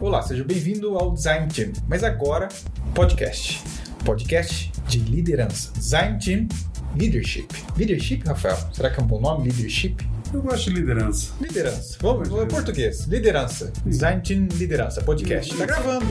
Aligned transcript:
Olá, 0.00 0.22
seja 0.22 0.44
bem-vindo 0.44 0.96
ao 0.96 1.12
Design 1.12 1.48
Team, 1.48 1.72
mas 1.88 2.04
agora 2.04 2.46
podcast. 2.94 3.60
Podcast 4.04 4.70
de 4.86 5.00
liderança. 5.00 5.72
Design 5.72 6.18
Team 6.20 6.48
Leadership. 6.96 7.48
Leadership, 7.76 8.22
Rafael? 8.24 8.56
Será 8.72 8.90
que 8.90 9.00
é 9.00 9.02
um 9.02 9.06
bom 9.06 9.20
nome? 9.20 9.48
Leadership? 9.48 9.96
Eu 10.32 10.40
gosto 10.40 10.70
de 10.70 10.76
liderança. 10.76 11.32
Liderança. 11.40 11.98
Vamos, 12.00 12.28
vamos 12.28 12.44
em 12.44 12.48
português. 12.48 13.06
Liderança. 13.06 13.72
Design 13.84 14.22
Team 14.22 14.46
Liderança. 14.52 15.02
Podcast. 15.02 15.56
Tá 15.56 15.66
gravando. 15.66 16.06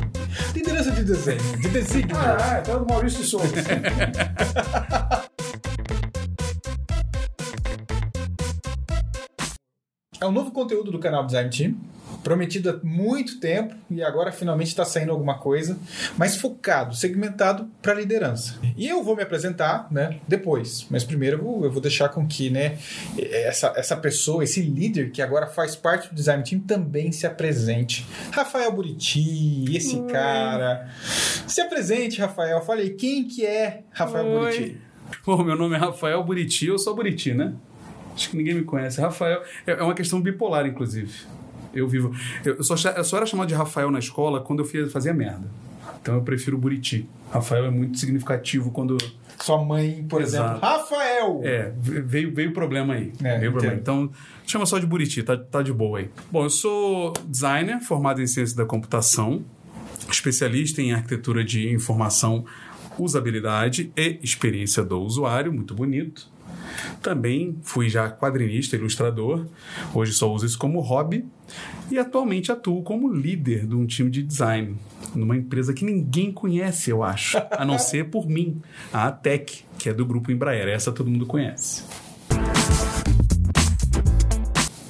Liderança 0.54 0.92
de 0.92 1.04
desenho. 1.06 1.58
De 1.62 1.70
design. 1.70 2.12
Ah, 2.14 2.58
é 2.58 2.62
do 2.62 2.86
Maurício 2.86 3.22
de 3.22 3.26
Souza. 3.26 3.48
É 10.20 10.26
um 10.26 10.32
novo 10.32 10.52
conteúdo 10.52 10.92
do 10.92 10.98
canal 10.98 11.28
Design 11.28 11.50
Team, 11.50 11.76
prometido 12.28 12.70
há 12.70 12.80
muito 12.86 13.39
tempo 13.39 13.73
e 13.89 14.04
agora 14.04 14.34
finalmente 14.34 14.68
está 14.68 14.84
saindo 14.84 15.14
alguma 15.14 15.38
coisa, 15.38 15.80
mas 16.17 16.36
focado, 16.36 16.94
segmentado 16.94 17.70
para 17.81 17.94
liderança. 17.94 18.55
E 18.76 18.86
eu 18.86 19.02
vou 19.02 19.16
me 19.16 19.23
apresentar, 19.23 19.88
né, 19.90 20.20
depois, 20.27 20.86
mas 20.90 21.05
primeiro 21.05 21.38
eu 21.38 21.41
vou, 21.41 21.63
eu 21.63 21.72
vou 21.72 21.81
deixar 21.81 22.09
com 22.09 22.27
que, 22.27 22.50
né, 22.50 22.77
essa, 23.17 23.72
essa 23.77 23.95
pessoa, 23.95 24.44
esse 24.44 24.62
líder 24.62 25.12
que 25.12 25.22
agora 25.22 25.48
faz 25.48 25.73
parte 25.73 26.09
do 26.09 26.16
Design 26.16 26.44
Team 26.44 26.59
também 26.59 27.13
se 27.13 27.26
apresente. 27.26 28.05
Rafael 28.31 28.73
Buriti, 28.73 29.73
esse 29.73 29.98
Oi. 29.98 30.12
cara. 30.12 30.89
Se 31.48 31.62
apresente, 31.62 32.20
Rafael. 32.20 32.62
Falei, 32.62 32.89
quem 32.89 33.25
que 33.25 33.45
é 33.45 33.84
Rafael 33.91 34.25
Oi. 34.25 34.52
Buriti? 34.52 34.81
Pô, 35.23 35.41
meu 35.45 35.55
nome 35.55 35.75
é 35.75 35.78
Rafael 35.78 36.22
Buriti, 36.25 36.66
eu 36.67 36.78
sou 36.78 36.94
Buriti, 36.94 37.34
né? 37.34 37.53
Acho 38.14 38.31
que 38.31 38.36
ninguém 38.36 38.55
me 38.55 38.64
conhece. 38.64 39.00
Rafael 39.00 39.44
é 39.66 39.72
é 39.72 39.84
uma 39.84 39.94
questão 39.94 40.20
bipolar, 40.20 40.66
inclusive. 40.66 41.14
Eu 41.77 41.88
vivo. 41.88 42.13
Eu 42.44 42.63
só, 42.63 42.76
eu 42.90 43.04
só 43.04 43.17
era 43.17 43.26
chamado 43.26 43.48
de 43.48 43.54
Rafael 43.54 43.91
na 43.91 43.99
escola 43.99 44.41
quando 44.41 44.63
eu 44.63 44.90
fazia 44.90 45.13
merda. 45.13 45.48
Então 46.02 46.16
eu 46.16 46.22
prefiro 46.22 46.58
Buriti. 46.58 47.08
Rafael 47.31 47.66
é 47.66 47.70
muito 47.70 47.97
significativo 47.97 48.72
quando. 48.72 48.97
Sua 49.42 49.64
mãe, 49.64 50.05
por 50.09 50.22
Exato. 50.22 50.52
exemplo. 50.52 50.67
Rafael! 50.67 51.42
É, 51.44 51.73
veio, 51.78 52.33
veio 52.33 52.50
o 52.50 52.53
problema 52.53 52.95
aí. 52.95 53.11
É, 53.23 53.38
veio 53.38 53.52
problema. 53.52 53.75
Então, 53.75 54.09
chama 54.45 54.66
só 54.66 54.80
de 54.80 54.86
Buriti, 54.88 55.22
tá, 55.22 55.38
tá 55.38 55.61
de 55.61 55.72
boa 55.72 56.00
aí. 56.00 56.09
Bom, 56.31 56.44
eu 56.44 56.50
sou 56.50 57.14
designer, 57.28 57.80
formado 57.81 58.22
em 58.22 58.25
ciência 58.25 58.55
da 58.55 58.66
computação, 58.66 59.44
especialista 60.09 60.81
em 60.81 60.94
arquitetura 60.94 61.44
de 61.44 61.72
informação, 61.72 62.45
usabilidade 62.98 63.92
e 63.95 64.20
experiência 64.23 64.83
do 64.83 65.00
usuário, 65.02 65.53
muito 65.53 65.75
bonito. 65.75 66.30
Também 67.02 67.58
fui 67.64 67.89
já 67.89 68.09
quadrinista, 68.09 68.75
ilustrador. 68.75 69.45
Hoje 69.94 70.14
só 70.14 70.31
uso 70.31 70.45
isso 70.45 70.58
como 70.58 70.80
hobby. 70.80 71.25
E 71.89 71.97
atualmente 71.97 72.52
atuo 72.52 72.83
como 72.83 73.11
líder 73.11 73.66
de 73.66 73.75
um 73.75 73.86
time 73.86 74.09
de 74.09 74.22
design. 74.22 74.75
Numa 75.16 75.38
empresa 75.38 75.73
que 75.73 75.86
ninguém 75.86 76.31
conhece, 76.31 76.89
eu 76.89 77.03
acho. 77.03 77.38
A 77.52 77.64
não 77.64 77.80
ser 77.80 78.09
por 78.09 78.28
mim. 78.28 78.61
A 78.92 79.08
ATEC, 79.08 79.64
que 79.78 79.89
é 79.89 79.94
do 79.94 80.05
grupo 80.05 80.31
Embraer. 80.31 80.67
Essa 80.67 80.92
todo 80.92 81.09
mundo 81.09 81.25
conhece. 81.25 81.83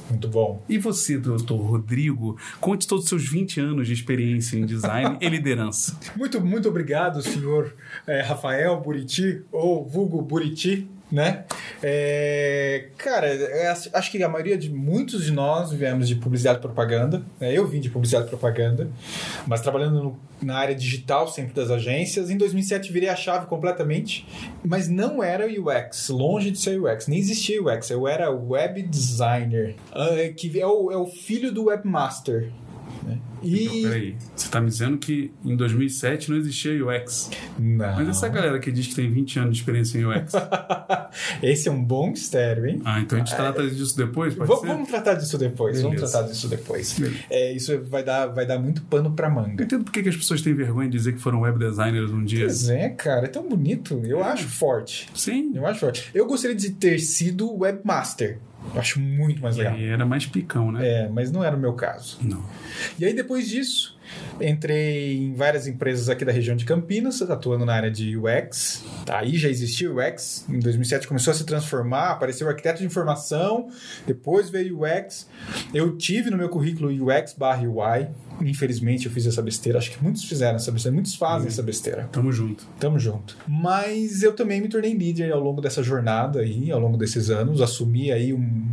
Muito 0.10 0.28
bom. 0.30 0.64
E 0.68 0.78
você, 0.78 1.18
doutor 1.18 1.58
Rodrigo, 1.58 2.38
conte 2.60 2.88
todos 2.88 3.04
os 3.04 3.10
seus 3.10 3.30
20 3.30 3.60
anos 3.60 3.88
de 3.88 3.94
experiência 3.94 4.58
em 4.58 4.66
design 4.66 5.18
e 5.22 5.30
liderança. 5.30 5.98
Muito, 6.16 6.42
muito 6.42 6.68
obrigado, 6.68 7.22
senhor 7.22 7.76
eh, 8.08 8.22
Rafael 8.22 8.80
Buriti, 8.82 9.44
ou 9.52 9.88
vulgo 9.88 10.22
Buriti, 10.22 10.88
né? 11.12 11.46
É, 11.82 12.88
cara, 12.98 13.28
é, 13.28 13.68
acho 13.94 14.12
que 14.12 14.22
a 14.22 14.28
maioria 14.30 14.58
de 14.58 14.70
muitos 14.70 15.24
de 15.26 15.32
nós 15.32 15.72
viemos 15.72 16.08
de 16.08 16.16
publicidade 16.16 16.60
e 16.60 16.62
propaganda. 16.62 17.22
né? 17.40 17.54
Eu 17.58 17.66
vim 17.68 17.80
de 17.80 17.90
publicidade 17.90 18.26
e 18.28 18.30
propaganda, 18.30 18.90
mas 19.46 19.62
trabalhando 19.62 20.04
no- 20.04 20.20
na 20.42 20.56
área 20.58 20.76
digital 20.76 21.28
sempre 21.28 21.54
das 21.54 21.72
agências. 21.72 22.30
Em 22.30 22.38
2007 22.38 22.92
virei 22.92 23.10
a 23.10 23.16
chave 23.16 23.46
completamente, 23.48 24.28
mas 24.64 24.88
não 24.90 25.24
era 25.24 25.46
UX, 25.48 26.10
longe 26.10 26.52
de 26.52 26.60
ser 26.60 26.80
UX, 26.80 27.08
nem 27.08 27.20
existia 27.20 27.62
UX. 27.64 27.90
Eu 27.90 28.08
era 28.08 28.30
web 28.30 28.82
designer, 28.84 29.76
ah, 29.94 30.10
que 30.36 30.60
é 30.60 30.68
o, 30.68 30.92
é 30.92 30.98
o 30.98 31.08
filho 31.08 31.52
do 31.52 31.66
webmaster. 31.66 32.52
E 33.42 33.66
Então, 33.66 33.90
peraí. 33.92 34.16
Você 34.36 34.50
tá 34.50 34.60
me 34.62 34.68
dizendo 34.68 34.98
que 34.98 35.32
em 35.44 35.56
2007 35.56 36.30
não 36.32 36.38
existia 36.38 36.72
UX. 36.86 37.30
não. 37.60 37.96
Mas 37.96 38.10
essa 38.10 38.28
galera 38.30 38.60
que 38.60 38.72
diz 38.72 38.88
que 38.88 38.96
tem 38.96 39.10
20 39.10 39.40
anos 39.40 39.56
de 39.56 39.62
experiência 39.62 39.98
em 40.00 40.06
UX. 40.06 40.34
Esse 41.42 41.68
é 41.68 41.72
um 41.72 41.84
bom 41.84 42.10
mistério, 42.12 42.66
hein? 42.68 42.82
Ah, 42.86 43.00
então 43.00 43.18
a 43.18 43.20
gente 43.24 43.36
trata 43.36 43.68
disso 43.70 43.96
depois, 43.98 44.34
pode 44.36 44.48
Vamos, 44.48 44.62
ser? 44.62 44.68
vamos 44.68 44.90
tratar 44.90 45.14
disso 45.16 45.38
depois. 45.38 45.82
Vamos 45.82 45.96
Beleza. 45.96 46.12
tratar 46.14 46.28
disso 46.30 46.48
depois. 46.48 46.96
É, 47.30 47.52
isso 47.54 47.80
vai 47.90 48.04
dar, 48.04 48.28
vai 48.28 48.46
dar 48.46 48.60
muito 48.60 48.82
pano 48.84 49.12
pra 49.12 49.28
Eu 49.28 49.34
manga. 49.34 49.64
entendo 49.64 49.84
por 49.84 49.92
que 49.92 50.04
que 50.04 50.10
as 50.10 50.16
pessoas 50.16 50.42
têm 50.42 50.54
vergonha 50.54 50.90
de 50.90 50.98
dizer 50.98 51.14
que 51.14 51.20
foram 51.20 51.42
web 51.42 51.58
designers 51.60 52.12
um 52.12 52.24
dia. 52.24 52.46
Pois 52.46 52.70
é, 52.70 52.90
cara, 52.90 53.26
é 53.26 53.30
tão 53.30 53.48
bonito. 53.48 54.02
Eu 54.06 54.24
acho 54.24 54.48
forte. 54.48 55.08
Sim. 55.14 55.52
Eu 55.56 55.66
acho 55.66 55.80
forte. 55.80 56.10
Eu 56.14 56.26
gostaria 56.26 56.56
de 56.56 56.72
ter 56.72 57.00
sido 57.00 57.52
webmaster. 57.58 58.40
Eu 58.74 58.80
acho 58.80 59.00
muito 59.00 59.42
mais 59.42 59.56
E 59.56 59.60
legal. 59.60 59.74
aí 59.74 59.86
era 59.88 60.06
mais 60.06 60.26
picão, 60.26 60.72
né? 60.72 60.88
É, 60.88 61.10
mas 61.10 61.32
não 61.32 61.44
era 61.44 61.56
o 61.56 61.60
meu 61.60 61.74
caso. 61.74 62.18
Não. 62.22 62.44
E 63.00 63.06
aí, 63.06 63.14
depois 63.14 63.48
disso, 63.48 63.97
entrei 64.42 65.18
em 65.18 65.34
várias 65.34 65.68
empresas 65.68 66.10
aqui 66.10 66.24
da 66.24 66.32
região 66.32 66.56
de 66.56 66.66
Campinas, 66.66 67.22
atuando 67.22 67.66
na 67.66 67.74
área 67.74 67.92
de 67.92 68.18
UX. 68.18 68.84
Aí 69.10 69.38
já 69.38 69.50
existia 69.50 69.92
o 69.92 70.00
UX. 70.00 70.46
Em 70.50 70.60
2007 70.60 71.08
começou 71.08 71.32
a 71.32 71.34
se 71.34 71.46
transformar, 71.46 72.12
apareceu 72.12 72.48
o 72.48 72.50
arquiteto 72.50 72.80
de 72.80 72.86
informação, 72.86 73.70
depois 74.06 74.50
veio 74.50 74.80
o 74.80 74.82
UX. 74.84 75.28
Eu 75.74 75.98
tive 75.98 76.30
no 76.30 76.38
meu 76.38 76.50
currículo 76.50 76.90
UX 76.90 77.34
barra 77.34 77.64
UI. 77.68 78.08
Infelizmente 78.42 79.08
eu 79.08 79.12
fiz 79.12 79.26
essa 79.26 79.42
besteira. 79.42 79.80
Acho 79.80 79.92
que 79.92 80.04
muitos 80.04 80.24
fizeram 80.24 80.56
essa 80.56 80.72
besteira. 80.72 80.94
Muitos 80.94 81.16
fazem 81.16 81.48
essa 81.48 81.64
besteira. 81.64 82.10
Tamo 82.12 82.32
junto. 82.32 82.66
Tamo 82.80 83.00
junto. 83.00 83.38
Mas 83.48 84.24
eu 84.24 84.34
também 84.34 84.62
me 84.62 84.70
tornei 84.70 84.94
líder 84.94 85.32
ao 85.32 85.40
longo 85.40 85.62
dessa 85.62 85.82
jornada 85.82 86.40
aí, 86.40 86.72
ao 86.72 86.80
longo 86.80 86.98
desses 86.98 87.30
anos. 87.30 87.62
Assumi 87.62 88.12
aí 88.12 88.34
um, 88.34 88.68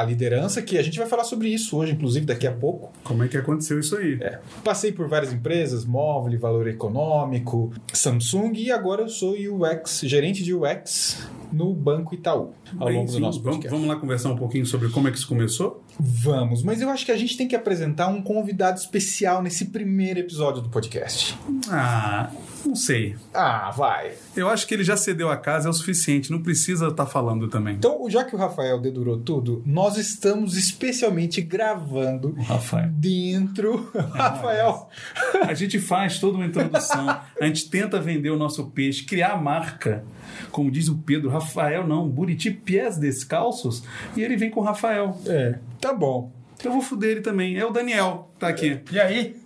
a 0.00 0.04
liderança, 0.04 0.62
que 0.62 0.78
a 0.78 0.82
gente 0.82 0.98
vai 0.98 1.06
falar 1.06 1.24
sobre 1.24 1.48
isso 1.48 1.76
hoje, 1.76 1.92
inclusive 1.92 2.26
daqui 2.26 2.46
a 2.46 2.52
pouco. 2.52 2.92
Como 3.02 3.22
é 3.22 3.28
que 3.28 3.36
aconteceu 3.36 3.78
isso 3.78 3.96
aí? 3.96 4.18
É. 4.20 4.40
Passei 4.62 4.92
por 4.92 5.08
várias 5.08 5.32
empresas, 5.32 5.84
Móvel, 5.84 6.38
Valor 6.38 6.68
Econômico, 6.68 7.72
Samsung 7.92 8.52
e 8.56 8.70
agora 8.70 9.02
eu 9.02 9.08
sou 9.08 9.34
UX, 9.34 10.00
gerente 10.04 10.42
de 10.42 10.54
UX 10.54 11.26
no 11.54 11.72
Banco 11.74 12.14
Itaú, 12.14 12.52
ao 12.78 12.86
Bem, 12.88 12.96
longo 12.96 13.06
do 13.06 13.12
sim, 13.14 13.20
nosso 13.20 13.40
vamos, 13.40 13.56
podcast. 13.58 13.70
vamos 13.70 13.88
lá 13.88 14.00
conversar 14.00 14.30
um 14.30 14.36
pouquinho 14.36 14.66
sobre 14.66 14.88
como 14.88 15.08
é 15.08 15.10
que 15.10 15.18
isso 15.18 15.28
começou? 15.28 15.82
Vamos, 15.98 16.62
mas 16.62 16.80
eu 16.82 16.90
acho 16.90 17.04
que 17.06 17.12
a 17.12 17.16
gente 17.16 17.36
tem 17.36 17.46
que 17.46 17.54
apresentar 17.54 18.08
um 18.08 18.20
convidado 18.20 18.78
especial 18.78 19.42
nesse 19.42 19.66
primeiro 19.66 20.18
episódio 20.20 20.60
do 20.60 20.68
podcast. 20.68 21.38
Ah, 21.70 22.30
não 22.66 22.74
sei. 22.74 23.14
Ah, 23.32 23.70
vai. 23.70 24.12
Eu 24.36 24.48
acho 24.48 24.66
que 24.66 24.74
ele 24.74 24.82
já 24.84 24.96
cedeu 24.96 25.30
a 25.30 25.36
casa, 25.36 25.68
é 25.68 25.70
o 25.70 25.72
suficiente, 25.72 26.30
não 26.32 26.42
precisa 26.42 26.88
estar 26.88 27.06
falando 27.06 27.46
também. 27.48 27.76
Então, 27.76 28.08
já 28.10 28.24
que 28.24 28.34
o 28.34 28.38
Rafael 28.38 28.80
dedurou 28.80 29.18
tudo, 29.18 29.62
nós 29.64 29.96
estamos 29.96 30.56
especialmente 30.56 31.40
gravando 31.40 32.34
Rafael. 32.40 32.88
dentro. 32.92 33.90
Rafael, 34.12 34.88
A 35.46 35.54
gente 35.54 35.78
faz 35.78 36.18
toda 36.18 36.36
uma 36.36 36.46
introdução, 36.46 37.08
a 37.40 37.46
gente 37.46 37.68
tenta 37.70 38.00
vender 38.00 38.30
o 38.30 38.36
nosso 38.36 38.66
peixe, 38.70 39.04
criar 39.04 39.32
a 39.32 39.36
marca. 39.36 40.04
Como 40.50 40.70
diz 40.70 40.88
o 40.88 40.96
Pedro, 40.98 41.28
Rafael 41.44 41.86
não, 41.86 42.08
Buriti 42.08 42.50
Pies 42.50 42.96
Descalços, 42.96 43.84
e 44.16 44.22
ele 44.22 44.36
vem 44.36 44.50
com 44.50 44.60
o 44.60 44.64
Rafael. 44.64 45.16
é, 45.26 45.58
tá 45.80 45.92
bom. 45.92 46.32
Então 46.56 46.72
eu 46.72 46.78
vou 46.78 46.82
fuder 46.82 47.10
ele 47.10 47.20
também. 47.20 47.58
É 47.58 47.66
o 47.66 47.70
Daniel, 47.70 48.30
tá 48.38 48.48
aqui. 48.48 48.80
E 48.90 48.98
aí? 48.98 49.36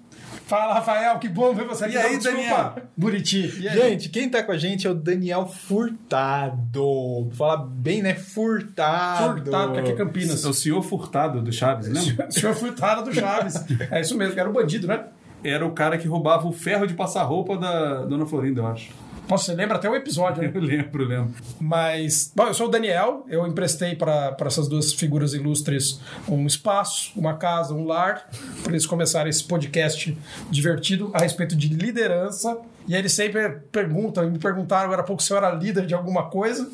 Fala, 0.46 0.74
Rafael, 0.74 1.18
que 1.18 1.28
bom 1.28 1.52
ver 1.54 1.66
você 1.66 1.84
aqui. 1.86 1.94
E 1.94 1.98
aí, 1.98 2.16
desculpa, 2.16 2.36
Daniel? 2.38 2.74
Buriti. 2.96 3.60
E 3.60 3.68
aí? 3.68 3.76
Gente, 3.90 4.08
quem 4.08 4.30
tá 4.30 4.42
com 4.42 4.52
a 4.52 4.56
gente 4.56 4.86
é 4.86 4.90
o 4.90 4.94
Daniel 4.94 5.46
Furtado. 5.46 7.28
Fala 7.32 7.56
bem, 7.56 8.02
né? 8.02 8.14
Furtado. 8.14 9.42
Furtado, 9.42 9.72
que 9.72 9.80
aqui 9.80 9.90
é 9.90 9.94
Campinas. 9.94 10.44
É 10.44 10.48
o 10.48 10.54
senhor 10.54 10.82
Furtado 10.82 11.42
do 11.42 11.52
Chaves? 11.52 11.88
O 11.88 12.30
senhor 12.32 12.54
Furtado 12.54 13.04
do 13.04 13.14
Chaves. 13.14 13.56
É 13.90 14.00
isso 14.00 14.16
mesmo, 14.16 14.34
que 14.34 14.40
era 14.40 14.48
o 14.48 14.52
bandido, 14.52 14.86
né? 14.86 15.04
Era 15.42 15.66
o 15.66 15.72
cara 15.72 15.98
que 15.98 16.08
roubava 16.08 16.46
o 16.46 16.52
ferro 16.52 16.86
de 16.86 16.94
passar 16.94 17.22
roupa 17.24 17.56
da 17.56 18.04
Dona 18.04 18.26
Florinda, 18.26 18.60
eu 18.60 18.66
acho. 18.66 18.90
Nossa, 19.28 19.44
você 19.44 19.54
lembra 19.54 19.76
até 19.76 19.90
o 19.90 19.94
episódio, 19.94 20.42
né? 20.42 20.50
Eu 20.54 20.60
lembro, 20.60 21.04
lembro. 21.04 21.34
Mas, 21.60 22.32
bom, 22.34 22.46
eu 22.46 22.54
sou 22.54 22.66
o 22.66 22.70
Daniel, 22.70 23.26
eu 23.28 23.46
emprestei 23.46 23.94
para 23.94 24.34
essas 24.40 24.68
duas 24.68 24.92
figuras 24.92 25.34
ilustres 25.34 26.00
um 26.28 26.46
espaço, 26.46 27.12
uma 27.14 27.34
casa, 27.36 27.74
um 27.74 27.84
lar, 27.84 28.28
para 28.62 28.72
eles 28.72 28.86
começarem 28.86 29.28
esse 29.28 29.44
podcast 29.44 30.16
divertido 30.50 31.10
a 31.12 31.18
respeito 31.18 31.54
de 31.54 31.68
liderança. 31.68 32.58
E 32.86 32.94
eles 32.94 33.12
sempre 33.12 33.50
perguntam, 33.70 34.28
me 34.30 34.38
perguntaram 34.38 34.86
agora 34.86 35.02
há 35.02 35.04
pouco 35.04 35.22
se 35.22 35.30
eu 35.30 35.36
era 35.36 35.50
líder 35.50 35.84
de 35.84 35.94
alguma 35.94 36.30
coisa. 36.30 36.70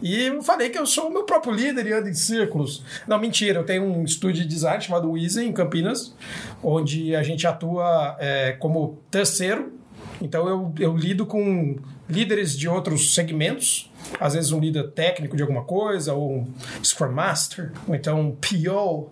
E 0.00 0.22
eu 0.22 0.42
falei 0.42 0.70
que 0.70 0.78
eu 0.78 0.86
sou 0.86 1.08
o 1.08 1.12
meu 1.12 1.24
próprio 1.24 1.52
líder 1.52 1.86
e 1.86 1.92
ando 1.92 2.08
em 2.08 2.14
círculos. 2.14 2.82
Não, 3.06 3.18
mentira, 3.18 3.60
eu 3.60 3.64
tenho 3.64 3.84
um 3.84 4.04
estúdio 4.04 4.42
de 4.42 4.48
design 4.48 4.82
chamado 4.82 5.10
Weezy, 5.10 5.44
em 5.44 5.52
Campinas, 5.52 6.14
onde 6.62 7.14
a 7.14 7.22
gente 7.22 7.46
atua 7.46 8.16
é, 8.18 8.52
como 8.52 8.98
terceiro. 9.10 9.81
Então 10.22 10.48
eu, 10.48 10.72
eu 10.78 10.96
lido 10.96 11.26
com 11.26 11.76
líderes 12.08 12.56
de 12.56 12.68
outros 12.68 13.14
segmentos, 13.14 13.90
às 14.20 14.34
vezes 14.34 14.52
um 14.52 14.60
líder 14.60 14.90
técnico 14.92 15.36
de 15.36 15.42
alguma 15.42 15.64
coisa, 15.64 16.14
ou 16.14 16.38
um 16.38 16.46
Scrum 16.82 17.12
Master, 17.12 17.72
ou 17.86 17.94
então 17.94 18.20
um 18.20 18.36
PO, 18.36 19.10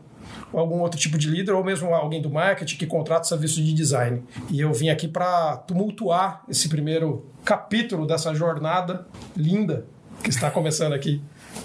ou 0.52 0.60
algum 0.60 0.78
outro 0.80 0.98
tipo 0.98 1.18
de 1.18 1.28
líder, 1.28 1.52
ou 1.52 1.64
mesmo 1.64 1.92
alguém 1.92 2.22
do 2.22 2.30
marketing 2.30 2.76
que 2.76 2.86
contrata 2.86 3.24
serviço 3.24 3.62
de 3.62 3.72
design. 3.72 4.22
E 4.48 4.60
eu 4.60 4.72
vim 4.72 4.88
aqui 4.88 5.08
para 5.08 5.56
tumultuar 5.58 6.44
esse 6.48 6.68
primeiro 6.68 7.26
capítulo 7.44 8.06
dessa 8.06 8.34
jornada 8.34 9.06
linda 9.36 9.86
que 10.22 10.30
está 10.30 10.50
começando 10.50 10.92
aqui. 10.92 11.20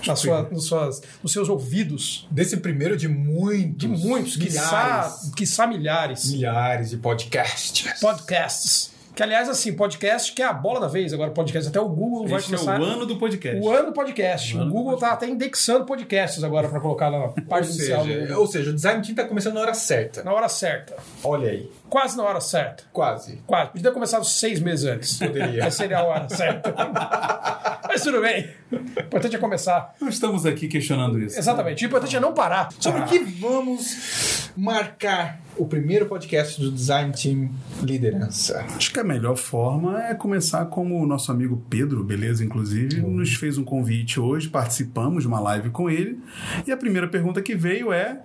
Na 0.06 0.15
sua, 0.15 0.44
nos, 0.51 0.65
suas, 0.65 1.01
nos 1.21 1.31
seus 1.31 1.47
ouvidos. 1.47 2.27
Desse 2.31 2.57
primeiro 2.57 2.97
de 2.97 3.07
muitos. 3.07 3.77
De 3.77 3.88
muitos, 3.88 4.38
milhares. 4.38 5.13
quiçá, 5.13 5.31
quiçá 5.36 5.68
milhares. 5.68 6.31
Milhares 6.31 6.89
de 6.89 6.97
podcasts. 6.97 8.00
Podcasts. 8.00 8.94
Que, 9.16 9.24
aliás, 9.24 9.48
assim, 9.48 9.74
podcast 9.74 10.34
que 10.34 10.42
é 10.42 10.46
a 10.46 10.52
bola 10.52 10.80
da 10.82 10.88
vez 10.88 11.14
agora, 11.14 11.32
podcast. 11.32 11.70
Até 11.70 11.80
o 11.80 11.88
Google 11.88 12.28
vai 12.28 12.40
Esse 12.40 12.54
é 12.54 12.58
começar. 12.58 12.82
o 12.82 12.84
ano 12.84 13.06
do 13.06 13.18
podcast. 13.18 13.62
O 13.66 13.72
ano 13.72 13.86
do 13.88 13.94
podcast. 13.94 14.58
O 14.58 14.60
ano 14.60 14.70
o 14.70 14.74
Google 14.74 14.98
tá 14.98 15.12
até 15.14 15.26
indexando 15.26 15.86
podcasts 15.86 16.44
agora 16.44 16.68
para 16.68 16.82
colocar 16.82 17.10
na 17.10 17.18
Ou 17.24 17.32
parte 17.48 17.70
inicial. 17.70 18.06
do 18.06 18.40
ou 18.40 18.46
seja, 18.46 18.72
o 18.72 18.74
design 18.74 19.02
team 19.02 19.16
tá 19.16 19.24
começando 19.24 19.54
na 19.54 19.62
hora 19.62 19.74
certa. 19.74 20.22
Na 20.22 20.34
hora 20.34 20.50
certa. 20.50 20.98
Olha 21.24 21.50
aí. 21.50 21.72
Quase 21.90 22.18
na 22.18 22.24
hora 22.24 22.42
certa. 22.42 22.84
Quase. 22.92 23.38
Quase. 23.48 23.72
Podia 23.72 23.84
ter 23.90 23.94
começado 23.94 24.26
seis 24.26 24.60
meses 24.60 24.86
antes. 24.86 25.18
Poderia. 25.18 25.64
Mas 25.64 25.74
seria 25.76 26.00
a 26.00 26.04
hora 26.04 26.28
certa. 26.28 26.74
Mas 27.88 28.02
tudo 28.04 28.20
bem. 28.20 28.50
O 28.75 29.00
importante 29.01 29.36
é 29.36 29.39
começar. 29.39 29.95
Não 30.00 30.10
estamos 30.10 30.45
aqui 30.45 30.68
questionando 30.68 31.19
isso. 31.19 31.38
Exatamente. 31.38 31.83
O 31.83 31.88
importante 31.88 32.16
é 32.16 32.19
não 32.19 32.33
parar. 32.33 32.69
Sobre 32.80 33.01
Ah. 33.01 33.06
o 33.06 33.07
que 33.07 33.19
vamos 33.19 34.50
marcar 34.57 35.39
o 35.57 35.66
primeiro 35.66 36.06
podcast 36.06 36.60
do 36.62 36.72
Design 36.72 37.12
Team 37.13 37.50
Liderança? 37.81 38.66
Acho 38.75 38.92
que 38.92 39.00
a 39.00 39.04
melhor 39.04 39.36
forma 39.38 40.04
é 40.04 40.13
começar 40.13 40.66
como 40.66 41.01
o 41.01 41.06
nosso 41.07 41.31
amigo 41.31 41.63
Pedro, 41.69 42.04
beleza? 42.04 42.44
Inclusive, 42.44 43.01
nos 43.01 43.36
fez 43.36 43.57
um 43.57 43.63
convite 43.63 44.19
hoje, 44.19 44.50
participamos 44.50 45.24
de 45.24 45.28
uma 45.28 45.39
live 45.39 45.69
com 45.69 45.89
ele. 45.89 46.19
E 46.68 46.71
a 46.71 46.78
primeira 46.78 47.07
pergunta 47.07 47.42
que 47.42 47.56
veio 47.56 47.92
é: 47.94 48.19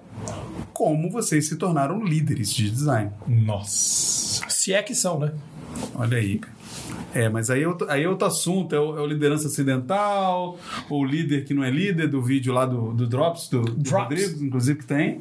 como 0.73 1.11
vocês 1.11 1.49
se 1.49 1.57
tornaram 1.57 2.03
líderes 2.05 2.53
de 2.53 2.71
design? 2.71 3.11
Nossa. 3.27 4.49
Se 4.49 4.73
é 4.73 4.83
que 4.83 4.95
são, 4.95 5.19
né? 5.19 5.33
Olha 5.95 6.19
aí. 6.19 6.39
cara. 6.39 6.60
É, 7.15 7.29
mas 7.29 7.51
aí 7.51 7.63
é 7.63 7.69
outro, 7.69 7.91
aí 7.91 8.05
é 8.05 8.09
outro 8.09 8.27
assunto, 8.27 8.75
é 8.75 8.79
o, 8.81 8.97
é 8.99 9.01
o 9.01 9.07
liderança 9.07 9.49
acidental, 9.49 10.59
ou 10.89 11.01
o 11.01 11.05
líder 11.05 11.45
que 11.45 11.53
não 11.53 11.65
é 11.65 11.71
líder, 11.71 12.07
do 12.09 12.23
vídeo 12.23 12.53
lá 12.53 12.65
do, 12.67 12.93
do 12.93 13.07
Drops, 13.07 13.49
do, 13.49 13.63
do 13.63 13.73
Drops. 13.75 13.93
Rodrigo, 14.21 14.45
inclusive, 14.45 14.79
que 14.79 14.87
tem. 14.87 15.21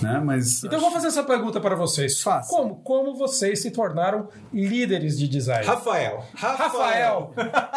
Né? 0.00 0.20
Mas 0.24 0.64
Então 0.64 0.78
eu 0.78 0.80
vou 0.80 0.90
fazer 0.90 1.08
essa 1.08 1.22
pergunta 1.22 1.60
para 1.60 1.74
vocês. 1.76 2.20
Faça. 2.20 2.48
Como, 2.50 2.76
como 2.76 3.14
vocês 3.14 3.60
se 3.62 3.70
tornaram 3.70 4.28
líderes 4.52 5.18
de 5.18 5.28
design? 5.28 5.64
Rafael. 5.66 6.24
Rafael, 6.34 7.34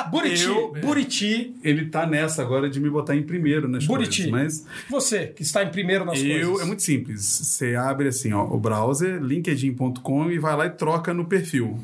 Buriti, 0.10 0.46
Eu- 0.46 0.72
Buriti, 0.82 1.56
ele 1.64 1.86
tá 1.90 2.06
nessa 2.06 2.42
agora 2.42 2.70
de 2.70 2.80
me 2.80 2.90
botar 2.90 3.16
em 3.16 3.24
primeiro 3.24 3.68
nas 3.68 3.86
Buriti. 3.86 4.30
coisas, 4.30 4.64
mas 4.66 4.90
você 4.90 5.28
que 5.28 5.42
está 5.42 5.64
em 5.64 5.70
primeiro 5.70 6.06
nas 6.06 6.22
Eu, 6.22 6.48
coisas. 6.50 6.62
é 6.62 6.66
muito 6.66 6.82
simples. 6.84 7.22
Você 7.26 7.76
abre 7.76 8.08
assim, 8.08 8.34
ó, 8.34 8.44
o 8.46 8.58
browser, 8.60 9.22
linkedin.com 9.22 10.32
e 10.32 10.40
vai 10.40 10.56
lá 10.56 10.66
e 10.66 10.70
troca 10.72 11.14
no 11.14 11.26
perfil. 11.26 11.78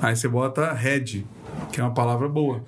Aí 0.00 0.14
você 0.16 0.28
bota 0.28 0.72
head, 0.72 1.26
que 1.72 1.80
é 1.80 1.84
uma 1.84 1.92
palavra 1.94 2.28
boa. 2.28 2.62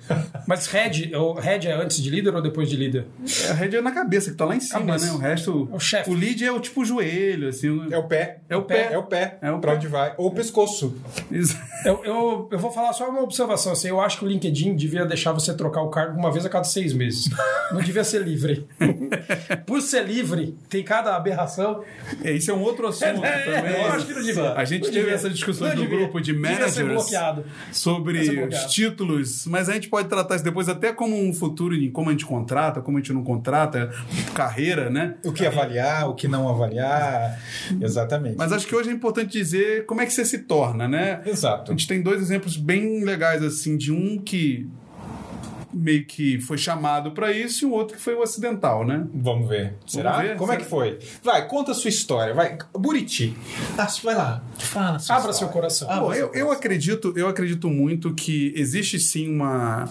Mas 0.47 0.67
head, 0.67 1.13
o 1.15 1.33
head 1.33 1.67
é 1.67 1.73
antes 1.73 2.01
de 2.01 2.09
líder 2.09 2.35
ou 2.35 2.41
depois 2.41 2.69
de 2.69 2.75
líder? 2.75 3.05
A 3.49 3.53
head 3.53 3.75
é 3.75 3.81
na 3.81 3.91
cabeça, 3.91 4.31
que 4.31 4.37
tá 4.37 4.45
lá 4.45 4.55
em 4.55 4.59
cima, 4.59 4.79
Cabeça. 4.85 5.05
né? 5.07 5.11
O 5.13 5.17
resto. 5.17 5.69
É 5.71 5.75
o 5.75 5.79
chefe. 5.79 6.09
O 6.09 6.13
lead 6.13 6.43
é 6.45 6.51
o 6.51 6.59
tipo 6.59 6.83
joelho, 6.85 7.47
assim. 7.49 7.87
É 7.91 7.97
o 7.97 8.03
pé. 8.07 8.39
É 8.49 8.55
o 8.55 8.63
pé. 8.63 8.89
É 8.91 8.97
o 8.97 9.03
pé. 9.03 9.37
É 9.41 9.51
o 9.51 9.59
pra 9.59 9.71
pé. 9.71 9.77
onde 9.77 9.87
vai. 9.87 10.13
Ou 10.17 10.27
o 10.27 10.31
pescoço. 10.31 10.95
Isso. 11.29 11.57
Eu, 11.85 12.03
eu, 12.05 12.49
eu 12.51 12.59
vou 12.59 12.71
falar 12.71 12.93
só 12.93 13.09
uma 13.09 13.21
observação. 13.21 13.71
Assim, 13.73 13.87
eu 13.89 13.99
acho 13.99 14.19
que 14.19 14.25
o 14.25 14.27
LinkedIn 14.27 14.75
devia 14.75 15.05
deixar 15.05 15.31
você 15.31 15.53
trocar 15.53 15.81
o 15.81 15.89
cargo 15.89 16.17
uma 16.19 16.31
vez 16.31 16.45
a 16.45 16.49
cada 16.49 16.63
seis 16.63 16.93
meses. 16.93 17.29
Não 17.71 17.81
devia 17.81 18.03
ser 18.03 18.21
livre. 18.21 18.67
Por 19.65 19.81
ser 19.81 20.05
livre, 20.05 20.55
tem 20.69 20.83
cada 20.83 21.15
aberração. 21.15 21.83
É, 22.23 22.31
isso 22.31 22.51
é 22.51 22.53
um 22.53 22.61
outro 22.61 22.87
assunto 22.87 23.23
É, 23.25 23.43
também. 23.61 23.81
eu 23.81 23.91
acho 23.91 24.05
que 24.05 24.13
não 24.13 24.21
devia. 24.23 24.53
A 24.53 24.65
gente 24.65 24.81
Não 24.83 24.89
teve 24.89 24.99
devia. 25.01 25.15
essa 25.15 25.29
discussão 25.29 25.67
Não 25.67 25.75
no 25.75 25.81
devia. 25.81 25.97
grupo 25.97 26.19
de 26.21 26.33
managers 26.33 26.77
bloqueado. 26.79 27.45
sobre 27.71 28.19
os 28.19 28.29
bloqueado. 28.29 28.69
Títulos, 28.91 29.45
mas 29.47 29.69
a 29.69 29.73
gente 29.73 29.89
pode 29.89 30.07
tratar 30.07 30.35
isso 30.35 30.43
depois 30.43 30.69
até 30.69 30.93
como 30.93 31.17
um 31.17 31.33
futuro 31.33 31.73
em 31.75 31.89
como 31.89 32.09
a 32.09 32.11
gente 32.11 32.25
contrata, 32.25 32.81
como 32.81 32.97
a 32.97 33.01
gente 33.01 33.13
não 33.13 33.23
contrata, 33.23 33.91
carreira, 34.33 34.89
né? 34.89 35.15
O 35.25 35.31
que 35.31 35.45
avaliar, 35.45 36.09
o 36.09 36.13
que 36.13 36.27
não 36.27 36.47
avaliar. 36.47 37.39
Exatamente. 37.79 38.37
Mas 38.37 38.51
acho 38.51 38.67
que 38.67 38.75
hoje 38.75 38.89
é 38.89 38.93
importante 38.93 39.31
dizer 39.31 39.85
como 39.85 40.01
é 40.01 40.05
que 40.05 40.13
você 40.13 40.25
se 40.25 40.39
torna, 40.39 40.87
né? 40.87 41.21
A 41.25 41.29
Exato. 41.29 41.71
gente 41.71 41.87
tem 41.87 42.01
dois 42.01 42.21
exemplos 42.21 42.57
bem 42.57 43.03
legais, 43.03 43.43
assim, 43.43 43.77
de 43.77 43.91
um 43.91 44.17
que 44.17 44.67
meio 45.73 46.05
que 46.05 46.39
foi 46.41 46.57
chamado 46.57 47.11
para 47.11 47.31
isso 47.31 47.63
e 47.63 47.67
o 47.67 47.71
outro 47.71 47.95
que 47.97 48.01
foi 48.01 48.13
o 48.15 48.21
acidental, 48.21 48.85
né? 48.85 49.05
Vamos 49.13 49.47
ver. 49.49 49.75
Será? 49.87 50.17
ver, 50.21 50.35
Como 50.37 50.51
é 50.51 50.55
será? 50.55 50.63
que 50.65 50.69
foi? 50.69 50.99
Vai, 51.23 51.47
conta 51.47 51.71
a 51.71 51.73
sua 51.73 51.89
história. 51.89 52.33
Vai. 52.33 52.57
Buriti. 52.77 53.35
Ah, 53.77 53.87
vai 54.03 54.15
lá. 54.15 54.43
Fala 54.57 54.99
sua 54.99 55.15
Abra 55.15 55.31
história. 55.31 55.33
seu 55.33 55.47
coração. 55.49 55.89
Abra 55.89 56.01
Bom, 56.01 56.13
seu 56.13 56.19
eu, 56.19 56.25
eu 56.27 56.31
coração. 56.31 56.51
acredito, 56.51 57.13
eu 57.15 57.27
acredito 57.27 57.69
muito 57.69 58.13
que 58.13 58.53
existe 58.55 58.99
sim 58.99 59.29
uma 59.33 59.87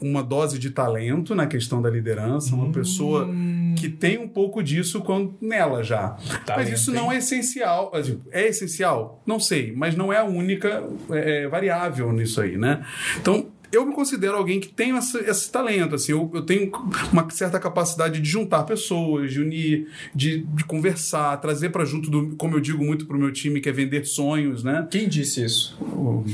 uma 0.00 0.22
dose 0.22 0.58
de 0.58 0.70
talento 0.70 1.34
na 1.34 1.46
questão 1.46 1.82
da 1.82 1.90
liderança, 1.90 2.54
uma 2.54 2.72
pessoa 2.72 3.28
que 3.76 3.86
tem 3.86 4.16
um 4.18 4.26
pouco 4.26 4.62
disso 4.62 5.02
quando 5.02 5.36
nela 5.42 5.82
já. 5.82 6.16
mas 6.48 6.70
isso 6.70 6.90
não 6.90 7.12
é 7.12 7.18
essencial. 7.18 7.90
assim, 7.94 8.18
É 8.30 8.48
essencial? 8.48 9.22
Não 9.26 9.38
sei, 9.38 9.72
mas 9.76 9.94
não 9.94 10.10
é 10.10 10.16
a 10.16 10.24
única 10.24 10.84
é, 11.10 11.42
é, 11.42 11.48
variável 11.48 12.10
nisso 12.12 12.40
aí, 12.40 12.56
né? 12.56 12.82
Então 13.20 13.48
eu 13.72 13.86
me 13.86 13.94
considero 13.94 14.36
alguém 14.36 14.58
que 14.60 14.68
tem 14.68 14.96
essa- 14.96 15.20
esse 15.20 15.50
talento, 15.50 15.94
assim, 15.94 16.12
eu, 16.12 16.30
eu 16.34 16.42
tenho 16.42 16.70
uma 17.12 17.28
certa 17.30 17.58
capacidade 17.60 18.20
de 18.20 18.28
juntar 18.28 18.64
pessoas, 18.64 19.32
de 19.32 19.40
unir, 19.40 19.88
de, 20.14 20.38
de 20.42 20.64
conversar, 20.64 21.36
trazer 21.38 21.70
para 21.70 21.84
junto 21.84 22.10
do, 22.10 22.34
como 22.36 22.56
eu 22.56 22.60
digo 22.60 22.82
muito 22.84 23.06
pro 23.06 23.18
meu 23.18 23.32
time, 23.32 23.60
que 23.60 23.68
é 23.68 23.72
vender 23.72 24.04
sonhos, 24.04 24.62
né? 24.64 24.86
Quem 24.90 25.08
disse 25.08 25.44
isso? 25.44 25.76
O- 25.82 26.24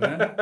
né? 0.00 0.34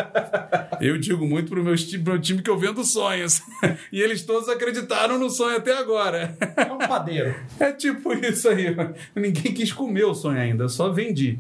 Eu 0.81 0.97
digo 0.99 1.27
muito 1.27 1.49
pro 1.51 1.63
meu, 1.63 1.75
meu 2.05 2.21
time 2.21 2.43
que 2.43 2.51
eu 2.51 2.59
vendo 2.59 2.85
sonhos. 2.85 3.41
E 3.93 4.01
eles 4.01 4.23
todos 4.23 4.49
acreditaram 4.49 5.19
no 5.19 5.31
sonho 5.31 5.57
até 5.57 5.77
agora. 5.77 6.37
É 6.57 6.73
um 6.73 6.79
padeiro. 6.79 7.35
É 7.59 7.73
tipo 7.73 8.13
isso 8.15 8.49
aí. 8.49 8.67
Ninguém 9.15 9.53
quis 9.53 9.73
comer 9.73 10.05
o 10.05 10.15
sonho 10.15 10.39
ainda, 10.39 10.69
só 10.69 10.91
vendi. 10.91 11.39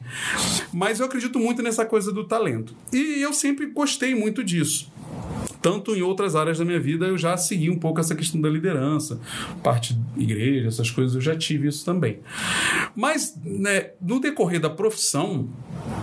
Mas 0.73 0.99
eu 1.01 1.07
acredito 1.07 1.39
muito 1.39 1.63
nessa 1.63 1.85
coisa 1.85 2.13
do 2.13 2.25
talento. 2.25 2.75
E 2.93 3.21
eu 3.23 3.33
sempre 3.33 3.67
gostei 3.67 4.15
muito 4.15 4.43
disso. 4.43 4.91
Tanto 5.61 5.95
em 5.95 6.03
outras 6.03 6.37
áreas 6.37 6.59
da 6.59 6.65
minha 6.65 6.79
vida 6.79 7.07
eu 7.07 7.19
já 7.19 7.37
segui 7.37 7.71
um 7.71 7.79
pouco 7.79 8.01
essa 8.01 8.15
questão 8.15 8.41
da 8.41 8.49
liderança, 8.49 9.21
parte 9.63 9.99
igreja, 10.17 10.69
essas 10.69 10.91
coisas, 10.91 11.15
eu 11.15 11.21
já 11.21 11.37
tive 11.37 11.69
isso 11.69 11.85
também. 11.85 12.21
Mas 12.95 13.39
né, 13.45 13.91
no 14.01 14.21
decorrer 14.21 14.61
da 14.61 14.71
profissão, 14.71 15.49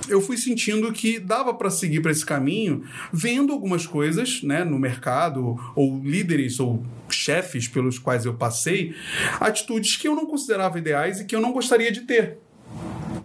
eu 0.10 0.22
fui 0.22 0.38
sentindo 0.38 0.92
que 0.92 1.19
dava 1.19 1.54
para 1.54 1.69
seguir 1.69 2.02
para 2.02 2.12
esse 2.12 2.26
caminho, 2.26 2.83
vendo 3.12 3.54
algumas 3.54 3.88
coisas 3.88 4.42
né, 4.44 4.64
no 4.64 4.78
mercado, 4.78 5.57
ou 5.76 6.02
líderes 6.04 6.59
ou 6.59 6.83
chefes 7.09 7.68
pelos 7.68 8.00
quais 8.00 8.26
eu 8.26 8.33
passei, 8.33 8.95
atitudes 9.40 9.95
que 9.95 10.07
eu 10.07 10.16
não 10.16 10.26
considerava 10.26 10.78
ideais 10.78 11.19
e 11.19 11.26
que 11.26 11.35
eu 11.35 11.42
não 11.42 11.54
gostaria 11.54 11.92
de 11.92 12.02
ter 12.02 12.40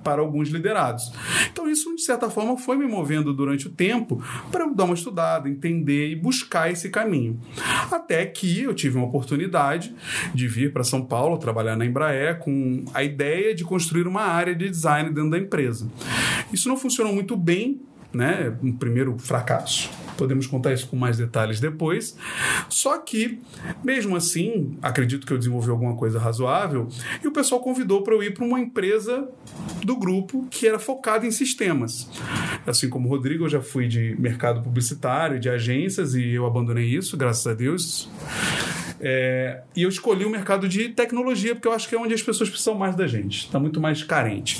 para 0.02 0.20
alguns 0.20 0.48
liderados. 0.48 1.12
Então 1.50 1.68
isso 1.68 1.94
de 1.94 2.02
certa 2.02 2.30
forma 2.30 2.56
foi 2.56 2.76
me 2.76 2.86
movendo 2.86 3.32
durante 3.32 3.66
o 3.66 3.70
tempo 3.70 4.22
para 4.50 4.66
dar 4.66 4.84
uma 4.84 4.94
estudada, 4.94 5.48
entender 5.48 6.10
e 6.10 6.16
buscar 6.16 6.70
esse 6.70 6.90
caminho. 6.90 7.40
Até 7.90 8.26
que 8.26 8.62
eu 8.62 8.74
tive 8.74 8.96
uma 8.96 9.06
oportunidade 9.06 9.94
de 10.34 10.48
vir 10.48 10.72
para 10.72 10.84
São 10.84 11.04
Paulo 11.04 11.38
trabalhar 11.38 11.76
na 11.76 11.84
Embraer 11.84 12.38
com 12.38 12.84
a 12.94 13.02
ideia 13.02 13.54
de 13.54 13.64
construir 13.64 14.06
uma 14.06 14.22
área 14.22 14.54
de 14.54 14.68
design 14.68 15.10
dentro 15.10 15.30
da 15.30 15.38
empresa. 15.38 15.90
Isso 16.52 16.68
não 16.68 16.76
funcionou 16.76 17.12
muito 17.12 17.36
bem 17.36 17.80
né? 18.12 18.52
Um 18.62 18.72
primeiro 18.72 19.16
fracasso. 19.18 19.90
Podemos 20.16 20.46
contar 20.46 20.72
isso 20.72 20.86
com 20.86 20.96
mais 20.96 21.16
detalhes 21.16 21.60
depois. 21.60 22.16
Só 22.68 22.98
que, 22.98 23.40
mesmo 23.82 24.16
assim, 24.16 24.76
acredito 24.82 25.26
que 25.26 25.32
eu 25.32 25.38
desenvolvi 25.38 25.70
alguma 25.70 25.96
coisa 25.96 26.18
razoável 26.18 26.88
e 27.22 27.26
o 27.26 27.32
pessoal 27.32 27.60
convidou 27.60 28.02
para 28.02 28.14
eu 28.14 28.22
ir 28.22 28.34
para 28.34 28.44
uma 28.44 28.60
empresa 28.60 29.28
do 29.82 29.96
grupo 29.96 30.46
que 30.50 30.66
era 30.66 30.78
focada 30.78 31.26
em 31.26 31.30
sistemas. 31.30 32.10
Assim 32.66 32.88
como 32.88 33.08
o 33.08 33.10
Rodrigo, 33.10 33.44
eu 33.44 33.48
já 33.48 33.60
fui 33.60 33.88
de 33.88 34.14
mercado 34.18 34.60
publicitário, 34.60 35.40
de 35.40 35.48
agências 35.48 36.14
e 36.14 36.30
eu 36.30 36.46
abandonei 36.46 36.86
isso, 36.86 37.16
graças 37.16 37.46
a 37.46 37.54
Deus. 37.54 38.10
É, 39.02 39.62
e 39.74 39.82
eu 39.82 39.88
escolhi 39.88 40.26
o 40.26 40.30
mercado 40.30 40.68
de 40.68 40.90
tecnologia, 40.90 41.54
porque 41.54 41.66
eu 41.66 41.72
acho 41.72 41.88
que 41.88 41.94
é 41.94 41.98
onde 41.98 42.12
as 42.12 42.22
pessoas 42.22 42.50
precisam 42.50 42.74
mais 42.74 42.94
da 42.94 43.06
gente. 43.06 43.46
Está 43.46 43.58
muito 43.58 43.80
mais 43.80 44.02
carente. 44.02 44.58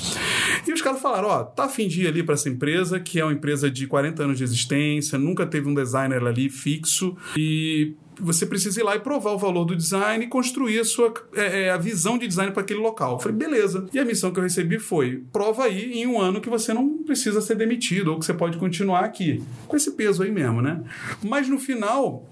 Os 0.81 0.83
caras 0.83 0.99
falaram: 0.99 1.27
ó, 1.27 1.43
tá 1.43 1.65
afim 1.65 1.87
de 1.87 2.01
ir 2.01 2.07
ali 2.07 2.23
para 2.23 2.33
essa 2.33 2.49
empresa, 2.49 2.99
que 2.99 3.19
é 3.19 3.23
uma 3.23 3.33
empresa 3.33 3.69
de 3.69 3.85
40 3.85 4.23
anos 4.23 4.37
de 4.39 4.43
existência, 4.43 5.15
nunca 5.15 5.45
teve 5.45 5.69
um 5.69 5.75
designer 5.75 6.25
ali 6.25 6.49
fixo, 6.49 7.15
e 7.37 7.93
você 8.19 8.47
precisa 8.47 8.79
ir 8.79 8.83
lá 8.83 8.95
e 8.95 8.99
provar 8.99 9.31
o 9.31 9.37
valor 9.37 9.63
do 9.63 9.75
design 9.75 10.25
e 10.25 10.27
construir 10.27 10.79
a 10.79 10.83
sua 10.83 11.13
é, 11.35 11.65
é, 11.65 11.69
a 11.69 11.77
visão 11.77 12.17
de 12.17 12.27
design 12.27 12.51
para 12.51 12.63
aquele 12.63 12.79
local. 12.79 13.13
Eu 13.13 13.19
falei, 13.19 13.37
beleza. 13.37 13.85
E 13.93 13.99
a 13.99 14.05
missão 14.05 14.31
que 14.31 14.39
eu 14.39 14.43
recebi 14.43 14.79
foi: 14.79 15.23
prova 15.31 15.65
aí 15.65 15.93
em 15.93 16.07
um 16.07 16.19
ano 16.19 16.41
que 16.41 16.49
você 16.49 16.73
não 16.73 17.03
precisa 17.03 17.41
ser 17.41 17.53
demitido 17.53 18.11
ou 18.11 18.17
que 18.17 18.25
você 18.25 18.33
pode 18.33 18.57
continuar 18.57 19.01
aqui. 19.01 19.43
Com 19.67 19.77
esse 19.77 19.91
peso 19.91 20.23
aí 20.23 20.31
mesmo, 20.31 20.63
né? 20.63 20.81
Mas 21.23 21.47
no 21.47 21.59
final 21.59 22.27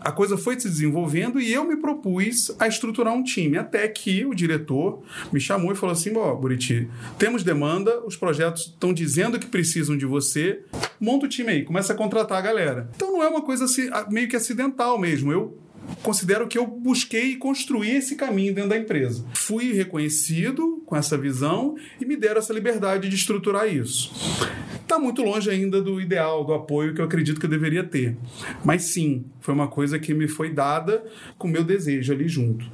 a 0.00 0.12
coisa 0.12 0.36
foi 0.36 0.58
se 0.58 0.68
desenvolvendo 0.68 1.40
e 1.40 1.52
eu 1.52 1.64
me 1.64 1.76
propus 1.76 2.54
a 2.58 2.66
estruturar 2.66 3.12
um 3.14 3.22
time. 3.22 3.58
Até 3.58 3.86
que 3.88 4.24
o 4.24 4.34
diretor 4.34 5.02
me 5.32 5.40
chamou 5.40 5.72
e 5.72 5.76
falou 5.76 5.92
assim: 5.92 6.16
Ó, 6.16 6.34
Buriti, 6.34 6.88
temos 7.18 7.42
demanda, 7.42 8.00
os 8.04 8.16
projetos 8.16 8.66
estão 8.66 8.92
dizendo 8.92 9.38
que 9.38 9.46
precisam 9.46 9.96
de 9.96 10.06
você, 10.06 10.62
monta 10.98 11.26
o 11.26 11.28
time 11.28 11.50
aí, 11.50 11.64
começa 11.64 11.92
a 11.92 11.96
contratar 11.96 12.38
a 12.38 12.42
galera. 12.42 12.90
Então 12.96 13.12
não 13.12 13.22
é 13.22 13.28
uma 13.28 13.42
coisa 13.42 13.64
assim, 13.64 13.88
meio 14.10 14.28
que 14.28 14.36
acidental 14.36 14.98
mesmo. 14.98 15.32
Eu 15.32 15.58
considero 16.02 16.46
que 16.48 16.58
eu 16.58 16.66
busquei 16.66 17.36
construir 17.36 17.96
esse 17.96 18.16
caminho 18.16 18.54
dentro 18.54 18.70
da 18.70 18.76
empresa. 18.76 19.24
Fui 19.34 19.72
reconhecido 19.72 20.82
com 20.86 20.96
essa 20.96 21.16
visão 21.16 21.76
e 22.00 22.04
me 22.04 22.16
deram 22.16 22.38
essa 22.38 22.52
liberdade 22.52 23.08
de 23.08 23.16
estruturar 23.16 23.68
isso. 23.68 24.12
Está 24.80 24.98
muito 24.98 25.22
longe 25.22 25.48
ainda 25.48 25.80
do 25.80 26.00
ideal, 26.00 26.44
do 26.44 26.52
apoio 26.52 26.94
que 26.94 27.00
eu 27.00 27.04
acredito 27.04 27.38
que 27.38 27.46
eu 27.46 27.50
deveria 27.50 27.84
ter. 27.84 28.16
Mas 28.64 28.82
sim, 28.82 29.24
foi 29.40 29.54
uma 29.54 29.68
coisa 29.68 29.98
que 29.98 30.12
me 30.12 30.26
foi 30.26 30.50
dada 30.52 31.04
com 31.38 31.46
meu 31.46 31.62
desejo 31.62 32.12
ali 32.12 32.28
junto. 32.28 32.64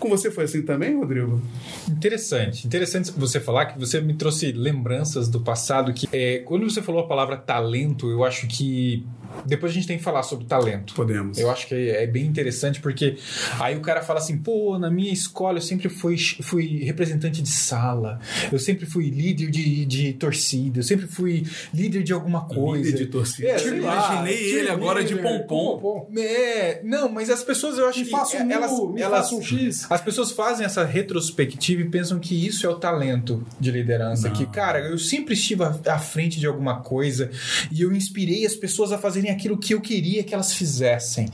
Com 0.00 0.08
você 0.08 0.30
foi 0.30 0.44
assim 0.44 0.62
também, 0.62 0.96
Rodrigo? 0.96 1.40
Interessante. 1.88 2.66
Interessante 2.66 3.12
você 3.12 3.38
falar 3.38 3.66
que 3.66 3.78
você 3.78 4.00
me 4.00 4.14
trouxe 4.14 4.50
lembranças 4.50 5.28
do 5.28 5.40
passado 5.40 5.92
que 5.92 6.08
é, 6.12 6.38
quando 6.38 6.68
você 6.68 6.82
falou 6.82 7.02
a 7.02 7.06
palavra 7.06 7.36
talento, 7.36 8.10
eu 8.10 8.24
acho 8.24 8.46
que 8.46 9.06
depois 9.44 9.72
a 9.72 9.74
gente 9.74 9.86
tem 9.86 9.96
que 9.96 10.02
falar 10.02 10.22
sobre 10.22 10.44
talento. 10.44 10.94
Podemos. 10.94 11.38
Eu 11.38 11.50
acho 11.50 11.66
que 11.66 11.74
é, 11.74 12.06
bem 12.06 12.26
interessante 12.26 12.80
porque 12.80 13.16
aí 13.58 13.76
o 13.76 13.80
cara 13.80 14.02
fala 14.02 14.18
assim: 14.18 14.38
pô, 14.38 14.78
na 14.78 14.90
minha 14.90 15.12
escola 15.12 15.58
eu 15.58 15.62
sempre 15.62 15.88
fui, 15.88 16.16
fui 16.42 16.84
representante 16.84 17.40
de 17.40 17.48
sala, 17.48 18.20
eu 18.50 18.58
sempre 18.58 18.86
fui 18.86 19.08
líder 19.08 19.50
de, 19.50 19.84
de 19.86 20.12
torcida, 20.14 20.80
eu 20.80 20.82
sempre 20.82 21.06
fui 21.06 21.46
líder 21.72 22.02
de 22.02 22.12
alguma 22.12 22.46
coisa. 22.46 22.84
Líder 22.84 22.98
de 22.98 23.06
torcida. 23.06 23.48
É, 23.48 23.66
eu 23.66 23.78
imaginei 23.78 24.52
ele 24.52 24.68
agora 24.68 25.02
de 25.02 25.16
pompom. 25.16 26.08
É, 26.16 26.80
não, 26.82 27.08
mas 27.08 27.30
as 27.30 27.42
pessoas 27.42 27.78
eu 27.78 27.88
acho 27.88 28.00
me 28.00 28.04
que. 28.04 28.10
Faço 28.10 28.36
um 28.36 28.50
elas, 28.50 28.92
me 28.92 29.00
elas, 29.00 29.32
um 29.32 29.40
X. 29.40 29.89
As 29.90 30.00
pessoas 30.00 30.30
fazem 30.30 30.64
essa 30.64 30.84
retrospectiva 30.84 31.82
e 31.82 31.88
pensam 31.88 32.20
que 32.20 32.46
isso 32.46 32.64
é 32.64 32.70
o 32.70 32.76
talento 32.76 33.44
de 33.58 33.72
liderança. 33.72 34.28
Não. 34.28 34.36
Que, 34.36 34.46
cara, 34.46 34.78
eu 34.78 34.96
sempre 34.96 35.34
estive 35.34 35.64
à 35.64 35.98
frente 35.98 36.38
de 36.38 36.46
alguma 36.46 36.80
coisa 36.80 37.28
e 37.72 37.82
eu 37.82 37.92
inspirei 37.92 38.46
as 38.46 38.54
pessoas 38.54 38.92
a 38.92 38.98
fazerem 38.98 39.32
aquilo 39.32 39.58
que 39.58 39.74
eu 39.74 39.80
queria 39.80 40.22
que 40.22 40.32
elas 40.32 40.52
fizessem. 40.54 41.28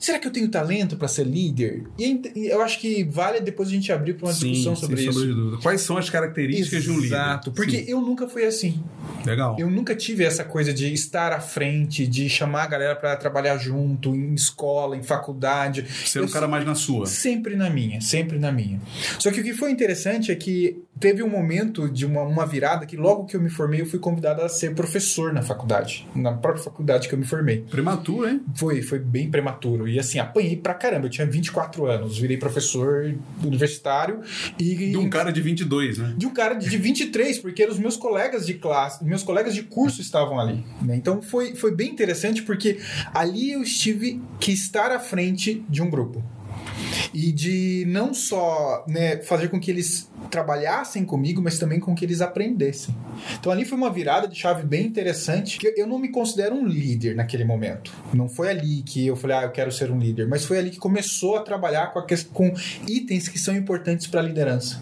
Será 0.00 0.18
que 0.18 0.26
eu 0.26 0.32
tenho 0.32 0.48
talento 0.48 0.96
para 0.96 1.06
ser 1.06 1.26
líder? 1.26 1.84
E 1.98 2.46
eu 2.46 2.62
acho 2.62 2.80
que 2.80 3.04
vale 3.04 3.38
depois 3.38 3.68
a 3.68 3.72
gente 3.72 3.92
abrir 3.92 4.14
para 4.14 4.28
uma 4.28 4.32
Sim, 4.32 4.52
discussão 4.52 4.74
sobre 4.74 5.02
isso. 5.02 5.12
Sobre 5.12 5.62
Quais 5.62 5.82
são 5.82 5.98
as 5.98 6.08
características 6.08 6.72
Exato, 6.72 6.84
de 6.84 6.90
um 6.90 6.94
líder? 7.02 7.14
Exato, 7.14 7.52
porque 7.52 7.84
Sim. 7.84 7.84
eu 7.86 8.00
nunca 8.00 8.26
fui 8.26 8.46
assim. 8.46 8.82
Legal. 9.26 9.56
Eu 9.58 9.68
nunca 9.68 9.94
tive 9.94 10.24
essa 10.24 10.42
coisa 10.42 10.72
de 10.72 10.90
estar 10.90 11.32
à 11.32 11.40
frente, 11.40 12.06
de 12.06 12.30
chamar 12.30 12.62
a 12.62 12.66
galera 12.66 12.96
para 12.96 13.14
trabalhar 13.14 13.58
junto, 13.58 14.14
em 14.14 14.32
escola, 14.32 14.96
em 14.96 15.02
faculdade. 15.02 15.84
Ser 16.06 16.22
um 16.22 16.28
cara 16.28 16.48
mais 16.48 16.64
na 16.64 16.74
sua. 16.74 17.04
Sempre 17.04 17.54
na 17.54 17.68
minha, 17.68 18.00
sempre 18.00 18.38
na 18.38 18.50
minha. 18.50 18.80
Só 19.18 19.30
que 19.30 19.42
o 19.42 19.44
que 19.44 19.52
foi 19.52 19.70
interessante 19.70 20.32
é 20.32 20.34
que 20.34 20.82
teve 21.00 21.22
um 21.22 21.28
momento 21.28 21.88
de 21.88 22.04
uma, 22.04 22.22
uma 22.22 22.46
virada 22.46 22.84
que 22.84 22.96
logo 22.96 23.24
que 23.24 23.34
eu 23.34 23.40
me 23.40 23.48
formei 23.48 23.80
eu 23.80 23.86
fui 23.86 23.98
convidado 23.98 24.42
a 24.42 24.48
ser 24.48 24.74
professor 24.74 25.32
na 25.32 25.42
faculdade, 25.42 26.06
na 26.14 26.32
própria 26.32 26.62
faculdade 26.62 27.08
que 27.08 27.14
eu 27.14 27.18
me 27.18 27.24
formei. 27.24 27.62
Prematuro, 27.62 28.28
hein? 28.28 28.42
Foi, 28.54 28.82
foi 28.82 28.98
bem 28.98 29.30
prematuro. 29.30 29.88
E 29.88 29.98
assim, 29.98 30.18
apanhei 30.18 30.56
pra 30.56 30.74
caramba. 30.74 31.06
Eu 31.06 31.10
tinha 31.10 31.26
24 31.26 31.86
anos, 31.86 32.18
virei 32.18 32.36
professor 32.36 33.14
universitário 33.42 34.20
e. 34.58 34.90
De 34.90 34.96
um 34.98 35.08
cara 35.08 35.32
de 35.32 35.40
22, 35.40 35.98
né? 35.98 36.14
De 36.16 36.26
um 36.26 36.34
cara 36.34 36.54
de 36.54 36.76
23, 36.76 37.38
porque 37.38 37.64
os 37.64 37.78
meus 37.78 37.96
colegas 37.96 38.46
de 38.46 38.54
classe, 38.54 39.02
meus 39.02 39.22
colegas 39.22 39.54
de 39.54 39.62
curso 39.62 40.02
estavam 40.02 40.38
ali. 40.38 40.64
Né? 40.82 40.96
Então 40.96 41.22
foi, 41.22 41.54
foi 41.54 41.74
bem 41.74 41.90
interessante 41.90 42.42
porque 42.42 42.78
ali 43.14 43.52
eu 43.52 43.62
estive 43.62 44.20
que 44.38 44.52
estar 44.52 44.92
à 44.92 44.98
frente 44.98 45.64
de 45.68 45.80
um 45.80 45.88
grupo 45.88 46.22
e 47.12 47.32
de 47.32 47.84
não 47.88 48.14
só 48.14 48.84
né, 48.86 49.18
fazer 49.22 49.48
com 49.48 49.60
que 49.60 49.70
eles 49.70 50.10
trabalhassem 50.30 51.04
comigo, 51.04 51.42
mas 51.42 51.58
também 51.58 51.80
com 51.80 51.94
que 51.94 52.04
eles 52.04 52.20
aprendessem. 52.20 52.94
Então 53.38 53.50
ali 53.50 53.64
foi 53.64 53.76
uma 53.76 53.90
virada 53.90 54.28
de 54.28 54.38
chave 54.38 54.66
bem 54.66 54.86
interessante, 54.86 55.58
que 55.58 55.74
eu 55.76 55.86
não 55.86 55.98
me 55.98 56.08
considero 56.08 56.54
um 56.54 56.66
líder 56.66 57.14
naquele 57.16 57.44
momento. 57.44 57.92
Não 58.14 58.28
foi 58.28 58.50
ali 58.50 58.82
que 58.82 59.06
eu 59.06 59.16
falei, 59.16 59.36
ah, 59.36 59.42
eu 59.42 59.50
quero 59.50 59.72
ser 59.72 59.90
um 59.90 59.98
líder, 59.98 60.28
mas 60.28 60.44
foi 60.44 60.58
ali 60.58 60.70
que 60.70 60.78
começou 60.78 61.36
a 61.36 61.42
trabalhar 61.42 61.92
com, 61.92 61.98
a 61.98 62.06
que, 62.06 62.16
com 62.24 62.52
itens 62.86 63.28
que 63.28 63.38
são 63.38 63.54
importantes 63.56 64.06
para 64.06 64.20
a 64.20 64.22
liderança. 64.22 64.80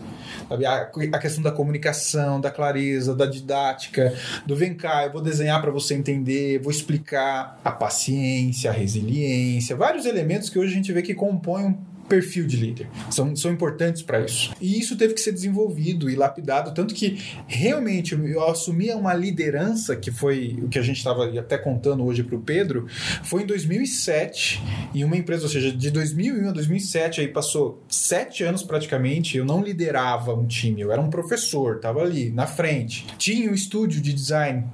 A, 1.12 1.18
questão 1.18 1.42
da 1.42 1.50
comunicação, 1.50 2.40
da 2.40 2.50
clareza, 2.50 3.14
da 3.14 3.26
didática, 3.26 4.14
do 4.46 4.56
vem 4.56 4.74
cá, 4.74 5.04
eu 5.04 5.12
vou 5.12 5.20
desenhar 5.20 5.60
para 5.60 5.70
você 5.70 5.94
entender, 5.94 6.58
vou 6.58 6.70
explicar 6.70 7.60
a 7.62 7.70
paciência, 7.70 8.70
a 8.70 8.72
resiliência, 8.72 9.76
vários 9.76 10.06
elementos 10.06 10.48
que 10.48 10.58
hoje 10.58 10.72
a 10.72 10.76
gente 10.76 10.92
vê 10.92 11.02
que 11.02 11.14
compõem 11.14 11.76
perfil 12.08 12.46
de 12.46 12.56
líder. 12.56 12.88
São, 13.10 13.34
são 13.36 13.52
importantes 13.52 14.02
para 14.02 14.20
isso. 14.20 14.52
E 14.60 14.78
isso 14.78 14.96
teve 14.96 15.14
que 15.14 15.20
ser 15.20 15.32
desenvolvido 15.32 16.08
e 16.08 16.16
lapidado, 16.16 16.72
tanto 16.74 16.94
que 16.94 17.18
realmente 17.46 18.14
eu 18.14 18.44
assumi 18.44 18.90
uma 18.90 19.14
liderança, 19.14 19.94
que 19.94 20.10
foi 20.10 20.58
o 20.62 20.68
que 20.68 20.78
a 20.78 20.82
gente 20.82 20.96
estava 20.96 21.26
até 21.38 21.58
contando 21.58 22.04
hoje 22.04 22.22
para 22.22 22.36
o 22.36 22.40
Pedro, 22.40 22.86
foi 23.22 23.42
em 23.42 23.46
2007, 23.46 24.62
em 24.94 25.04
uma 25.04 25.16
empresa, 25.16 25.44
ou 25.44 25.48
seja, 25.48 25.70
de 25.70 25.90
2001 25.90 26.48
a 26.48 26.52
2007, 26.52 27.20
aí 27.20 27.28
passou 27.28 27.82
sete 27.88 28.42
anos 28.44 28.62
praticamente, 28.62 29.36
eu 29.36 29.44
não 29.44 29.62
liderava 29.62 30.34
um 30.34 30.46
time, 30.46 30.80
eu 30.80 30.92
era 30.92 31.00
um 31.00 31.10
professor, 31.10 31.76
estava 31.76 32.00
ali 32.00 32.30
na 32.30 32.46
frente. 32.46 33.06
Tinha 33.18 33.50
um 33.50 33.54
estúdio 33.54 34.00
de 34.00 34.12
design, 34.12 34.64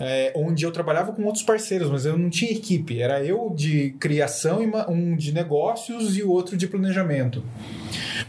é, 0.00 0.32
onde 0.34 0.64
eu 0.64 0.72
trabalhava 0.72 1.12
com 1.12 1.24
outros 1.24 1.44
parceiros, 1.44 1.90
mas 1.90 2.04
eu 2.04 2.18
não 2.18 2.28
tinha 2.28 2.50
equipe, 2.50 3.00
era 3.00 3.24
eu 3.24 3.52
de 3.54 3.90
criação, 4.00 4.60
um 4.88 5.16
de 5.16 5.32
negócios 5.32 6.16
e 6.16 6.22
o 6.22 6.30
outro 6.30 6.56
de 6.56 6.66
planejamento. 6.72 7.44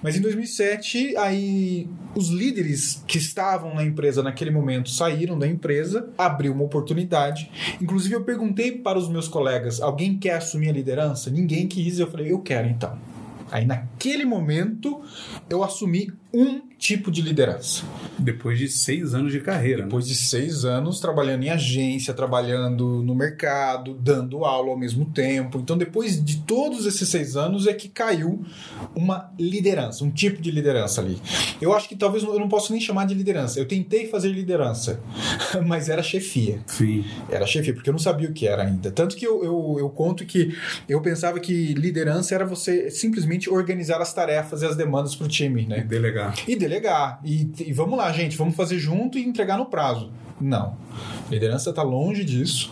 Mas 0.01 0.15
em 0.15 0.21
2007, 0.21 1.17
aí 1.17 1.87
os 2.15 2.29
líderes 2.29 3.03
que 3.07 3.17
estavam 3.17 3.73
na 3.73 3.83
empresa 3.83 4.21
naquele 4.21 4.51
momento 4.51 4.89
saíram 4.89 5.37
da 5.39 5.47
empresa, 5.47 6.09
abriu 6.17 6.53
uma 6.53 6.63
oportunidade. 6.63 7.49
Inclusive 7.81 8.15
eu 8.15 8.23
perguntei 8.23 8.71
para 8.73 8.99
os 8.99 9.09
meus 9.09 9.27
colegas: 9.27 9.81
alguém 9.81 10.17
quer 10.17 10.35
assumir 10.35 10.69
a 10.69 10.73
liderança? 10.73 11.29
Ninguém 11.29 11.67
quis, 11.67 11.99
eu 11.99 12.11
falei: 12.11 12.31
eu 12.31 12.39
quero 12.39 12.67
então. 12.67 12.97
Aí 13.51 13.65
naquele 13.65 14.25
momento 14.25 15.01
eu 15.49 15.63
assumi 15.63 16.11
um 16.33 16.61
tipo 16.83 17.09
de 17.09 17.21
liderança. 17.21 17.83
Depois 18.17 18.57
de 18.57 18.67
seis 18.67 19.13
anos 19.13 19.31
de 19.31 19.39
carreira. 19.39 19.79
Né? 19.79 19.83
Depois 19.85 20.05
né? 20.05 20.11
de 20.11 20.17
seis 20.17 20.65
anos 20.65 20.99
trabalhando 20.99 21.43
em 21.43 21.49
agência, 21.49 22.13
trabalhando 22.13 23.01
no 23.01 23.15
mercado, 23.15 23.93
dando 23.93 24.43
aula 24.43 24.71
ao 24.71 24.77
mesmo 24.77 25.05
tempo. 25.05 25.59
Então, 25.59 25.77
depois 25.77 26.23
de 26.23 26.41
todos 26.41 26.85
esses 26.85 27.07
seis 27.07 27.37
anos, 27.37 27.67
é 27.67 27.73
que 27.73 27.87
caiu 27.87 28.43
uma 28.95 29.31
liderança, 29.39 30.03
um 30.03 30.11
tipo 30.11 30.41
de 30.41 30.51
liderança 30.51 30.99
ali. 30.99 31.21
Eu 31.61 31.73
acho 31.73 31.87
que 31.87 31.95
talvez 31.95 32.23
eu 32.23 32.39
não 32.39 32.49
posso 32.49 32.73
nem 32.73 32.81
chamar 32.81 33.05
de 33.05 33.13
liderança. 33.13 33.59
Eu 33.59 33.67
tentei 33.67 34.07
fazer 34.07 34.29
liderança, 34.29 34.99
mas 35.65 35.87
era 35.87 36.03
chefia. 36.03 36.59
Sim. 36.65 37.05
Era 37.29 37.45
chefia, 37.45 37.73
porque 37.73 37.89
eu 37.89 37.93
não 37.93 37.99
sabia 37.99 38.29
o 38.29 38.33
que 38.33 38.47
era 38.47 38.63
ainda. 38.63 38.91
Tanto 38.91 39.15
que 39.15 39.25
eu, 39.25 39.43
eu, 39.43 39.75
eu 39.79 39.89
conto 39.89 40.25
que 40.25 40.53
eu 40.89 41.01
pensava 41.01 41.39
que 41.39 41.73
liderança 41.73 42.35
era 42.35 42.45
você 42.45 42.89
simplesmente 42.89 43.49
organizar 43.49 44.01
as 44.01 44.13
tarefas 44.13 44.61
e 44.63 44.65
as 44.65 44.75
demandas 44.75 45.15
para 45.15 45.25
o 45.25 45.29
time, 45.29 45.65
né? 45.65 45.79
E 45.79 45.83
delegar. 46.31 46.49
E 46.49 46.55
delegar. 46.55 47.19
E, 47.23 47.51
e 47.69 47.73
vamos 47.73 47.97
lá, 47.97 48.11
gente, 48.11 48.37
vamos 48.37 48.55
fazer 48.55 48.79
junto 48.79 49.17
e 49.17 49.25
entregar 49.25 49.57
no 49.57 49.65
prazo. 49.65 50.11
Não. 50.43 50.75
Liderança 51.31 51.69
está 51.69 51.81
longe 51.81 52.25
disso. 52.25 52.69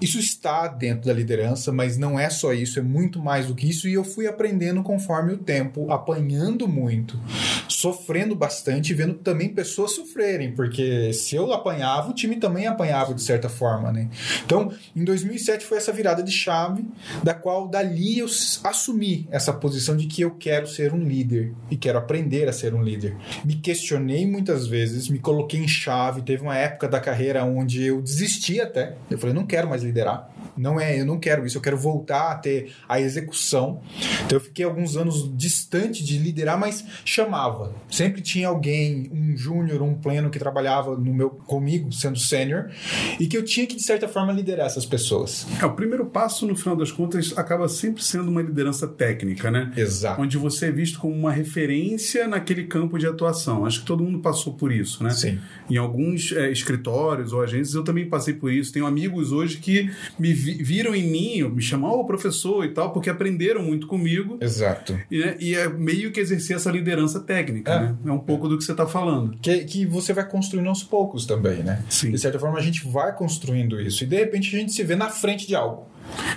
Isso 0.00 0.18
está 0.18 0.66
dentro 0.66 1.06
da 1.06 1.12
liderança, 1.12 1.70
mas 1.70 1.96
não 1.96 2.18
é 2.18 2.28
só 2.28 2.52
isso, 2.52 2.78
é 2.78 2.82
muito 2.82 3.20
mais 3.20 3.46
do 3.46 3.54
que 3.54 3.68
isso. 3.68 3.86
E 3.86 3.92
eu 3.92 4.02
fui 4.02 4.26
aprendendo 4.26 4.82
conforme 4.82 5.34
o 5.34 5.36
tempo, 5.36 5.92
apanhando 5.92 6.66
muito, 6.66 7.20
sofrendo 7.68 8.34
bastante, 8.34 8.94
vendo 8.94 9.14
também 9.14 9.50
pessoas 9.50 9.94
sofrerem, 9.94 10.52
porque 10.52 11.12
se 11.12 11.36
eu 11.36 11.52
apanhava, 11.52 12.10
o 12.10 12.14
time 12.14 12.36
também 12.36 12.66
apanhava 12.66 13.14
de 13.14 13.22
certa 13.22 13.48
forma, 13.48 13.92
né? 13.92 14.08
Então, 14.44 14.72
em 14.96 15.04
2007 15.04 15.64
foi 15.64 15.78
essa 15.78 15.92
virada 15.92 16.22
de 16.22 16.32
chave, 16.32 16.84
da 17.22 17.34
qual 17.34 17.68
dali 17.68 18.18
eu 18.18 18.26
assumi 18.64 19.28
essa 19.30 19.52
posição 19.52 19.96
de 19.96 20.06
que 20.06 20.22
eu 20.22 20.32
quero 20.32 20.66
ser 20.66 20.92
um 20.92 21.04
líder 21.04 21.52
e 21.70 21.76
quero 21.76 21.98
aprender 21.98 22.48
a 22.48 22.52
ser 22.52 22.74
um 22.74 22.82
líder. 22.82 23.16
Me 23.44 23.54
questionei 23.54 24.26
muitas 24.26 24.66
vezes, 24.66 25.08
me 25.08 25.18
coloquei 25.18 25.60
em 25.60 25.68
chave. 25.68 26.22
Teve 26.22 26.42
uma 26.42 26.56
época 26.56 26.88
da 26.88 27.00
carreira 27.02 27.44
onde 27.44 27.84
eu 27.84 28.00
desisti 28.00 28.60
até. 28.60 28.94
Eu 29.10 29.18
falei, 29.18 29.34
não 29.34 29.44
quero 29.44 29.68
mais 29.68 29.82
liderar. 29.82 30.31
Não 30.56 30.80
é, 30.80 31.00
eu 31.00 31.06
não 31.06 31.18
quero 31.18 31.46
isso, 31.46 31.56
eu 31.56 31.62
quero 31.62 31.76
voltar 31.76 32.32
a 32.32 32.34
ter 32.36 32.72
a 32.88 33.00
execução. 33.00 33.80
Então 34.24 34.36
eu 34.36 34.40
fiquei 34.40 34.64
alguns 34.64 34.96
anos 34.96 35.30
distante 35.36 36.04
de 36.04 36.18
liderar, 36.18 36.58
mas 36.58 36.84
chamava. 37.04 37.74
Sempre 37.90 38.20
tinha 38.20 38.48
alguém, 38.48 39.10
um 39.12 39.36
júnior, 39.36 39.82
um 39.82 39.94
pleno 39.94 40.30
que 40.30 40.38
trabalhava 40.38 40.96
no 40.96 41.12
meu 41.12 41.30
comigo, 41.30 41.92
sendo 41.92 42.18
sênior, 42.18 42.70
e 43.18 43.26
que 43.26 43.36
eu 43.36 43.44
tinha 43.44 43.66
que 43.66 43.76
de 43.76 43.82
certa 43.82 44.08
forma 44.08 44.32
liderar 44.32 44.66
essas 44.66 44.86
pessoas. 44.86 45.46
É, 45.60 45.64
o 45.64 45.72
primeiro 45.72 46.06
passo 46.06 46.46
no 46.46 46.54
final 46.54 46.76
das 46.76 46.90
contas 46.90 47.32
acaba 47.36 47.68
sempre 47.68 48.02
sendo 48.02 48.30
uma 48.30 48.42
liderança 48.42 48.86
técnica, 48.86 49.50
né? 49.50 49.72
Exato. 49.76 50.20
Onde 50.20 50.36
você 50.36 50.66
é 50.66 50.70
visto 50.70 50.98
como 50.98 51.14
uma 51.14 51.32
referência 51.32 52.28
naquele 52.28 52.64
campo 52.64 52.98
de 52.98 53.06
atuação. 53.06 53.64
Acho 53.64 53.80
que 53.80 53.86
todo 53.86 54.02
mundo 54.02 54.20
passou 54.20 54.54
por 54.54 54.72
isso, 54.72 55.02
né? 55.02 55.10
Sim. 55.10 55.38
Em 55.70 55.76
alguns 55.76 56.32
é, 56.32 56.50
escritórios 56.50 57.32
ou 57.32 57.42
agências 57.42 57.74
eu 57.74 57.84
também 57.84 58.08
passei 58.08 58.34
por 58.34 58.52
isso. 58.52 58.72
Tenho 58.72 58.86
amigos 58.86 59.32
hoje 59.32 59.58
que 59.58 59.90
me 60.18 60.32
viram 60.42 60.94
em 60.94 61.02
mim, 61.08 61.42
me 61.50 61.62
chamam 61.62 61.90
o 61.92 62.04
professor 62.04 62.64
e 62.64 62.70
tal, 62.70 62.92
porque 62.92 63.08
aprenderam 63.10 63.62
muito 63.62 63.86
comigo. 63.86 64.38
Exato. 64.40 64.98
E, 65.10 65.18
né, 65.18 65.36
e 65.40 65.54
é 65.54 65.68
meio 65.68 66.10
que 66.12 66.20
exercer 66.20 66.56
essa 66.56 66.70
liderança 66.70 67.20
técnica, 67.20 67.70
É. 67.72 67.80
né? 67.80 67.96
É 68.06 68.12
um 68.12 68.18
pouco 68.18 68.48
do 68.48 68.58
que 68.58 68.64
você 68.64 68.72
está 68.72 68.86
falando. 68.86 69.36
Que, 69.40 69.64
que 69.64 69.86
você 69.86 70.12
vai 70.12 70.28
construindo 70.28 70.68
aos 70.68 70.82
poucos 70.82 71.26
também, 71.26 71.62
né? 71.62 71.82
Sim. 71.88 72.10
De 72.10 72.18
certa 72.18 72.38
forma, 72.38 72.58
a 72.58 72.62
gente 72.62 72.86
vai 72.88 73.14
construindo 73.14 73.80
isso. 73.80 74.04
E 74.04 74.06
de 74.06 74.16
repente 74.16 74.54
a 74.54 74.58
gente 74.58 74.72
se 74.72 74.82
vê 74.84 74.96
na 74.96 75.08
frente 75.08 75.46
de 75.46 75.54
algo. 75.54 75.86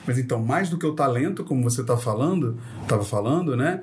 Mas 0.06 0.18
então, 0.18 0.42
mais 0.42 0.70
do 0.70 0.78
que 0.78 0.86
o 0.86 0.94
talento, 0.94 1.44
como 1.44 1.64
você 1.64 1.82
está 1.82 1.98
falando, 1.98 2.58
estava 2.82 3.04
falando, 3.04 3.56
né? 3.56 3.82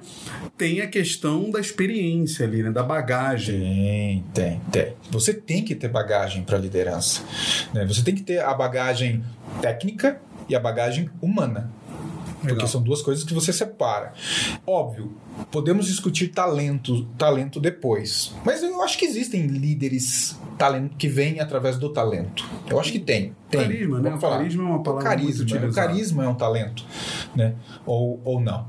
Tem 0.56 0.80
a 0.80 0.86
questão 0.86 1.50
da 1.50 1.60
experiência 1.60 2.46
ali, 2.46 2.62
né? 2.62 2.70
Da 2.70 2.82
bagagem. 2.82 3.60
Tem, 3.60 4.24
tem, 4.32 4.60
tem. 4.70 4.94
Você 5.10 5.34
tem 5.34 5.64
que 5.64 5.74
ter 5.74 5.88
bagagem 5.88 6.42
para 6.42 6.58
liderança. 6.58 7.22
Né? 7.72 7.84
Você 7.86 8.02
tem 8.02 8.14
que 8.14 8.22
ter 8.22 8.40
a 8.40 8.54
bagagem 8.54 9.24
técnica 9.60 10.20
e 10.48 10.54
a 10.54 10.60
bagagem 10.60 11.10
humana. 11.20 11.70
Porque 12.48 12.66
são 12.66 12.82
duas 12.82 13.00
coisas 13.02 13.24
que 13.24 13.32
você 13.32 13.52
separa. 13.52 14.12
Óbvio, 14.66 15.16
podemos 15.50 15.86
discutir 15.86 16.28
talento, 16.28 17.04
talento 17.16 17.60
depois. 17.60 18.34
Mas 18.44 18.62
eu 18.62 18.82
acho 18.82 18.98
que 18.98 19.04
existem 19.04 19.46
líderes 19.46 20.38
talento 20.58 20.96
que 20.96 21.08
vêm 21.08 21.40
através 21.40 21.76
do 21.78 21.88
talento. 21.92 22.44
Eu 22.68 22.78
acho 22.80 22.92
que 22.92 22.98
tem. 22.98 23.34
tem. 23.50 23.60
Carisma, 23.62 23.96
né? 23.98 24.02
Vamos 24.10 24.18
O 24.18 24.20
falar. 24.20 24.36
carisma 24.38 24.62
é 24.62 24.66
uma 24.66 24.82
palavra 24.82 25.04
o 25.04 25.08
carisma, 25.08 25.44
muito. 25.48 25.70
O 25.70 25.74
carisma 25.74 26.24
é 26.24 26.28
um 26.28 26.34
talento, 26.34 26.84
né? 27.34 27.54
Ou, 27.86 28.20
ou 28.24 28.40
não. 28.40 28.66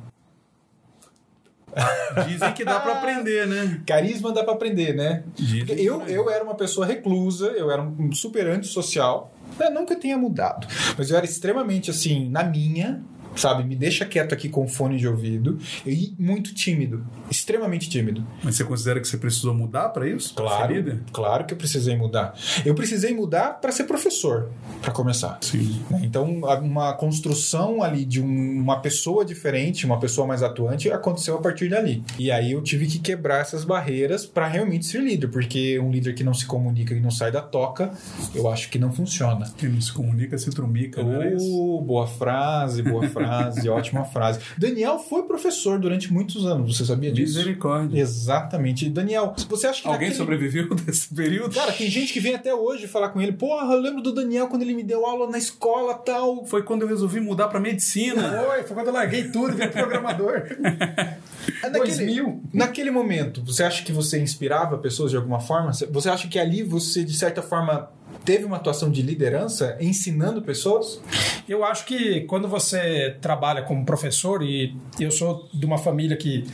Dizem 2.28 2.54
que 2.54 2.64
dá 2.64 2.80
para 2.80 2.94
aprender, 3.00 3.48
né? 3.48 3.82
Carisma 3.86 4.32
dá 4.32 4.44
para 4.44 4.54
aprender, 4.54 4.94
né? 4.96 5.24
Dizem 5.36 5.80
eu, 5.80 6.02
eu 6.04 6.30
era 6.30 6.44
uma 6.44 6.56
pessoa 6.56 6.86
reclusa, 6.86 7.48
eu 7.48 7.72
era 7.72 7.82
um 7.82 8.12
super 8.12 8.48
antissocial. 8.48 9.34
Eu 9.60 9.72
nunca 9.72 9.96
tenha 9.96 10.18
mudado. 10.18 10.68
Mas 10.98 11.10
eu 11.10 11.18
era 11.18 11.26
extremamente 11.26 11.90
assim, 11.90 12.30
na 12.30 12.44
minha, 12.44 13.04
sabe? 13.36 13.64
Me 13.64 13.76
deixa 13.76 14.06
quieto 14.06 14.34
aqui 14.34 14.50
com 14.50 14.68
fone 14.68 14.98
de 14.98 15.08
ouvido. 15.08 15.58
E 15.86 16.14
muito 16.18 16.54
tímido. 16.54 17.04
Extremamente 17.30 17.90
tímido. 17.90 18.26
Mas 18.44 18.56
você 18.56 18.64
considera 18.64 19.00
que 19.00 19.08
você 19.08 19.18
precisou 19.18 19.54
mudar 19.54 19.90
para 19.90 20.08
isso? 20.08 20.34
Claro, 20.36 21.00
claro 21.12 21.46
que 21.46 21.54
eu 21.54 21.58
precisei 21.58 21.96
mudar. 21.96 22.34
Eu 22.66 22.76
precisei 22.76 23.14
mudar 23.14 23.60
para 23.62 23.72
ser 23.72 23.84
professor, 23.86 24.50
para 24.82 24.92
começar. 24.92 25.38
Sim. 25.42 25.82
né? 25.90 26.02
Então, 26.04 26.26
uma 26.62 26.94
construção 26.94 27.82
ali 27.84 28.06
de 28.06 28.22
um- 28.22 28.60
uma 28.62 28.80
pessoa 28.80 29.24
diferente, 29.26 29.86
uma 29.86 30.00
pessoa 30.00 30.26
mais 30.28 30.42
atuante, 30.44 30.92
aconteceu 30.92 31.36
a 31.36 31.42
partir 31.42 31.70
dali. 31.70 32.04
E 32.18 32.32
aí 32.32 32.52
eu 32.52 32.62
tive 32.62 32.86
que 32.88 33.00
quebrar 33.00 33.42
essas 33.42 33.64
barreiras 33.64 34.26
para 34.26 34.48
realmente 34.48 34.86
ser 34.86 35.02
líder, 35.02 35.28
porque 35.28 35.80
um 35.80 35.92
líder 35.92 36.14
que 36.14 36.24
não 36.24 36.34
se 36.34 36.46
comunica 36.46 36.94
e 36.94 37.00
não 37.00 37.12
sai 37.12 37.32
da 37.32 37.42
toca, 37.42 37.92
eu 38.34 38.50
acho 38.50 38.70
que 38.70 38.78
não 38.80 38.92
funciona. 38.92 39.52
Quem 39.58 39.70
não 39.70 39.82
se 39.82 39.92
comunica 39.92 40.38
se 40.38 40.50
trumica, 40.50 41.04
não 41.04 41.14
era 41.14 41.34
isso? 41.36 41.46
Oh, 41.52 41.82
boa 41.82 42.08
frase, 42.08 42.82
boa 42.82 43.08
frase, 43.08 43.23
ótima 43.70 44.06
frase. 44.06 44.40
Daniel 44.58 45.00
foi 45.00 45.24
professor 45.24 45.80
durante 45.80 46.12
muitos 46.12 46.46
anos, 46.46 46.78
você 46.78 46.86
sabia 46.86 47.12
disso? 47.12 47.38
Misericórdia. 47.38 48.00
Exatamente. 48.00 48.90
Daniel, 48.90 49.34
você 49.50 49.68
acha 49.68 49.82
que 49.82 49.88
Alguém 49.88 50.10
naquele- 50.10 50.16
sobreviveu 50.16 50.74
desse 50.76 51.14
período? 51.14 51.54
Cara, 51.56 51.72
tem 51.72 51.90
gente 51.90 52.14
que 52.14 52.20
vem 52.20 52.36
até 52.36 52.54
hoje 52.54 52.88
falar 52.88 53.10
com 53.10 53.22
ele. 53.22 53.32
Porra, 53.34 53.74
eu 53.74 53.80
lembro 53.80 54.02
do 54.02 54.14
Daniel 54.14 54.48
quando 54.48 54.62
ele 54.62 54.74
me 54.74 54.84
deu 54.84 55.06
aula 55.06 55.30
na 55.30 55.38
escola 55.38 55.94
tal. 55.94 56.46
Foi 56.46 56.64
quando 56.64 56.82
eu 56.84 56.88
resolvi 56.88 57.20
mudar 57.20 57.48
para 57.48 57.60
medicina. 57.60 58.44
Foi, 58.46 58.64
foi 58.64 58.76
quando 58.76 58.88
eu 58.88 58.94
larguei 58.94 59.26
tudo 59.30 59.50
e 59.54 59.56
virei 59.56 59.70
programador. 59.70 60.44
É 61.62 61.70
Naquele, 61.70 61.92
2000. 61.98 62.42
naquele 62.54 62.90
momento, 62.92 63.44
você 63.46 63.64
acha 63.64 63.84
que 63.84 63.92
você 63.92 64.18
inspirava 64.22 64.78
pessoas 64.78 65.12
de 65.12 65.18
alguma 65.18 65.42
forma? 65.42 65.72
Você 65.92 66.10
acha 66.10 66.28
que 66.30 66.40
ali 66.40 66.64
você, 66.64 67.04
de 67.04 67.14
certa 67.14 67.42
forma, 67.42 67.90
teve 68.26 68.46
uma 68.46 68.58
atuação 68.58 68.90
de 68.90 69.02
liderança 69.02 69.78
ensinando 69.80 70.42
pessoas? 70.42 71.02
Eu 71.48 71.64
acho 71.64 71.86
que 71.86 72.22
quando 72.22 72.48
você 72.48 73.18
trabalha 73.22 73.64
como 73.64 73.86
professor, 73.86 74.42
e 74.42 74.76
eu 75.00 75.12
sou 75.12 75.50
de 75.54 75.66
uma 75.66 75.78
família 75.78 76.16
que 76.16 76.46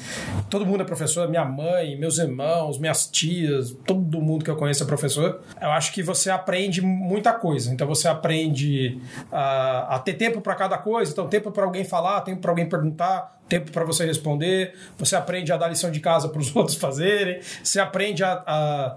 todo 0.49 0.65
mundo 0.65 0.81
é 0.81 0.85
professor, 0.85 1.29
minha 1.29 1.45
mãe, 1.45 1.95
meus 1.97 2.17
irmãos, 2.17 2.79
minhas 2.79 3.07
tias, 3.07 3.75
todo 3.85 4.19
mundo 4.19 4.43
que 4.43 4.49
eu 4.49 4.55
conheço 4.55 4.83
é 4.83 4.85
professor, 4.85 5.41
eu 5.61 5.69
acho 5.71 5.93
que 5.93 6.01
você 6.01 6.29
aprende 6.29 6.81
muita 6.81 7.33
coisa. 7.33 7.71
Então 7.71 7.87
você 7.87 8.07
aprende 8.07 8.99
a, 9.31 9.95
a 9.95 9.99
ter 9.99 10.13
tempo 10.13 10.41
para 10.41 10.55
cada 10.55 10.77
coisa, 10.77 11.11
então 11.11 11.27
tempo 11.27 11.51
para 11.51 11.65
alguém 11.65 11.83
falar, 11.83 12.21
tempo 12.21 12.41
para 12.41 12.51
alguém 12.51 12.67
perguntar, 12.67 13.38
tempo 13.49 13.71
para 13.71 13.83
você 13.83 14.05
responder, 14.05 14.73
você 14.97 15.15
aprende 15.15 15.51
a 15.51 15.57
dar 15.57 15.67
lição 15.67 15.89
de 15.91 15.99
casa 15.99 16.29
para 16.29 16.39
os 16.39 16.53
outros 16.55 16.77
fazerem, 16.77 17.39
você 17.63 17.79
aprende 17.79 18.23
a, 18.23 18.43
a- 18.45 18.95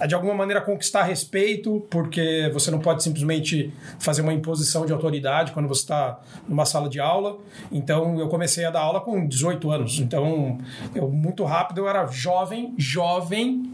a, 0.00 0.06
de 0.06 0.14
alguma 0.14 0.34
maneira 0.34 0.60
conquistar 0.60 1.04
respeito, 1.04 1.86
porque 1.88 2.50
você 2.52 2.70
não 2.70 2.80
pode 2.80 3.02
simplesmente 3.02 3.72
fazer 3.98 4.22
uma 4.22 4.32
imposição 4.32 4.84
de 4.84 4.92
autoridade 4.92 5.52
quando 5.52 5.68
você 5.68 5.82
está 5.82 6.18
numa 6.48 6.66
sala 6.66 6.88
de 6.88 6.98
aula. 7.00 7.38
Então 7.70 8.18
eu 8.18 8.28
comecei 8.28 8.64
a 8.64 8.70
dar 8.70 8.80
aula 8.80 9.00
com 9.00 9.26
18 9.26 9.70
anos, 9.70 9.98
então 10.00 10.58
eu 10.94 11.08
muito 11.08 11.44
rápido 11.44 11.78
eu 11.78 11.88
era 11.88 12.06
jovem, 12.08 12.74
jovem, 12.76 13.70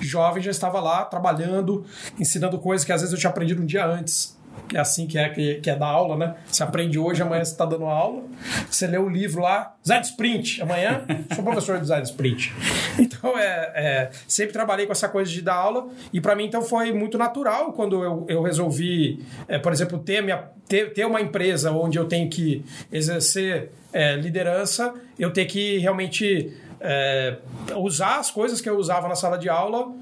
jovem 0.00 0.42
já 0.42 0.50
estava 0.50 0.80
lá 0.80 1.04
trabalhando, 1.04 1.84
ensinando 2.20 2.58
coisas 2.58 2.84
que 2.84 2.92
às 2.92 3.00
vezes 3.00 3.12
eu 3.14 3.18
tinha 3.18 3.30
aprendido 3.30 3.62
um 3.62 3.66
dia 3.66 3.86
antes 3.86 4.36
que 4.68 4.76
é 4.76 4.80
assim 4.80 5.06
que 5.06 5.18
é, 5.18 5.28
que, 5.28 5.56
que 5.56 5.70
é 5.70 5.76
dar 5.76 5.86
aula, 5.86 6.16
né? 6.16 6.34
Você 6.46 6.62
aprende 6.62 6.98
hoje, 6.98 7.22
amanhã 7.22 7.44
você 7.44 7.52
está 7.52 7.64
dando 7.64 7.84
aula. 7.84 8.22
Você 8.70 8.86
lê 8.86 8.98
o 8.98 9.08
livro 9.08 9.42
lá, 9.42 9.74
Design 9.82 10.04
Sprint. 10.04 10.62
Amanhã 10.62 11.04
sou 11.34 11.44
professor 11.44 11.74
de 11.76 11.82
Design 11.82 12.04
Sprint. 12.04 12.54
Então, 12.98 13.38
é, 13.38 13.72
é, 13.74 14.10
sempre 14.26 14.52
trabalhei 14.52 14.86
com 14.86 14.92
essa 14.92 15.08
coisa 15.08 15.30
de 15.30 15.42
dar 15.42 15.54
aula. 15.54 15.88
E 16.12 16.20
para 16.20 16.34
mim, 16.34 16.44
então, 16.44 16.62
foi 16.62 16.92
muito 16.92 17.18
natural 17.18 17.72
quando 17.72 18.02
eu, 18.02 18.26
eu 18.28 18.42
resolvi, 18.42 19.24
é, 19.48 19.58
por 19.58 19.72
exemplo, 19.72 19.98
ter, 19.98 20.22
minha, 20.22 20.44
ter, 20.68 20.92
ter 20.92 21.04
uma 21.04 21.20
empresa 21.20 21.70
onde 21.72 21.98
eu 21.98 22.06
tenho 22.06 22.28
que 22.28 22.64
exercer 22.90 23.72
é, 23.92 24.16
liderança, 24.16 24.94
eu 25.18 25.32
ter 25.32 25.44
que 25.46 25.78
realmente 25.78 26.52
é, 26.80 27.36
usar 27.76 28.18
as 28.18 28.30
coisas 28.30 28.60
que 28.60 28.68
eu 28.68 28.76
usava 28.76 29.08
na 29.08 29.14
sala 29.14 29.38
de 29.38 29.48
aula 29.48 29.92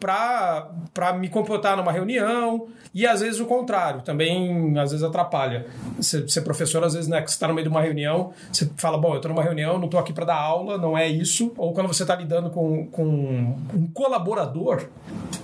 para 0.00 1.12
me 1.18 1.28
comportar 1.28 1.76
numa 1.76 1.92
reunião 1.92 2.68
e 2.94 3.06
às 3.06 3.20
vezes 3.20 3.40
o 3.40 3.44
contrário, 3.44 4.00
também 4.00 4.78
às 4.78 4.90
vezes 4.90 5.04
atrapalha. 5.04 5.66
Ser, 6.00 6.28
ser 6.30 6.40
professor, 6.40 6.82
às 6.82 6.94
vezes, 6.94 7.08
né, 7.08 7.20
que 7.20 7.28
está 7.28 7.46
no 7.46 7.52
meio 7.52 7.64
de 7.64 7.70
uma 7.70 7.82
reunião, 7.82 8.32
você 8.50 8.70
fala, 8.76 8.96
bom, 8.96 9.10
eu 9.10 9.16
estou 9.16 9.30
numa 9.30 9.42
reunião, 9.42 9.78
não 9.78 9.84
estou 9.84 10.00
aqui 10.00 10.14
para 10.14 10.24
dar 10.24 10.36
aula, 10.36 10.78
não 10.78 10.96
é 10.96 11.06
isso. 11.06 11.52
Ou 11.58 11.74
quando 11.74 11.88
você 11.88 12.04
está 12.04 12.16
lidando 12.16 12.48
com, 12.48 12.86
com 12.86 13.04
um 13.04 13.86
colaborador, 13.92 14.88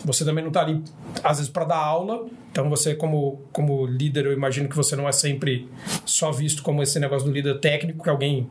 você 0.03 0.25
também 0.25 0.43
não 0.43 0.49
está 0.49 0.63
ali, 0.63 0.83
às 1.23 1.37
vezes, 1.37 1.53
para 1.53 1.67
dar 1.67 1.77
aula. 1.77 2.25
Então 2.53 2.69
você, 2.69 2.95
como, 2.95 3.41
como 3.51 3.87
líder, 3.87 4.27
eu 4.27 4.33
imagino 4.35 4.69
que 4.69 4.77
você 4.77 4.95
não 4.95 5.09
é 5.09 5.13
sempre 5.13 5.67
só 6.05 6.31
visto 6.31 6.63
como 6.63 6.83
esse 6.83 7.01
negócio 7.01 7.27
do 7.27 7.33
líder 7.33 7.59
técnico, 7.61 8.05
que 8.05 8.11
alguém 8.11 8.47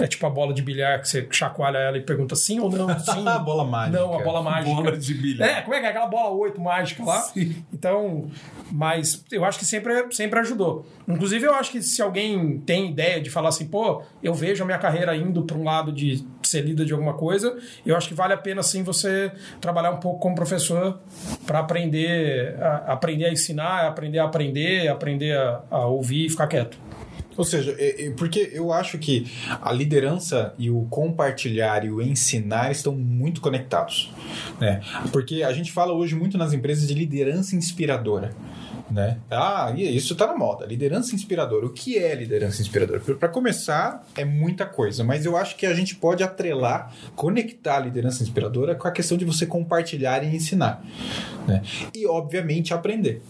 é 0.00 0.08
tipo 0.08 0.26
a 0.26 0.30
bola 0.30 0.52
de 0.52 0.60
bilhar, 0.60 1.00
que 1.00 1.08
você 1.08 1.26
chacoalha 1.30 1.78
ela 1.78 1.96
e 1.96 2.00
pergunta 2.00 2.34
sim 2.34 2.58
ou 2.58 2.68
não, 2.68 2.88
sim. 2.98 3.24
A 3.34 3.38
bola 3.38 3.64
mágica. 3.64 4.00
Não, 4.00 4.18
a 4.18 4.22
bola 4.22 4.42
mágica. 4.42 4.74
Bola 4.74 4.96
de 4.96 5.14
bilhar. 5.14 5.48
É, 5.48 5.62
como 5.62 5.74
é 5.74 5.80
que 5.80 5.86
é 5.86 5.88
aquela 5.88 6.06
bola 6.06 6.30
8 6.30 6.60
mágica 6.60 7.04
lá? 7.04 7.24
Então, 7.72 8.28
mas 8.72 9.24
eu 9.30 9.44
acho 9.44 9.58
que 9.58 9.64
sempre, 9.64 10.12
sempre 10.12 10.40
ajudou. 10.40 10.84
Inclusive, 11.06 11.46
eu 11.46 11.54
acho 11.54 11.70
que 11.70 11.80
se 11.80 12.02
alguém 12.02 12.58
tem 12.58 12.90
ideia 12.90 13.20
de 13.20 13.30
falar 13.30 13.50
assim, 13.50 13.66
pô, 13.66 14.02
eu 14.22 14.34
vejo 14.34 14.62
a 14.64 14.66
minha 14.66 14.78
carreira 14.78 15.16
indo 15.16 15.42
para 15.42 15.56
um 15.56 15.62
lado 15.62 15.92
de 15.92 16.26
ser 16.48 16.62
líder 16.62 16.84
de 16.84 16.92
alguma 16.92 17.14
coisa, 17.14 17.56
eu 17.84 17.96
acho 17.96 18.08
que 18.08 18.14
vale 18.14 18.32
a 18.32 18.36
pena 18.36 18.62
sim 18.62 18.82
você 18.82 19.30
trabalhar 19.60 19.90
um 19.90 19.98
pouco 20.00 20.18
como 20.20 20.34
professor 20.34 20.98
para 21.46 21.58
aprender 21.60 22.56
a, 22.60 22.92
aprender 22.94 23.24
a 23.26 23.32
ensinar, 23.32 23.86
aprender 23.86 24.18
a 24.18 24.24
aprender, 24.24 24.88
aprender 24.88 25.36
a, 25.36 25.62
a 25.70 25.86
ouvir 25.86 26.26
e 26.26 26.30
ficar 26.30 26.46
quieto. 26.46 26.78
Ou 27.36 27.44
seja, 27.44 27.74
é- 27.78 28.06
é- 28.06 28.10
porque 28.10 28.50
eu 28.52 28.72
acho 28.72 28.96
que 28.96 29.26
a 29.60 29.72
liderança 29.72 30.54
e 30.56 30.70
o 30.70 30.86
compartilhar 30.88 31.84
e 31.84 31.90
o 31.90 32.00
ensinar 32.00 32.70
estão 32.70 32.94
muito 32.94 33.40
conectados. 33.40 34.12
Né? 34.60 34.80
Porque 35.12 35.42
a 35.42 35.52
gente 35.52 35.72
fala 35.72 35.92
hoje 35.92 36.14
muito 36.14 36.38
nas 36.38 36.52
empresas 36.52 36.86
de 36.86 36.94
liderança 36.94 37.56
inspiradora. 37.56 38.30
Né? 38.90 39.18
Ah, 39.30 39.72
e 39.74 39.96
isso 39.96 40.12
está 40.12 40.26
na 40.26 40.36
moda. 40.36 40.66
Liderança 40.66 41.14
inspiradora. 41.14 41.66
O 41.66 41.70
que 41.70 41.98
é 41.98 42.14
liderança 42.14 42.60
inspiradora? 42.60 43.00
Para 43.00 43.28
começar, 43.28 44.06
é 44.16 44.24
muita 44.24 44.66
coisa, 44.66 45.02
mas 45.02 45.24
eu 45.24 45.36
acho 45.36 45.56
que 45.56 45.66
a 45.66 45.74
gente 45.74 45.96
pode 45.96 46.22
atrelar, 46.22 46.92
conectar 47.16 47.76
a 47.76 47.80
liderança 47.80 48.22
inspiradora 48.22 48.74
com 48.74 48.86
a 48.86 48.92
questão 48.92 49.16
de 49.16 49.24
você 49.24 49.46
compartilhar 49.46 50.22
e 50.22 50.36
ensinar. 50.36 50.84
Né? 51.46 51.62
E, 51.94 52.06
obviamente, 52.06 52.74
aprender. 52.74 53.22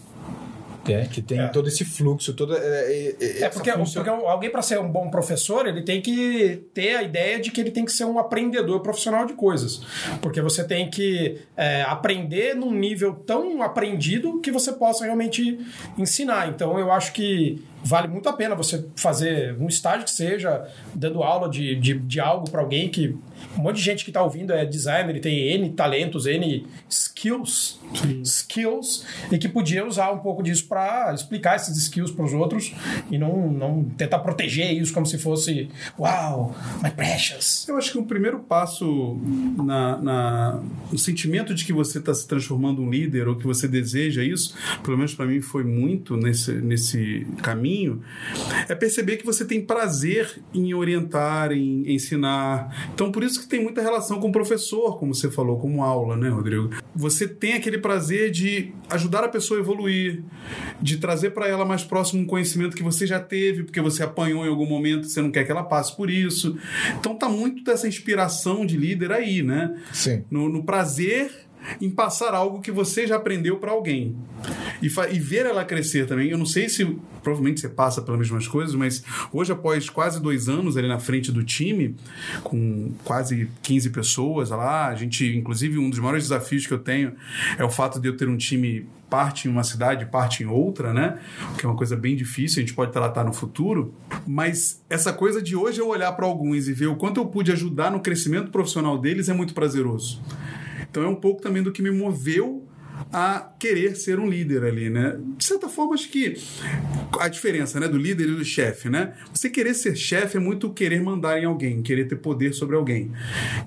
Né? 0.93 1.09
Que 1.11 1.23
tem 1.23 1.41
É. 1.41 1.49
todo 1.49 1.69
esse 1.69 1.85
fluxo, 1.85 2.35
toda. 2.35 2.57
É, 2.59 3.17
É 3.43 3.49
porque, 3.49 3.71
porque 3.73 4.11
alguém, 4.11 4.51
para 4.51 4.63
ser 4.63 4.79
um 4.79 4.89
bom 4.89 5.09
professor, 5.11 5.67
ele 5.67 5.83
tem 5.83 6.01
que 6.01 6.63
ter 6.73 6.97
a 6.97 7.03
ideia 7.03 7.41
de 7.41 7.51
que 7.51 7.61
ele 7.61 7.71
tem 7.71 7.85
que 7.85 7.93
ser 7.93 8.05
um 8.05 8.19
aprendedor 8.19 8.81
profissional 8.81 9.27
de 9.27 9.35
coisas. 9.35 9.83
Porque 10.21 10.41
você 10.41 10.65
tem 10.65 10.91
que 10.91 11.39
é, 11.57 11.83
aprender 11.83 12.55
num 12.55 12.73
nível 12.73 13.15
tão 13.15 13.63
aprendido 13.63 14.41
que 14.41 14.51
você 14.51 14.73
possa 14.73 15.05
realmente 15.05 15.59
ensinar. 15.97 16.49
Então, 16.49 16.79
eu 16.79 16.91
acho 16.93 17.13
que 17.13 17.63
vale 17.83 18.09
muito 18.09 18.29
a 18.29 18.33
pena 18.33 18.55
você 18.55 18.85
fazer 18.97 19.55
um 19.61 19.69
estágio 19.69 20.05
que 20.05 20.11
seja 20.11 20.67
dando 20.95 21.23
aula 21.23 21.49
de, 21.49 21.75
de, 21.77 21.95
de 21.99 22.19
algo 22.21 22.49
para 22.51 22.63
alguém 22.63 22.89
que 22.89 23.15
um 23.57 23.63
monte 23.63 23.77
de 23.77 23.83
gente 23.83 24.05
que 24.05 24.11
está 24.11 24.23
ouvindo 24.23 24.53
é 24.53 24.65
designer 24.65 25.17
e 25.17 25.21
tem 25.21 25.39
N 25.53 25.71
talentos, 25.71 26.27
N 26.27 26.67
skills, 26.89 27.81
skills, 28.23 29.05
e 29.31 29.39
que 29.39 29.49
podia 29.49 29.87
usar 29.87 30.11
um 30.13 30.19
pouco 30.19 30.43
disso 30.43 30.67
para 30.67 31.13
explicar 31.15 31.57
esses 31.57 31.77
skills 31.77 32.11
para 32.11 32.25
os 32.25 32.33
outros 32.33 32.75
e 33.11 33.19
não, 33.19 33.51
não 33.51 33.85
tentar 33.85 34.19
proteger 34.21 34.73
isso 34.73 34.93
como 34.93 35.07
se 35.07 35.19
fosse, 35.19 35.69
wow, 35.99 36.55
my 36.83 36.91
precious. 36.91 37.67
Eu 37.69 37.77
acho 37.77 37.93
que 37.93 37.99
o 37.99 38.05
primeiro 38.05 38.41
passo 38.41 39.19
na, 39.57 39.99
na, 39.99 40.63
no 40.91 40.99
sentimento 40.99 41.55
de 41.55 41.65
que 41.65 41.73
você 41.73 41.99
está 41.99 42.15
se 42.15 42.27
transformando 42.27 42.83
um 42.83 42.91
líder 42.91 43.29
ou 43.29 43.37
que 43.37 43.47
você 43.47 43.69
deseja 43.69 44.23
isso, 44.23 44.55
pelo 44.83 44.97
menos 44.97 45.15
para 45.15 45.27
mim 45.27 45.41
foi 45.41 45.65
muito 45.65 46.17
nesse, 46.17 46.53
nesse 46.53 47.27
caminho, 47.43 48.03
é 48.69 48.75
perceber 48.75 49.17
que 49.17 49.27
você 49.27 49.45
tem 49.45 49.61
prazer 49.61 50.43
em 50.53 50.75
orientar, 50.75 51.53
em 51.53 51.93
ensinar. 51.93 52.91
Então, 52.95 53.11
por 53.11 53.23
isso 53.23 53.34
que 53.41 53.49
tem 53.49 53.63
muita 53.63 53.81
relação 53.81 54.21
com 54.21 54.29
o 54.29 54.33
professor, 54.33 54.99
como 54.99 55.15
você 55.15 55.31
falou, 55.31 55.59
como 55.59 55.83
aula, 55.83 56.17
né, 56.17 56.29
Rodrigo? 56.29 56.71
Você 56.95 57.27
tem 57.27 57.55
aquele 57.55 57.79
prazer 57.79 58.31
de 58.31 58.73
ajudar 58.91 59.25
a 59.25 59.29
pessoa 59.29 59.59
a 59.59 59.63
evoluir, 59.63 60.23
de 60.81 60.99
trazer 60.99 61.31
para 61.31 61.49
ela 61.49 61.65
mais 61.65 61.85
próximo 61.85 62.23
um 62.23 62.27
conhecimento 62.27 62.77
que 62.77 62.83
você 62.83 63.07
já 63.07 63.21
teve, 63.21 63.65
porque 63.65 63.81
você 63.81 64.03
apanhou 64.03 64.45
em 64.45 64.49
algum 64.49 64.67
momento, 64.67 65.09
você 65.09 65.21
não 65.21 65.31
quer 65.31 65.45
que 65.45 65.53
ela 65.53 65.63
passe 65.63 65.97
por 65.97 66.11
isso. 66.11 66.57
Então 66.99 67.17
tá 67.17 67.29
muito 67.29 67.63
dessa 67.65 67.89
inspiração 67.89 68.65
de 68.65 68.77
líder 68.77 69.13
aí, 69.13 69.43
né? 69.43 69.75
Sim. 69.93 70.25
No, 70.31 70.49
no 70.49 70.65
prazer 70.65 71.44
em 71.81 71.91
passar 71.91 72.35
algo 72.35 72.61
que 72.61 72.71
você 72.71 73.07
já 73.07 73.17
aprendeu 73.17 73.57
para 73.59 73.73
alguém. 73.73 74.17
E, 74.83 74.87
e, 74.87 75.19
ver 75.19 75.47
ela 75.47 75.65
crescer 75.65 76.07
também. 76.07 76.29
Eu 76.29 76.39
não 76.39 76.47
sei 76.47 76.69
se 76.69 76.85
provavelmente 77.23 77.61
você 77.61 77.69
passa 77.69 78.03
pelas 78.03 78.21
mesmas 78.21 78.47
coisas, 78.47 78.75
mas 78.75 79.03
hoje, 79.33 79.53
após 79.53 79.89
quase 79.89 80.21
dois 80.21 80.49
anos 80.49 80.77
ali 80.77 80.89
na 80.89 80.99
frente 80.99 81.33
do 81.33 81.43
time, 81.43 81.97
com 82.43 82.93
quase 83.05 83.49
15 83.63 83.91
pessoas 83.91 84.51
lá, 84.51 84.89
a 84.89 84.95
gente, 84.95 85.25
inclusive, 85.37 85.79
um 85.79 85.89
dos 85.89 85.99
maiores 85.99 86.25
desafios 86.25 86.67
que 86.67 86.73
eu 86.73 86.79
tenho 86.79 87.15
é 87.59 87.65
o 87.65 87.71
fato 87.71 87.99
de 87.99 88.09
eu 88.09 88.17
ter 88.17 88.29
um 88.29 88.37
time 88.37 88.87
parte 89.09 89.47
em 89.47 89.51
uma 89.51 89.63
cidade, 89.63 90.07
parte 90.07 90.43
em 90.43 90.47
outra, 90.47 90.93
né? 90.93 91.21
Que 91.57 91.65
é 91.65 91.69
uma 91.69 91.77
coisa 91.77 91.95
bem 91.95 92.17
difícil, 92.17 92.59
a 92.59 92.67
gente 92.67 92.75
pode 92.75 92.93
tratar 92.93 93.23
no 93.23 93.33
futuro. 93.33 93.95
Mas 94.27 94.83
essa 94.91 95.13
coisa 95.13 95.41
de 95.41 95.55
hoje 95.55 95.81
eu 95.81 95.89
olhar 95.89 96.11
para 96.13 96.27
alguns 96.27 96.67
e 96.67 96.73
ver 96.73 96.89
o 96.89 96.97
quanto 96.97 97.21
eu 97.21 97.27
pude 97.27 97.53
ajudar 97.53 97.93
no 97.93 98.01
crescimento 98.01 98.51
profissional 98.51 98.99
deles 98.99 99.29
é 99.29 99.33
muito 99.33 99.55
prazeroso. 99.55 100.21
Então 100.95 101.03
é 101.03 101.09
um 101.09 101.17
pouco 101.17 101.43
também 101.43 101.61
do 101.61 101.73
que 101.73 101.83
me 101.83 101.91
moveu 101.91 102.64
a 103.15 103.49
querer 103.61 103.95
ser 103.95 104.19
um 104.19 104.29
líder 104.29 104.65
ali, 104.65 104.91
né? 104.91 105.17
De 105.39 105.45
certa 105.45 105.69
forma, 105.69 105.95
acho 105.95 106.09
que 106.09 106.35
a 107.21 107.29
diferença, 107.29 107.79
né, 107.79 107.87
do 107.87 107.97
líder 107.97 108.29
e 108.29 108.35
do 108.35 108.45
chefe, 108.45 108.91
né? 108.91 109.15
Você 109.33 109.49
querer 109.49 109.73
ser 109.75 109.95
chefe 109.95 110.37
é 110.37 110.41
muito 110.41 110.69
querer 110.71 111.01
mandar 111.01 111.41
em 111.41 111.45
alguém, 111.45 111.81
querer 111.81 112.09
ter 112.09 112.17
poder 112.17 112.53
sobre 112.55 112.75
alguém. 112.75 113.13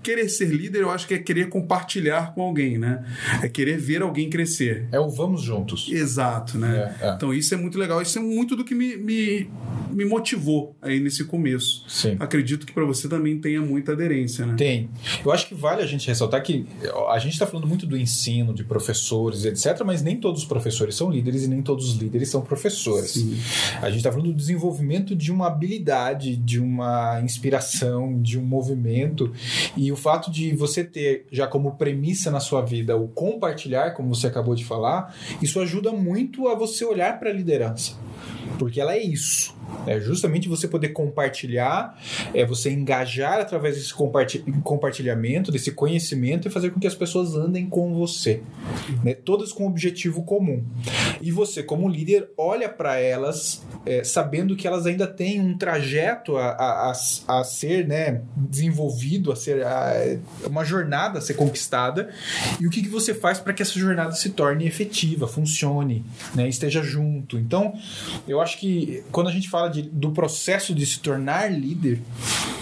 Querer 0.04 0.28
ser 0.28 0.50
líder, 0.50 0.82
eu 0.82 0.90
acho 0.90 1.08
que 1.08 1.14
é 1.14 1.18
querer 1.18 1.48
compartilhar 1.48 2.34
com 2.34 2.42
alguém, 2.42 2.78
né? 2.78 3.06
É 3.42 3.48
querer 3.48 3.78
ver 3.78 4.02
alguém 4.02 4.30
crescer. 4.30 4.86
É 4.92 5.00
o 5.00 5.10
vamos 5.10 5.44
juntos. 5.44 5.88
Exato, 5.90 6.58
né? 6.58 6.98
É, 7.02 7.08
é. 7.08 7.14
Então 7.14 7.34
isso 7.34 7.54
é 7.54 7.58
muito 7.58 7.80
legal. 7.80 8.02
Isso 8.02 8.20
é 8.20 8.22
muito 8.22 8.54
do 8.54 8.66
que 8.66 8.76
me, 8.76 8.98
me, 8.98 9.50
me 9.92 10.04
motivou 10.04 10.76
aí 10.82 11.00
nesse 11.00 11.24
começo. 11.24 11.86
Sim. 11.88 12.18
Acredito 12.20 12.66
que 12.66 12.74
para 12.74 12.84
você 12.84 13.08
também 13.08 13.40
tenha 13.40 13.62
muita 13.62 13.94
aderência, 13.94 14.46
né? 14.46 14.56
Tem. 14.58 14.90
Eu 15.24 15.32
acho 15.32 15.48
que 15.48 15.56
vale 15.56 15.82
a 15.82 15.86
gente 15.86 16.06
ressaltar 16.06 16.44
que 16.44 16.66
a 17.10 17.18
gente 17.18 17.32
está 17.32 17.48
falando 17.48 17.66
muito 17.66 17.86
do 17.86 17.98
ensino, 17.98 18.54
de 18.54 18.66
professores, 18.66 19.37
etc., 19.46 19.84
mas 19.86 20.02
nem 20.02 20.18
todos 20.18 20.42
os 20.42 20.48
professores 20.48 20.96
são 20.96 21.10
líderes 21.10 21.44
e 21.44 21.48
nem 21.48 21.62
todos 21.62 21.90
os 21.90 21.98
líderes 21.98 22.30
são 22.30 22.42
professores. 22.42 23.12
Sim. 23.12 23.38
A 23.82 23.90
gente 23.90 23.98
está 23.98 24.12
falando 24.12 24.28
do 24.28 24.34
desenvolvimento 24.34 25.16
de 25.16 25.32
uma 25.32 25.48
habilidade, 25.48 26.36
de 26.36 26.60
uma 26.60 27.20
inspiração, 27.22 28.22
de 28.22 28.38
um 28.38 28.44
movimento. 28.44 29.32
E 29.76 29.92
o 29.92 29.96
fato 29.96 30.32
de 30.32 30.56
você 30.56 30.84
ter 30.84 31.26
já 31.32 31.48
como 31.48 31.76
premissa 31.76 32.32
na 32.32 32.40
sua 32.40 32.62
vida 32.62 32.96
o 32.98 33.08
compartilhar, 33.08 33.92
como 33.92 34.14
você 34.14 34.28
acabou 34.28 34.56
de 34.56 34.66
falar, 34.66 35.16
isso 35.42 35.60
ajuda 35.60 35.92
muito 35.92 36.48
a 36.48 36.56
você 36.56 36.86
olhar 36.86 37.20
para 37.20 37.30
a 37.30 37.34
liderança. 37.34 37.94
Porque 38.58 38.80
ela 38.80 38.94
é 38.94 39.04
isso. 39.04 39.56
É 39.86 40.00
justamente 40.00 40.48
você 40.48 40.68
poder 40.68 40.90
compartilhar, 40.90 41.98
é 42.34 42.46
você 42.46 42.72
engajar 42.72 43.40
através 43.40 43.76
desse 43.76 43.94
compartilhamento, 44.64 45.52
desse 45.52 45.72
conhecimento 45.72 46.48
e 46.48 46.52
fazer 46.52 46.72
com 46.72 46.80
que 46.80 46.88
as 46.88 46.96
pessoas 46.96 47.36
andem 47.36 47.68
com 47.68 47.94
você, 47.94 48.42
né? 49.04 49.14
todas 49.14 49.52
com 49.52 49.66
um 49.66 49.68
objetivo 49.68 50.24
comum. 50.24 50.64
E 51.22 51.32
você, 51.32 51.64
como 51.64 51.88
líder, 51.88 52.30
olha 52.38 52.70
para 52.70 52.98
elas 52.98 53.66
é, 53.86 54.04
sabendo 54.04 54.56
que 54.56 54.68
elas 54.68 54.86
ainda 54.86 55.08
têm 55.08 55.40
um 55.40 55.58
trajeto 55.58 56.38
a, 56.38 56.50
a, 56.50 56.92
a, 56.92 57.44
ser 57.44 57.88
né, 57.88 58.22
desenvolvido, 58.36 59.32
a 59.32 59.36
ser 59.36 59.66
a, 59.66 60.18
uma 60.46 60.64
jornada 60.64 61.20
a 61.20 61.22
ser 61.22 61.34
conquistada. 61.34 62.10
E 62.60 62.68
o 62.68 62.70
que, 62.70 62.82
que 62.82 62.90
você 62.90 63.14
faz 63.14 63.40
para 63.40 63.54
que 63.54 63.62
essa 63.62 63.78
jornada 63.78 64.12
se 64.12 64.30
torne 64.32 64.68
efetiva, 64.68 65.28
funcione, 65.28 66.06
né, 66.36 66.48
esteja 66.48 66.82
junto. 66.84 67.38
Então, 67.38 67.74
eu 68.28 68.42
acho 68.42 68.47
que 68.56 69.04
quando 69.12 69.28
a 69.28 69.32
gente 69.32 69.50
fala 69.50 69.68
de, 69.70 69.82
do 69.82 70.12
processo 70.12 70.76
de 70.76 70.86
se 70.86 71.00
tornar 71.00 71.52
líder, 71.52 72.00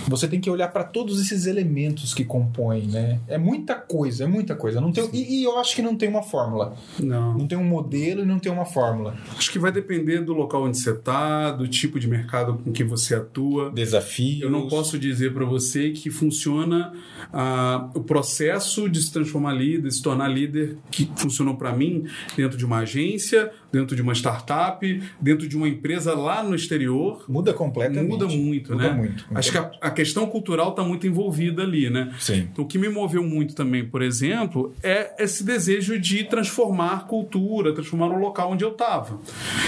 você 0.07 0.27
tem 0.27 0.39
que 0.39 0.49
olhar 0.49 0.67
para 0.69 0.83
todos 0.83 1.19
esses 1.19 1.45
elementos 1.45 2.13
que 2.13 2.23
compõem, 2.23 2.83
né? 2.87 3.19
É 3.27 3.37
muita 3.37 3.75
coisa, 3.75 4.23
é 4.23 4.27
muita 4.27 4.55
coisa. 4.55 4.79
Não 4.79 4.91
tem, 4.91 5.09
e, 5.11 5.41
e, 5.41 5.43
eu 5.43 5.57
acho 5.57 5.75
que 5.75 5.81
não 5.81 5.95
tem 5.95 6.07
uma 6.07 6.23
fórmula. 6.23 6.75
Não. 6.99 7.37
Não 7.37 7.47
tem 7.47 7.57
um 7.57 7.63
modelo 7.63 8.21
e 8.21 8.25
não 8.25 8.39
tem 8.39 8.51
uma 8.51 8.65
fórmula. 8.65 9.15
Acho 9.37 9.51
que 9.51 9.59
vai 9.59 9.71
depender 9.71 10.21
do 10.21 10.33
local 10.33 10.63
onde 10.63 10.77
você 10.77 10.91
está, 10.91 11.51
do 11.51 11.67
tipo 11.67 11.99
de 11.99 12.07
mercado 12.07 12.59
com 12.63 12.71
que 12.71 12.83
você 12.83 13.15
atua. 13.15 13.71
Desafios. 13.71 14.41
Eu 14.41 14.49
não 14.49 14.67
posso 14.67 14.97
dizer 14.99 15.33
para 15.33 15.45
você 15.45 15.91
que 15.91 16.09
funciona 16.09 16.93
ah, 17.33 17.89
o 17.95 18.01
processo 18.01 18.89
de 18.89 19.01
se 19.01 19.11
transformar 19.11 19.53
líder, 19.53 19.89
de 19.89 19.95
se 19.95 20.01
tornar 20.01 20.27
líder, 20.27 20.77
que 20.91 21.09
funcionou 21.15 21.55
para 21.55 21.73
mim 21.73 22.05
dentro 22.37 22.57
de 22.57 22.65
uma 22.65 22.79
agência, 22.79 23.51
dentro 23.71 23.95
de 23.95 24.01
uma 24.01 24.13
startup, 24.13 25.03
dentro 25.19 25.47
de 25.47 25.57
uma 25.57 25.67
empresa 25.75 26.13
lá 26.15 26.43
no 26.43 26.55
exterior. 26.55 27.23
Muda 27.27 27.53
completamente. 27.53 28.09
Muda 28.09 28.27
muito, 28.27 28.73
Muda 28.73 28.83
né? 28.83 28.93
Muito, 28.93 29.25
Acho 29.33 29.51
que 29.51 29.57
a, 29.57 29.71
a 29.81 29.91
questão 29.91 30.25
cultural 30.27 30.69
está 30.69 30.83
muito 30.83 31.05
envolvida 31.07 31.63
ali, 31.63 31.89
né? 31.89 32.13
Sim. 32.19 32.47
Então, 32.51 32.63
o 32.63 32.67
que 32.67 32.77
me 32.77 32.89
moveu 32.89 33.23
muito 33.23 33.55
também, 33.55 33.85
por 33.85 34.01
exemplo, 34.01 34.73
é 34.81 35.23
esse 35.23 35.43
desejo 35.43 35.99
de 35.99 36.23
transformar 36.23 37.07
cultura, 37.07 37.73
transformar 37.73 38.07
o 38.07 38.19
local 38.19 38.51
onde 38.51 38.63
eu 38.63 38.71
estava. 38.71 39.19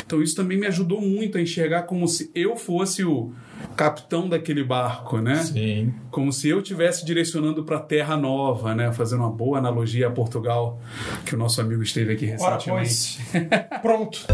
Então, 0.06 0.22
isso 0.22 0.36
também 0.36 0.58
me 0.58 0.67
ajudou 0.67 1.02
muito 1.02 1.38
a 1.38 1.41
enxergar 1.41 1.84
como 1.84 2.08
se 2.08 2.32
eu 2.34 2.56
fosse 2.56 3.04
o 3.04 3.32
capitão 3.76 4.28
daquele 4.28 4.63
barco, 4.63 5.20
né? 5.20 5.36
Sim. 5.36 5.93
Como 6.10 6.32
se 6.32 6.50
eu 6.50 6.60
estivesse 6.60 7.06
direcionando 7.06 7.63
para 7.63 7.80
Terra 7.80 8.17
Nova, 8.17 8.74
né? 8.74 8.91
Fazendo 8.91 9.20
uma 9.20 9.32
boa 9.32 9.58
analogia 9.58 10.08
a 10.08 10.12
Portugal, 10.12 10.80
que 11.26 11.36
o 11.36 11.38
nosso 11.38 11.62
amigo 11.62 11.82
esteve 11.84 12.13
aqui 12.13 12.26
recentemente. 12.26 13.20
Ora, 13.34 13.80
Pronto. 13.82 14.26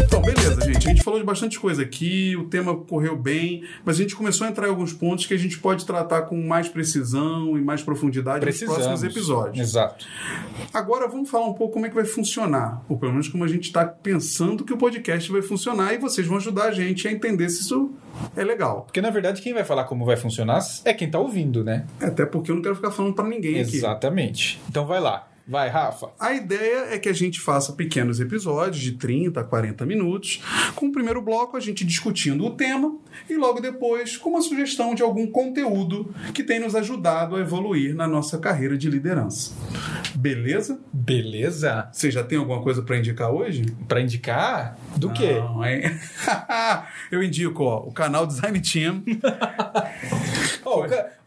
Então, 0.00 0.22
beleza, 0.22 0.60
gente. 0.62 0.86
A 0.86 0.90
gente 0.90 1.02
falou 1.02 1.18
de 1.18 1.26
bastante 1.26 1.58
coisa 1.58 1.82
aqui, 1.82 2.36
o 2.36 2.44
tema 2.44 2.74
correu 2.74 3.16
bem, 3.16 3.64
mas 3.84 3.96
a 3.96 4.02
gente 4.02 4.14
começou 4.14 4.46
a 4.46 4.50
entrar 4.50 4.66
em 4.66 4.70
alguns 4.70 4.92
pontos 4.92 5.26
que 5.26 5.34
a 5.34 5.36
gente 5.36 5.58
pode 5.58 5.84
tratar 5.84 6.22
com 6.22 6.40
mais 6.40 6.68
precisão 6.68 7.58
e 7.58 7.62
mais 7.62 7.82
profundidade 7.82 8.40
Precisamos. 8.40 8.78
nos 8.78 8.86
próximos 8.86 9.16
episódios. 9.16 9.68
Exato. 9.68 10.06
Agora 10.72 11.08
vamos 11.08 11.28
falar 11.28 11.46
um 11.46 11.54
pouco 11.54 11.74
como 11.74 11.86
é 11.86 11.88
que 11.88 11.94
vai 11.94 12.04
funcionar, 12.04 12.82
ou 12.88 12.96
pelo 12.96 13.12
menos 13.12 13.28
como 13.28 13.44
a 13.44 13.48
gente 13.48 13.64
está 13.64 13.84
pensando 13.84 14.64
que 14.64 14.72
o 14.72 14.78
podcast 14.78 15.30
vai 15.30 15.42
funcionar 15.42 15.94
e 15.94 15.98
vocês 15.98 16.26
vão 16.26 16.36
ajudar 16.36 16.64
a 16.64 16.72
gente 16.72 17.06
a 17.06 17.12
entender 17.12 17.48
se 17.50 17.62
isso 17.62 17.92
é 18.36 18.44
legal. 18.44 18.82
Porque 18.82 19.00
na 19.00 19.10
verdade 19.10 19.42
quem 19.42 19.52
vai 19.52 19.64
falar 19.64 19.84
como 19.84 20.04
vai 20.04 20.16
funcionar 20.16 20.60
é 20.84 20.94
quem 20.94 21.06
está 21.06 21.18
ouvindo, 21.18 21.62
né? 21.62 21.86
Até 22.00 22.24
porque 22.24 22.50
eu 22.50 22.56
não 22.56 22.62
quero 22.62 22.76
ficar 22.76 22.90
falando 22.90 23.14
para 23.14 23.28
ninguém 23.28 23.60
aqui. 23.60 23.76
Exatamente. 23.76 24.60
Então 24.68 24.86
vai 24.86 25.00
lá. 25.00 25.27
Vai, 25.48 25.70
Rafa. 25.70 26.10
A 26.20 26.34
ideia 26.34 26.94
é 26.94 26.98
que 26.98 27.08
a 27.08 27.12
gente 27.14 27.40
faça 27.40 27.72
pequenos 27.72 28.20
episódios 28.20 28.82
de 28.82 28.92
30 28.92 29.40
a 29.40 29.44
40 29.44 29.86
minutos, 29.86 30.42
com 30.74 30.88
o 30.88 30.92
primeiro 30.92 31.22
bloco 31.22 31.56
a 31.56 31.60
gente 31.60 31.86
discutindo 31.86 32.44
o 32.44 32.50
tema 32.50 32.94
e 33.30 33.34
logo 33.34 33.58
depois 33.58 34.18
com 34.18 34.30
uma 34.30 34.42
sugestão 34.42 34.94
de 34.94 35.02
algum 35.02 35.26
conteúdo 35.26 36.14
que 36.34 36.44
tem 36.44 36.60
nos 36.60 36.74
ajudado 36.74 37.34
a 37.34 37.40
evoluir 37.40 37.94
na 37.94 38.06
nossa 38.06 38.36
carreira 38.36 38.76
de 38.76 38.90
liderança. 38.90 39.54
Beleza? 40.14 40.78
Beleza. 40.92 41.88
Você 41.92 42.10
já 42.10 42.22
tem 42.22 42.36
alguma 42.36 42.60
coisa 42.60 42.82
para 42.82 42.98
indicar 42.98 43.30
hoje? 43.30 43.64
Para 43.88 44.02
indicar? 44.02 44.76
Do 44.96 45.10
quê? 45.14 45.32
Não, 45.34 45.64
hein? 45.64 45.82
eu 47.10 47.22
indico 47.22 47.64
ó, 47.64 47.78
o 47.78 47.92
canal 47.92 48.26
Design 48.26 48.60
Team. 48.60 49.02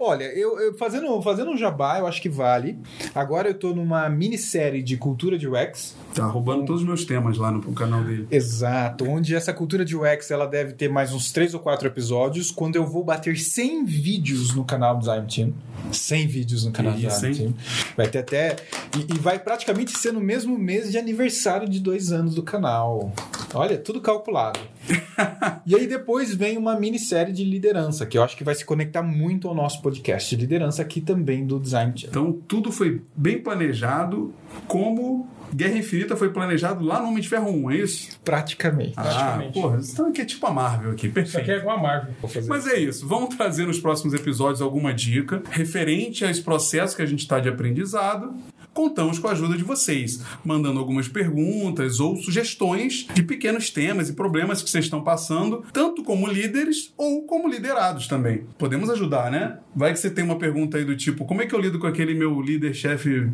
Olha, 0.03 0.23
eu, 0.23 0.59
eu, 0.59 0.73
fazendo, 0.73 1.21
fazendo 1.21 1.51
um 1.51 1.57
jabá, 1.57 1.99
eu 1.99 2.07
acho 2.07 2.19
que 2.19 2.27
vale. 2.27 2.75
Agora 3.13 3.49
eu 3.49 3.53
tô 3.53 3.71
numa 3.71 4.09
minissérie 4.09 4.81
de 4.81 4.97
cultura 4.97 5.37
de 5.37 5.47
UX. 5.47 5.95
Tá 6.15 6.25
roubando 6.25 6.65
todos 6.65 6.81
os 6.81 6.87
meus 6.87 7.05
temas 7.05 7.37
lá 7.37 7.51
no 7.51 7.61
canal 7.73 8.03
dele. 8.03 8.27
Exato, 8.31 9.07
onde 9.07 9.35
essa 9.35 9.53
cultura 9.53 9.85
de 9.85 9.95
UX 9.95 10.31
ela 10.31 10.47
deve 10.47 10.73
ter 10.73 10.89
mais 10.89 11.13
uns 11.13 11.31
3 11.31 11.53
ou 11.53 11.59
4 11.59 11.87
episódios, 11.87 12.49
quando 12.49 12.77
eu 12.77 12.87
vou 12.87 13.03
bater 13.03 13.37
100 13.37 13.85
vídeos 13.85 14.55
no 14.55 14.65
canal 14.65 14.97
Design 14.97 15.27
Team. 15.27 15.53
100 15.91 16.27
vídeos 16.27 16.65
no 16.65 16.71
canal 16.71 16.95
Isso, 16.95 17.07
Design? 17.07 17.35
Team. 17.35 17.53
Vai 17.95 18.07
ter 18.07 18.19
até. 18.19 18.55
E, 18.97 19.13
e 19.13 19.19
vai 19.19 19.37
praticamente 19.37 19.95
ser 19.95 20.11
no 20.11 20.19
mesmo 20.19 20.57
mês 20.57 20.91
de 20.91 20.97
aniversário 20.97 21.69
de 21.69 21.79
dois 21.79 22.11
anos 22.11 22.33
do 22.33 22.41
canal. 22.41 23.13
Olha, 23.53 23.77
tudo 23.77 24.01
calculado. 24.01 24.59
e 25.65 25.75
aí 25.75 25.87
depois 25.87 26.33
vem 26.33 26.57
uma 26.57 26.79
minissérie 26.79 27.33
de 27.33 27.43
liderança, 27.43 28.05
que 28.05 28.17
eu 28.17 28.23
acho 28.23 28.35
que 28.35 28.43
vai 28.43 28.55
se 28.55 28.65
conectar 28.65 29.01
muito 29.01 29.47
ao 29.47 29.55
nosso 29.55 29.81
podcast 29.81 30.35
de 30.35 30.41
liderança 30.41 30.81
aqui 30.81 31.01
também 31.01 31.45
do 31.45 31.59
Design 31.59 31.93
Channel. 31.95 32.09
Então, 32.09 32.41
tudo 32.47 32.71
foi 32.71 33.01
bem 33.15 33.39
planejado, 33.39 34.33
como 34.67 35.27
Guerra 35.53 35.77
Infinita 35.77 36.15
foi 36.15 36.29
planejado 36.29 36.83
lá 36.83 37.01
no 37.01 37.09
Homem 37.09 37.21
de 37.21 37.27
Ferro 37.29 37.49
1, 37.49 37.71
é 37.71 37.75
isso? 37.77 38.19
Praticamente. 38.23 38.93
Ah, 38.95 39.03
Praticamente. 39.03 39.53
porra, 39.53 39.79
então 39.81 40.07
aqui 40.07 40.21
é 40.21 40.25
tipo 40.25 40.47
a 40.47 40.51
Marvel 40.51 40.91
aqui, 40.91 41.07
Isso 41.07 41.19
aqui 41.19 41.31
perfeito. 41.31 41.51
é 41.51 41.59
com 41.59 41.71
a 41.71 41.77
Marvel. 41.77 42.13
Vou 42.21 42.29
fazer 42.29 42.47
Mas 42.47 42.67
é 42.67 42.79
isso, 42.79 43.07
vamos 43.07 43.35
trazer 43.35 43.65
nos 43.65 43.79
próximos 43.79 44.13
episódios 44.13 44.61
alguma 44.61 44.93
dica 44.93 45.43
referente 45.49 46.23
a 46.23 46.31
esse 46.31 46.41
processo 46.41 46.95
que 46.95 47.01
a 47.01 47.05
gente 47.05 47.19
está 47.19 47.39
de 47.39 47.49
aprendizado. 47.49 48.33
Contamos 48.73 49.19
com 49.19 49.27
a 49.27 49.31
ajuda 49.31 49.57
de 49.57 49.63
vocês, 49.63 50.23
mandando 50.45 50.79
algumas 50.79 51.07
perguntas 51.07 51.99
ou 51.99 52.15
sugestões 52.15 53.05
de 53.13 53.21
pequenos 53.21 53.69
temas 53.69 54.07
e 54.07 54.13
problemas 54.13 54.63
que 54.63 54.69
vocês 54.69 54.85
estão 54.85 55.03
passando, 55.03 55.63
tanto 55.73 56.03
como 56.03 56.25
líderes 56.25 56.93
ou 56.97 57.23
como 57.23 57.49
liderados 57.49 58.07
também. 58.07 58.45
Podemos 58.57 58.89
ajudar, 58.89 59.29
né? 59.29 59.57
Vai 59.75 59.91
que 59.91 59.99
você 59.99 60.09
tem 60.09 60.23
uma 60.23 60.37
pergunta 60.37 60.77
aí 60.77 60.85
do 60.85 60.95
tipo: 60.95 61.25
como 61.25 61.41
é 61.41 61.45
que 61.45 61.53
eu 61.53 61.59
lido 61.59 61.79
com 61.79 61.87
aquele 61.87 62.13
meu 62.13 62.39
líder-chefe 62.41 63.29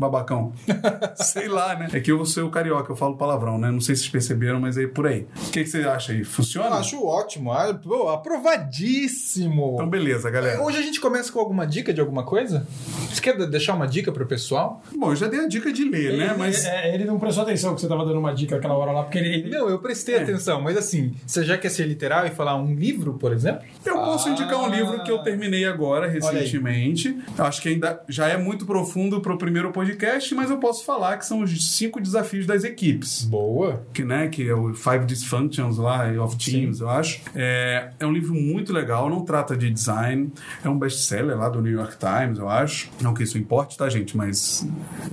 babacão? 0.00 0.52
Sei 1.16 1.46
lá, 1.48 1.76
né? 1.76 1.88
É 1.92 2.00
que 2.00 2.10
eu 2.10 2.24
sou 2.26 2.46
o 2.46 2.50
carioca, 2.50 2.90
eu 2.90 2.96
falo 2.96 3.16
palavrão, 3.16 3.58
né? 3.58 3.70
Não 3.70 3.80
sei 3.80 3.94
se 3.94 4.02
vocês 4.02 4.10
perceberam, 4.12 4.58
mas 4.60 4.76
é 4.78 4.86
por 4.86 5.06
aí. 5.06 5.26
O 5.46 5.50
que, 5.50 5.62
que 5.64 5.66
você 5.70 5.82
acha 5.82 6.12
aí? 6.12 6.24
Funciona? 6.24 6.68
Eu 6.68 6.74
acho 6.74 7.04
ótimo. 7.04 7.52
ah, 7.52 7.72
pô, 7.74 8.08
aprovadíssimo. 8.08 9.72
Então, 9.74 9.88
beleza, 9.88 10.30
galera. 10.30 10.62
Hoje 10.62 10.78
a 10.78 10.82
gente 10.82 11.00
começa 11.00 11.30
com 11.32 11.38
alguma 11.38 11.66
dica 11.66 11.92
de 11.92 12.00
alguma 12.00 12.22
coisa? 12.24 12.66
Você 13.12 13.20
quer 13.20 13.36
deixar 13.48 13.74
uma 13.74 13.86
dica 13.86 14.10
pro 14.12 14.26
pessoal? 14.26 14.82
Bom, 14.96 15.10
eu 15.10 15.16
já 15.16 15.26
dei 15.28 15.40
a 15.40 15.48
dica 15.48 15.72
de 15.72 15.84
ler, 15.84 16.16
né? 16.16 16.24
Ele, 16.26 16.34
Mas. 16.36 16.64
é, 16.64 16.94
ele 16.94 17.04
não 17.04 17.18
prestou 17.18 17.42
atenção 17.42 17.74
que 17.74 17.80
você 17.80 17.88
tava 17.88 18.04
dando 18.04 18.18
uma 18.18 18.32
dica 18.34 18.56
aquela 18.56 18.74
hora 18.74 18.92
lá, 18.92 19.02
porque 19.02 19.18
ele. 19.18 19.28
ele- 19.34 19.50
Não, 19.50 19.68
eu 19.68 19.78
prestei 19.78 20.14
É. 20.16 20.22
atenção, 20.22 20.60
mas 20.60 20.76
assim, 20.76 21.14
você 21.26 21.44
já 21.44 21.58
quer 21.58 21.68
ser 21.70 21.86
literal 21.86 22.26
e 22.26 22.30
falar 22.30 22.56
um 22.56 22.74
livro, 22.74 23.14
por 23.14 23.32
exemplo? 23.32 23.62
Eu 23.84 23.94
posso 23.96 24.28
Ah. 24.28 24.32
indicar 24.32 24.58
um 24.60 24.68
livro 24.68 25.02
que 25.02 25.10
eu 25.10 25.18
terminei 25.18 25.64
agora, 25.64 26.08
recentemente. 26.08 27.16
Eu 27.36 27.44
Acho 27.44 27.60
que 27.62 27.68
ainda 27.68 28.00
já 28.08 28.28
é 28.28 28.36
muito 28.36 28.64
profundo 28.64 29.20
para 29.20 29.32
o 29.34 29.38
primeiro 29.38 29.72
podcast, 29.72 29.89
mas 30.34 30.50
eu 30.50 30.58
posso 30.58 30.84
falar 30.84 31.16
que 31.16 31.26
são 31.26 31.40
os 31.40 31.72
cinco 31.72 32.00
desafios 32.00 32.46
das 32.46 32.64
equipes. 32.64 33.24
Boa. 33.24 33.84
Que, 33.92 34.04
né, 34.04 34.28
que 34.28 34.48
é 34.48 34.54
o 34.54 34.74
Five 34.74 35.04
Dysfunctions 35.06 35.78
lá, 35.78 36.10
of 36.22 36.36
Teams, 36.36 36.80
eu 36.80 36.88
acho. 36.88 37.20
É, 37.34 37.90
é 37.98 38.06
um 38.06 38.12
livro 38.12 38.34
muito 38.34 38.72
legal, 38.72 39.08
não 39.08 39.24
trata 39.24 39.56
de 39.56 39.70
design. 39.70 40.32
É 40.64 40.68
um 40.68 40.78
best-seller 40.78 41.36
lá 41.36 41.48
do 41.48 41.60
New 41.60 41.72
York 41.72 41.96
Times, 41.98 42.38
eu 42.38 42.48
acho. 42.48 42.90
Não 43.00 43.14
que 43.14 43.22
isso 43.22 43.38
importe, 43.38 43.76
tá, 43.76 43.88
gente? 43.88 44.16
Mas 44.16 44.66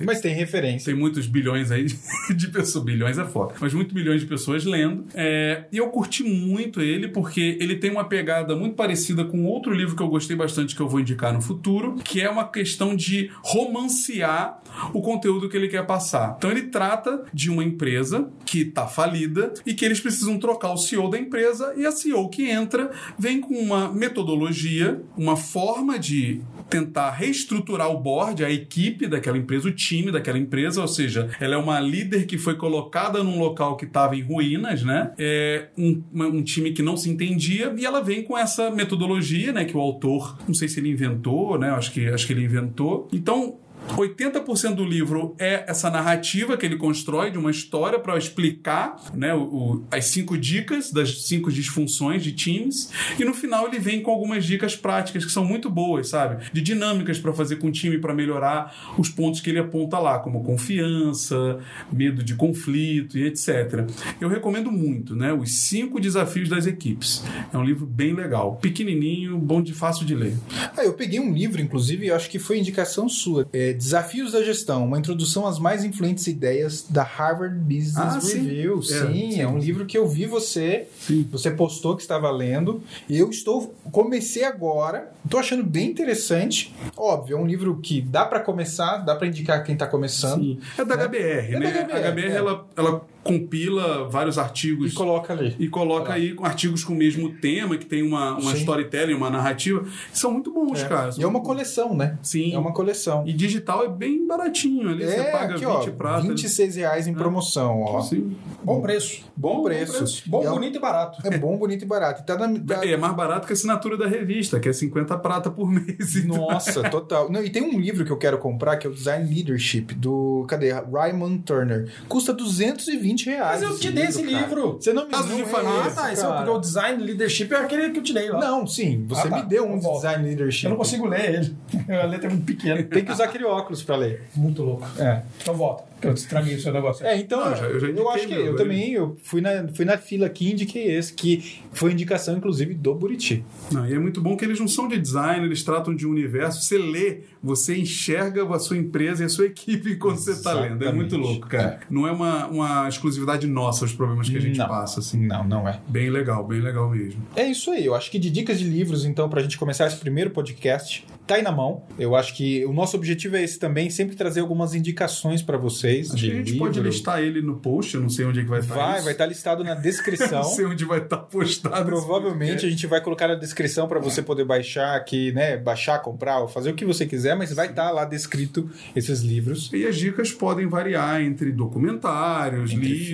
Mas 0.04 0.22
tem 0.22 0.34
referência. 0.34 0.92
tem 0.92 1.00
muitos 1.00 1.28
bilhões 1.28 1.72
aí 1.72 1.86
de 2.36 2.48
pessoas. 2.48 2.86
Bilhões 2.86 3.18
é 3.18 3.26
foda. 3.26 3.56
Mas 3.60 3.74
muitos 3.74 3.94
bilhões 3.94 4.22
de 4.22 4.28
pessoas 4.28 4.66
lendo. 4.66 5.06
É, 5.14 5.66
e 5.72 5.78
eu 5.78 5.90
curti 5.90 6.24
muito 6.24 6.82
ele 6.82 7.08
porque 7.08 7.58
ele 7.60 7.76
tem 7.76 7.92
uma 7.92 8.06
pegada 8.06 8.56
muito 8.56 8.76
parecida 8.76 9.24
com 9.26 9.46
outro 9.46 9.74
livro 9.74 9.96
que 9.96 10.02
eu 10.02 10.08
gostei 10.08 10.36
bastante 10.36 10.76
que 10.76 10.82
eu 10.82 10.88
vou 10.88 11.00
indicar 11.00 11.34
no 11.34 11.42
futuro, 11.42 11.96
que 12.04 12.22
é 12.22 12.30
uma 12.30 12.48
questão 12.48 12.96
de 12.96 13.32
romancear 13.42 14.60
o 14.94 15.02
conteúdo 15.02 15.50
que 15.50 15.58
ele 15.58 15.68
quer 15.68 15.86
passar. 15.86 16.36
Então 16.38 16.52
ele 16.52 16.64
trata 16.64 17.24
de 17.34 17.50
uma 17.50 17.64
empresa 17.64 18.30
que 18.46 18.62
está 18.62 18.88
falida 18.88 19.54
e 19.66 19.74
que 19.74 19.86
eles 19.86 20.00
precisam 20.00 20.38
trocar 20.40 20.72
o 20.72 20.78
CEO 20.78 21.10
da 21.10 21.18
empresa 21.18 21.74
e 21.76 21.86
a 21.86 21.92
CEO 21.92 22.30
que 22.30 22.50
entra 22.50 22.92
vem 23.18 23.42
com 23.42 23.54
uma 23.56 23.92
metodologia, 23.92 25.02
uma 25.18 25.36
forma 25.36 25.98
de 26.00 26.42
tentar 26.70 27.12
reestruturar 27.12 27.90
o 27.90 28.00
board, 28.00 28.44
a 28.44 28.52
equipe 28.52 29.08
daquela 29.08 29.38
empresa, 29.38 29.70
o 29.70 29.72
time 29.72 30.12
daquela 30.12 30.38
empresa, 30.38 30.82
ou 30.82 30.88
seja, 30.88 31.30
ela 31.40 31.56
é 31.56 31.58
uma 31.58 31.80
líder 31.80 32.26
que 32.26 32.38
foi 32.38 32.56
colocada 32.56 33.24
num 33.24 33.40
local 33.40 33.78
que 33.78 33.86
estava 33.86 34.16
em 34.16 34.22
ruínas, 34.22 34.84
né? 34.84 35.12
É 35.18 35.70
um, 35.78 36.04
um 36.14 36.44
time 36.44 36.72
que 36.72 36.82
não 36.82 36.98
se 36.98 37.10
entendia 37.10 37.74
e 37.78 37.86
ela 37.86 38.02
vem 38.02 38.24
com 38.24 38.38
essa 38.38 38.70
metodologia, 38.70 39.52
né? 39.52 39.66
Que 39.66 39.76
o 39.76 39.80
autor, 39.80 40.38
não 40.48 40.54
sei 40.54 40.68
se 40.68 40.80
ele 40.80 40.90
inventou, 40.90 41.58
né? 41.58 41.70
Acho 41.70 41.92
que, 41.92 42.08
acho 42.08 42.28
que 42.28 42.34
ele 42.34 42.44
inventou. 42.44 43.08
Então, 43.14 43.58
80% 43.96 44.76
do 44.76 44.84
livro 44.86 45.36
é 45.40 45.64
essa 45.68 45.90
narrativa 45.90 46.58
que 46.58 46.66
ele 46.66 46.76
constrói 46.78 47.32
de 47.32 47.38
uma 47.38 47.52
história 47.52 48.00
para 48.00 48.18
explicar 48.18 48.96
né, 49.14 49.34
o- 49.34 49.40
o- 49.42 49.84
as 49.92 50.06
cinco 50.06 50.38
dicas 50.38 50.92
das 50.92 51.24
cinco 51.28 51.52
disfunções 51.52 52.24
de 52.24 52.32
times 52.32 52.92
e 53.20 53.24
no 53.26 53.34
final 53.34 53.68
ele 53.68 53.80
vem 53.80 54.02
com 54.02 54.12
algumas 54.12 54.46
dicas 54.46 54.76
práticas 54.76 55.26
que 55.26 55.32
são 55.32 55.46
muito 55.46 55.70
boas, 55.70 56.10
sabe? 56.10 56.46
De 56.52 56.62
dinâmicas 56.62 57.18
para 57.20 57.34
fazer 57.34 57.58
com 57.58 57.68
o 57.68 57.72
time 57.72 57.98
para 57.98 58.14
melhorar 58.14 58.96
os 58.98 59.10
pontos 59.10 59.42
que 59.42 59.50
ele 59.50 59.60
aponta 59.60 59.98
lá, 60.00 60.20
como 60.20 60.44
confiança, 60.44 61.60
medo 61.92 62.24
de 62.24 62.36
conflito 62.36 63.18
e 63.18 63.24
etc. 63.26 63.86
Eu 64.20 64.30
recomendo 64.30 64.72
muito, 64.72 65.16
né? 65.16 65.34
Os 65.34 65.60
cinco 65.60 66.00
desafios 66.00 66.50
das 66.50 66.66
equipes. 66.66 67.24
É 67.52 67.58
um 67.58 67.64
livro 67.64 67.86
bem 67.86 68.14
legal, 68.14 68.56
pequenininho, 68.58 69.38
bom 69.38 69.62
de 69.62 69.74
fácil 69.74 70.06
de 70.06 70.16
ler. 70.16 70.34
Ah, 70.76 70.84
eu 70.84 70.94
peguei 70.94 71.20
um 71.20 71.34
livro, 71.34 71.62
inclusive, 71.62 72.08
eu 72.08 72.16
acho 72.16 72.30
que 72.30 72.40
foi 72.40 72.60
indicação 72.60 73.08
sua. 73.10 73.48
É 73.54 73.74
Desafios 73.78 74.32
da 74.34 74.44
Gestão, 74.44 74.86
uma 74.86 74.98
introdução 75.00 75.46
às 75.48 75.60
mais 75.60 75.84
influentes 75.84 76.28
ideias 76.28 76.86
da 76.90 77.04
Harvard 77.04 77.56
Business 77.60 77.98
Ah, 77.98 78.20
sim. 78.22 78.40
Review. 78.42 78.80
É, 78.80 78.82
sim, 78.84 79.32
sim. 79.32 79.42
é 79.42 79.48
um 79.48 79.58
livro 79.58 79.86
que 79.86 79.98
eu 79.98 80.08
vi 80.08 80.26
você, 80.26 80.88
Sim. 81.00 81.28
você 81.32 81.52
postou 81.52 81.96
que 81.96 82.02
estava 82.02 82.30
lendo, 82.32 82.82
eu 83.10 83.30
estou 83.30 83.74
comecei 83.92 84.44
agora, 84.44 85.12
estou 85.24 85.40
achando 85.40 85.64
bem 85.64 85.90
interessante. 85.90 86.74
Óbvio, 86.96 87.38
é 87.38 87.40
um 87.40 87.46
livro 87.46 87.78
que 87.82 88.02
dá 88.02 88.26
para 88.26 88.40
começar, 88.40 88.98
dá 88.98 89.16
para 89.16 89.28
indicar 89.28 89.64
quem 89.64 89.74
está 89.74 89.86
começando 89.88 90.42
Sim. 90.42 90.60
É 90.78 90.84
da 90.84 90.96
Né? 90.98 91.04
HBR, 91.08 91.54
É 91.56 91.60
né? 91.60 91.72
da 91.72 91.80
a 91.82 91.84
HBR, 91.84 92.12
HBR, 92.12 92.28
é. 92.32 92.36
ela, 92.36 92.68
ela 92.76 93.06
compila 93.28 94.08
vários 94.10 94.38
artigos 94.38 94.92
e 94.92 94.96
coloca 94.96 95.34
ali. 95.34 95.56
e 95.60 95.68
coloca 95.68 96.14
aí 96.14 96.34
com 96.34 96.46
artigos 96.46 96.84
com 96.84 96.94
o 96.94 96.96
mesmo 96.96 97.30
tema, 97.34 97.78
que 97.78 97.86
tem 97.86 98.02
uma, 98.04 98.32
uma 98.38 98.52
Sim. 98.52 98.58
storytelling, 98.60 99.14
uma 99.14 99.30
narrativa. 99.30 99.84
São 100.14 100.32
muito 100.32 100.52
bons, 100.54 100.82
É. 100.84 100.88
cara. 100.88 101.12
E 101.18 101.24
é 101.24 101.28
uma 101.28 101.42
coleção, 101.42 101.96
né? 101.96 102.18
Sim. 102.22 102.54
É 102.54 102.58
uma 102.60 102.74
coleção. 102.74 103.24
E 103.28 103.34
digital 103.34 103.84
é 103.84 103.90
bem 103.90 104.26
baratinho 104.28 104.90
ali. 104.90 105.06
você 105.06 105.16
É, 105.16 105.32
paga 105.32 105.56
aqui, 105.56 105.66
20 105.66 105.68
ó, 105.68 105.92
prata. 105.92 106.28
26 106.28 106.76
reais 106.76 107.08
em 107.08 107.14
promoção, 107.14 107.82
ó. 107.82 108.02
Sim. 108.02 108.36
Bom 108.64 108.82
preço. 108.82 109.22
Bom 109.36 109.64
preço. 109.64 110.24
Bom, 110.28 110.44
é 110.44 110.50
bonito 110.50 110.78
e 110.78 110.80
barato. 110.80 111.26
É 111.28 111.38
bom, 111.38 111.58
bonito 111.58 111.84
e 111.84 111.86
barato. 111.88 112.22
E 112.22 112.26
tá 112.26 112.36
na, 112.38 112.48
tá- 112.60 112.86
É 112.86 112.98
mais 112.98 113.16
barato 113.16 113.46
que 113.48 113.54
a 113.54 113.56
assinatura 113.56 113.98
da 113.98 114.08
revista, 114.08 114.60
que 114.60 114.68
é 114.70 114.74
50 114.74 115.18
prata 115.18 115.50
por 115.50 115.70
mês. 115.72 116.16
então. 116.16 116.38
Nossa, 116.38 116.84
total. 116.90 117.32
Não, 117.32 117.44
e 117.44 117.50
tem 117.50 117.62
um 117.64 117.80
livro 117.80 118.04
que 118.06 118.12
eu 118.12 118.18
quero 118.18 118.38
comprar 118.38 118.78
que 118.78 118.86
é 118.88 118.90
o 118.90 118.94
Design 118.94 119.34
Leadership 119.34 119.94
do. 119.96 120.46
Cadê? 120.48 120.72
Raymond 120.72 121.40
Turner. 121.44 121.90
Custa 122.08 122.34
220 122.34 123.17
reais. 123.26 123.62
Mas 123.62 123.70
eu 123.72 123.78
te 123.80 123.92
dei 123.92 124.06
esse 124.06 124.24
cara. 124.24 124.38
livro. 124.42 124.74
Você 124.80 124.94
não 124.94 125.06
me 125.06 125.12
não 125.12 125.22
de 125.24 125.46
família. 125.46 125.82
Ah, 125.86 125.92
tá. 125.92 126.14
Esse 126.14 126.26
é 126.26 126.28
porque 126.32 126.50
o 126.50 126.60
design 126.60 127.04
leadership 127.04 127.52
é 127.54 127.58
aquele 127.58 127.90
que 127.92 128.00
eu 128.00 128.04
te 128.04 128.14
dei 128.14 128.30
lá. 128.30 128.40
Não, 128.40 128.66
sim. 128.68 129.06
Você 129.08 129.28
Ah, 129.28 129.30
tá. 129.30 129.36
me 129.38 129.50
deu 129.50 129.66
um 129.68 129.80
Eu. 129.82 129.94
Design 129.94 130.24
Leadership. 130.28 130.66
Eu 130.66 130.70
não 130.72 130.78
consigo 130.78 131.06
ler 131.08 131.36
ele. 131.36 131.56
A 132.02 132.06
letra 132.06 132.28
é 132.28 132.30
muito 132.30 132.46
pequena. 132.46 132.84
Tem 132.84 133.04
que 133.06 133.12
usar 133.12 133.26
aquele 133.26 133.46
óculos 133.46 133.82
pra 133.84 133.96
ler. 133.96 134.24
Muito 134.36 134.62
louco. 134.64 134.86
É. 135.00 135.24
Então 135.42 135.54
volta, 135.56 135.84
que 136.02 136.08
eu 136.08 136.14
estraguei 136.14 136.56
o 136.56 136.62
seu 136.62 136.72
negócio. 136.74 137.06
É, 137.06 137.18
então 137.18 137.40
Não, 137.40 137.52
eu 137.52 137.56
já- 137.58 137.66
eu 137.68 137.80
já 137.80 137.88
indiquei 137.90 138.08
acho 138.12 138.28
que 138.28 138.34
meu, 138.34 138.40
eu 138.42 138.46
eu- 138.52 138.56
também 138.56 138.92
eu 138.94 139.18
fui 139.24 139.42
na, 139.42 139.68
fui 139.74 139.86
na 139.86 139.98
fila 139.98 140.26
aqui 140.28 140.48
e 140.50 140.52
indiquei 140.54 140.92
esse, 140.92 141.14
que 141.14 141.60
foi 141.72 141.92
indicação, 141.92 142.38
inclusive, 142.38 142.74
do 142.74 142.94
Buriti. 142.94 143.44
Não, 143.72 143.88
e 143.88 143.94
é 143.94 144.00
muito 144.00 144.22
bom 144.22 144.36
que 144.36 144.44
eles 144.46 144.60
não 144.60 144.68
são 144.68 144.88
de 144.88 144.98
design, 145.00 145.46
eles 145.46 145.64
tratam 145.64 145.96
de 145.96 146.06
um 146.06 146.12
universo. 146.12 146.62
Você 146.62 146.78
lê, 146.78 147.22
você 147.42 147.78
enxerga 147.78 148.44
a 148.54 148.60
sua 148.60 148.78
empresa 148.78 149.24
e 149.24 149.26
a 149.26 149.30
sua 149.30 149.46
equipe 149.48 149.96
quando 149.96 150.18
você 150.18 150.32
está 150.32 150.54
lendo. 150.54 150.84
É 150.84 150.92
muito 150.92 151.16
Exatamente. 151.16 151.32
louco, 151.32 151.48
cara. 151.48 151.80
Não 151.90 152.08
é 152.08 152.12
uma, 152.12 152.48
uma 152.48 152.88
exclusividade 153.08 153.48
nossa 153.48 153.86
os 153.86 153.94
problemas 153.94 154.30
que 154.30 154.38
a 154.38 154.42
gente 154.42 154.58
Não. 154.58 154.68
passa, 154.68 155.00
assim. 155.00 155.26
Não, 155.26 155.44
não 155.44 155.68
é. 155.68 155.80
Bem 155.88 156.10
legal, 156.10 156.46
bem 156.46 156.60
legal 156.60 156.90
mesmo. 156.90 157.22
É 157.36 157.46
isso 157.46 157.72
aí. 157.72 157.86
Eu 157.86 157.96
acho 157.96 158.12
que 158.12 158.20
de 158.20 158.30
dicas 158.30 158.60
de 158.60 158.66
livros, 158.66 159.06
então, 159.06 159.30
pra 159.30 159.42
gente 159.42 159.58
começar 159.58 159.88
esse 159.88 159.98
primeiro 159.98 160.30
podcast, 160.32 161.06
tá 161.28 161.36
aí 161.36 161.42
na 161.42 161.52
mão. 161.52 161.84
Eu 162.00 162.16
acho 162.16 162.34
que 162.36 162.66
o 162.66 162.74
nosso 162.74 162.96
objetivo 162.98 163.36
é 163.36 163.44
esse 163.44 163.60
também, 163.60 163.90
sempre 163.90 164.16
trazer 164.16 164.40
algumas 164.40 164.74
indicações 164.74 165.42
pra 165.42 165.58
vocês 165.58 166.08
Acho 166.12 166.18
de 166.18 166.28
que 166.28 166.32
a 166.34 166.36
gente 166.38 166.52
livro. 166.54 166.60
pode 166.66 166.80
listar 166.80 167.22
ele 167.22 167.42
no 167.42 167.58
post, 167.58 167.96
eu 167.96 168.02
não 168.02 168.10
sei 168.10 168.26
onde 168.26 168.40
é 168.40 168.44
que 168.44 168.50
vai 168.50 168.60
estar. 168.60 168.74
Vai, 168.76 168.96
isso. 168.96 169.04
vai 169.04 169.12
estar 169.14 169.26
listado 169.26 169.64
na 169.64 169.74
descrição. 169.76 170.42
Não 170.42 170.50
sei 170.50 170.66
onde 170.66 170.86
vai 170.86 171.00
estar 171.00 171.18
postado. 171.18 171.86
Provavelmente 171.86 172.66
a 172.66 172.70
gente 172.70 172.88
vai 172.88 173.02
colocar 173.02 173.28
na 173.28 173.36
descrição 173.36 173.88
para 173.88 174.00
você 174.00 174.22
poder 174.22 174.46
baixar 174.46 174.96
aqui, 174.96 175.32
né? 175.34 175.58
Baixar, 175.58 176.00
comprar 176.00 176.40
ou 176.40 176.48
fazer 176.48 176.72
o 176.72 176.74
que 176.74 176.86
você 176.86 177.06
quiser, 177.06 177.36
mas 177.36 177.54
vai 177.54 177.68
estar 177.68 177.92
lá 177.92 178.06
descrito 178.06 178.70
esses 178.96 179.22
livros. 179.22 179.70
E 179.74 179.86
as 179.86 179.96
dicas 179.96 180.32
podem 180.32 180.68
variar 180.68 181.22
entre 181.22 181.52
documentários, 181.52 182.72
Entre 182.72 182.88
livros, 182.88 183.10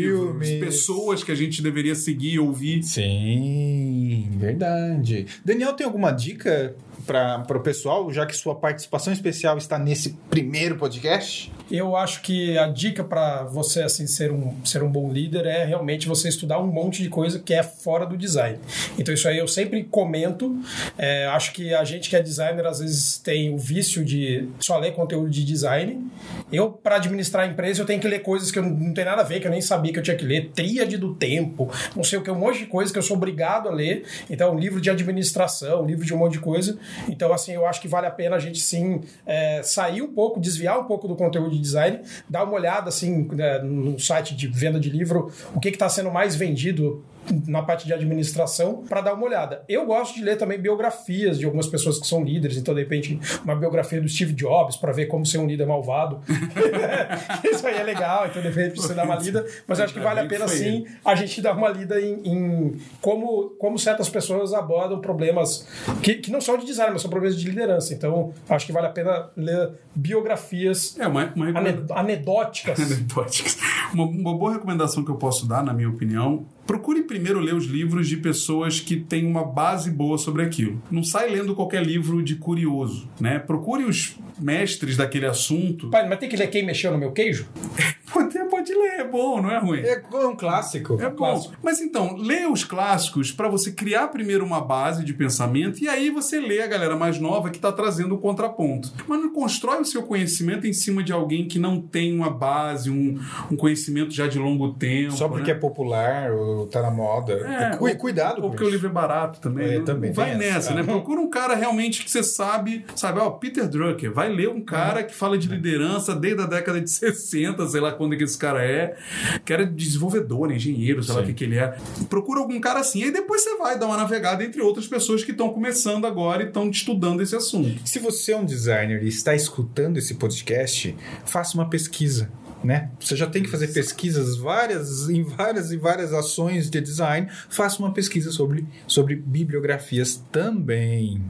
filmes. 0.48 0.50
pessoas 0.60 1.24
que 1.24 1.32
a 1.32 1.36
gente 1.36 1.62
deveria 1.62 1.96
seguir 1.96 2.34
e 2.34 2.40
ouvir. 2.40 2.84
Sim, 2.84 4.30
verdade. 4.34 5.26
Daniel, 5.44 5.74
tem 5.74 5.86
alguma 5.86 6.12
dica 6.12 6.76
para 7.06 7.58
o 7.58 7.60
pessoal, 7.60 8.12
já 8.12 8.26
que 8.26 8.36
sua 8.36 8.56
participação 8.56 9.12
especial 9.12 9.58
está 9.58 9.78
nesse 9.78 10.12
primeiro 10.30 10.76
podcast? 10.78 11.52
Eu 11.72 11.96
acho 11.96 12.22
que 12.22 12.58
a 12.58 12.68
dica 12.68 13.04
para 13.04 13.44
você 13.44 13.82
assim 13.82 14.06
ser 14.06 14.32
um, 14.32 14.54
ser 14.66 14.84
um 14.84 14.90
bom 14.90 15.12
líder 15.12 15.46
é 15.46 15.64
realmente 15.64 16.08
você 16.08 16.28
estudar 16.28 16.60
um 16.60 16.68
monte 16.68 17.02
de 17.02 17.10
coisa 17.10 17.40
que 17.40 17.54
é 17.54 17.64
fora 17.64 18.06
do 18.06 18.18
design. 18.18 18.60
Então 18.98 19.14
isso 19.14 19.28
aí 19.28 19.38
eu 19.38 19.48
sempre 19.48 19.84
comento. 19.84 20.56
É, 20.98 21.26
acho 21.28 21.54
que 21.54 21.74
a 21.74 21.84
gente 21.84 22.10
que 22.10 22.16
é 22.16 22.22
designer 22.22 22.66
às 22.66 22.80
vezes 22.80 23.18
tem 23.18 23.54
o 23.54 23.58
vício 23.58 24.04
de 24.04 24.48
só 24.60 24.78
ler 24.78 24.94
conteúdo 24.94 25.30
de 25.30 25.44
design. 25.44 26.06
Eu 26.52 26.70
para 26.70 26.98
administrar 26.98 27.48
a 27.48 27.48
empresa 27.48 27.82
eu 27.82 27.86
tenho 27.86 28.00
que 28.00 28.08
ler 28.08 28.20
coisas 28.20 28.52
que 28.52 28.60
eu 28.60 28.64
não 28.64 28.94
tem 28.94 29.06
nada 29.06 29.22
a 29.22 29.26
ver, 29.26 29.40
que 29.40 29.48
eu 29.48 29.52
nem 29.52 29.62
sabia 29.62 29.94
que 29.94 30.00
eu 30.00 30.04
tinha 30.04 30.18
que 30.18 30.26
ler. 30.26 30.52
Tríade 30.54 30.98
do 30.98 31.16
tempo, 31.16 31.72
não 31.96 32.04
sei 32.04 32.20
o 32.20 32.22
que, 32.22 32.30
um 32.30 32.36
monte 32.36 32.60
de 32.60 32.66
coisa 32.66 32.92
que 32.92 33.00
eu 33.00 33.04
sou 33.04 33.16
obrigado 33.16 33.70
a 33.70 33.72
ler. 33.72 34.04
Então 34.30 34.58
livro 34.58 34.82
de 34.82 34.90
administração, 34.90 35.86
livro 35.86 36.06
de 36.06 36.14
um 36.14 36.18
monte 36.18 36.34
de 36.34 36.40
coisa. 36.40 36.78
Então 37.08 37.32
assim 37.32 37.54
eu 37.54 37.66
acho 37.66 37.82
que 37.82 37.88
vale 37.88 38.06
a 38.06 38.12
pena 38.12 38.36
a 38.36 38.40
gente 38.40 38.60
sim 38.60 39.02
é, 39.26 39.64
sair 39.64 40.02
um 40.02 40.14
pouco, 40.14 40.40
desviar 40.40 40.78
um 40.78 40.84
pouco 40.84 41.08
do 41.08 41.16
conteúdo 41.16 41.53
de 41.54 41.60
design, 41.60 42.02
dar 42.30 42.44
uma 42.44 42.54
olhada 42.54 42.90
assim 42.90 43.28
né, 43.32 43.60
no 43.60 44.00
site 44.00 44.36
de 44.36 44.48
venda 44.48 44.80
de 44.80 44.90
livro, 44.90 45.32
o 45.54 45.60
que 45.60 45.70
está 45.70 45.88
sendo 45.88 46.12
mais 46.12 46.36
vendido 46.36 47.04
na 47.48 47.62
parte 47.62 47.86
de 47.86 47.94
administração 47.94 48.84
para 48.88 49.02
dar 49.02 49.14
uma 49.14 49.26
olhada. 49.26 49.64
Eu 49.68 49.86
gosto 49.86 50.16
de 50.16 50.24
ler 50.24 50.38
também 50.38 50.60
biografias 50.60 51.40
de 51.40 51.46
algumas 51.46 51.68
pessoas 51.68 52.00
que 52.00 52.08
são 52.08 52.24
líderes, 52.24 52.58
então 52.58 52.74
de 52.74 52.82
repente 52.82 53.20
uma 53.44 53.56
biografia 53.56 54.02
do 54.02 54.08
Steve 54.08 54.34
Jobs 54.34 54.76
para 54.76 54.92
ver 54.92 55.06
como 55.08 55.26
ser 55.26 55.38
um 55.38 55.48
líder 55.48 55.66
malvado. 55.66 56.22
Isso 57.44 57.66
aí 57.66 57.76
é 57.76 57.84
legal, 57.84 58.28
então 58.28 58.42
de 58.42 58.50
repente 58.50 58.82
você 58.82 58.94
dá 58.94 59.04
uma 59.04 59.16
lida, 59.16 59.46
mas 59.68 59.80
acho 59.80 59.94
que 59.94 60.00
vale 60.00 60.20
a 60.20 60.26
pena 60.26 60.48
sim 60.48 60.86
a 61.04 61.16
gente 61.16 61.42
dar 61.42 61.56
uma 61.56 61.70
lida 61.70 62.00
em, 62.02 62.22
em, 62.24 62.78
como, 63.02 63.52
como 63.52 63.78
certas 63.78 64.10
pessoas 64.10 64.54
abordam 64.54 65.00
problemas 65.00 65.68
que, 66.02 66.16
que 66.16 66.32
não 66.32 66.42
são 66.42 66.58
de 66.58 66.66
design, 66.66 66.92
mas 66.94 67.02
são 67.02 67.10
problemas 67.10 67.40
de 67.40 67.48
liderança. 67.48 67.94
Então 67.94 68.34
acho 68.50 68.66
que 68.66 68.72
vale 68.72 68.88
a 68.88 68.90
pena 68.90 69.30
ler 69.36 69.72
biografias 69.96 70.98
é, 71.00 71.08
uma, 71.08 71.32
uma 71.36 71.48
anedóticas. 71.96 72.80
anedóticas. 72.80 73.58
Uma, 73.94 74.06
uma 74.06 74.38
boa 74.38 74.54
recomendação 74.54 75.04
que 75.04 75.12
eu 75.12 75.16
posso 75.16 75.48
dar, 75.48 75.64
na 75.64 75.74
minha 75.74 75.90
opinião, 75.90 76.46
procure 76.66 77.04
primeiro 77.04 77.40
ler 77.40 77.54
os 77.54 77.66
livros 77.66 78.08
de 78.08 78.18
pessoas 78.18 78.80
que 78.80 78.98
têm 78.98 79.26
uma 79.26 79.44
base 79.44 79.92
boa 79.92 80.18
sobre 80.18 80.44
aquilo. 80.44 80.82
Não 80.90 81.04
sai 81.04 81.30
lendo 81.30 81.56
qualquer 81.56 81.84
livro 81.86 82.22
de 82.22 82.36
curioso, 82.36 83.10
né? 83.20 83.40
Procure 83.40 83.84
os 83.84 84.18
mestres 84.40 84.98
daquele 84.98 85.26
assunto. 85.26 85.90
Pai, 85.90 86.08
mas 86.08 86.20
tem 86.20 86.30
que 86.30 86.36
ler 86.36 86.48
quem 86.48 86.66
mexeu 86.66 86.92
no 86.92 86.98
meu 86.98 87.12
queijo? 87.12 87.48
pode, 88.14 88.38
pode 88.74 88.88
ler, 88.88 89.00
é 89.00 89.04
bom, 89.08 89.42
não 89.42 89.52
é 89.52 89.58
ruim. 89.60 89.80
É 89.82 90.02
um 90.26 90.36
clássico. 90.36 91.02
É 91.02 91.10
bom. 91.10 91.16
clássico. 91.16 91.54
Mas 91.62 91.80
então, 91.80 92.16
lê 92.18 92.46
os 92.46 92.64
clássicos 92.64 93.32
para 93.32 93.48
você 93.48 93.72
criar 93.72 94.08
primeiro 94.08 94.46
uma 94.46 94.62
base 94.62 95.04
de 95.04 95.14
pensamento 95.14 95.82
e 95.84 95.88
aí 95.88 96.10
você 96.10 96.40
lê 96.40 96.62
a 96.62 96.68
galera 96.68 96.96
mais 96.96 97.20
nova 97.20 97.50
que 97.50 97.58
está 97.58 97.72
trazendo 97.72 98.16
o 98.16 98.18
contraponto. 98.18 98.92
Mas 99.08 99.20
não 99.20 99.32
constrói 99.32 99.82
o 99.82 99.86
seu 99.86 100.04
conhecimento 100.04 100.68
em 100.68 100.74
cima 100.74 101.04
de 101.04 101.12
alguém 101.14 101.48
que 101.48 101.60
não 101.60 101.82
tem 101.82 102.16
uma 102.16 102.30
base, 102.30 102.90
um, 102.90 103.20
um 103.52 103.56
conhecimento 103.56 104.12
já 104.12 104.28
de 104.28 104.38
longo 104.40 104.74
tempo. 104.74 105.14
Só 105.14 105.28
porque 105.28 105.52
né? 105.52 105.58
é 105.58 105.60
popular 105.60 106.32
ou 106.32 106.68
tá 106.68 106.82
na 106.82 106.92
moda. 106.92 107.34
É, 107.34 107.78
Cu- 107.78 107.94
cuidado 107.98 108.42
Ou 108.44 108.50
porque 108.50 108.64
o 108.64 108.70
livro 108.70 108.88
é 108.88 108.92
barato 108.92 109.40
também. 109.40 109.68
É, 109.74 109.78
Não- 109.78 109.86
também 109.86 110.12
vai 110.12 110.32
tem 110.38 110.48
essa. 110.48 110.54
nessa, 110.54 110.74
né? 110.74 110.84
Procura 110.84 111.20
um 111.20 111.30
cara 111.30 111.56
realmente 111.56 112.04
que 112.04 112.12
você 112.12 112.24
sabe, 112.24 112.86
sabe, 112.96 113.20
ó, 113.20 113.30
Peter 113.32 113.68
Drucker. 113.68 114.12
Vai 114.14 114.30
ler 114.30 114.50
um 114.50 114.62
cara 114.62 115.04
que 115.04 115.14
fala 115.14 115.38
de 115.38 115.48
liderança 115.48 116.16
desde 116.16 116.42
a 116.42 116.46
década 116.46 116.80
de 116.82 116.90
60, 116.90 117.68
sei 117.68 117.82
lá 117.82 117.92
quando 117.92 118.18
que 118.18 118.24
esse 118.24 118.38
cara 118.38 118.63
é, 118.64 118.96
que 119.44 119.54
era 119.54 119.66
desenvolvedor, 119.66 120.52
engenheiro, 120.52 121.04
sei 121.04 121.14
lá 121.14 121.22
o 121.22 121.24
Sim. 121.24 121.30
que, 121.30 121.36
que 121.36 121.44
ele 121.44 121.58
é. 121.58 121.78
Procura 122.10 122.40
algum 122.40 122.60
cara 122.60 122.80
assim, 122.80 123.04
aí 123.04 123.12
depois 123.12 123.42
você 123.42 123.56
vai 123.58 123.78
dar 123.78 123.88
uma 123.88 123.98
navegada 123.98 124.44
entre 124.44 124.62
outras 124.62 124.88
pessoas 124.88 125.24
que 125.24 125.32
estão 125.32 125.50
começando 125.50 126.06
agora 126.06 126.44
e 126.44 126.48
estão 126.48 126.70
estudando 126.70 127.22
esse 127.22 127.36
assunto. 127.36 127.80
Se 127.86 128.00
você 128.00 128.34
é 128.34 128.38
um 128.38 128.46
designer 128.46 129.04
e 129.04 129.08
está 129.08 129.36
escutando 129.36 129.98
esse 129.98 130.16
podcast, 130.16 130.96
faça 131.26 131.58
uma 131.58 131.70
pesquisa. 131.70 132.30
Né? 132.64 132.90
Você 133.00 133.16
já 133.16 133.28
tem 133.28 133.44
que 133.44 133.50
fazer 133.50 133.68
pesquisas 133.68 134.38
várias 134.38 135.10
em 135.10 135.24
várias 135.24 135.72
e 135.72 135.78
várias 135.78 136.14
ações 136.14 136.70
de 136.70 136.80
design. 136.80 137.28
Faça 137.50 137.80
uma 137.80 137.94
pesquisa 137.94 138.32
sobre, 138.32 138.66
sobre 138.88 139.16
bibliografias 139.16 140.24
também. 140.32 141.22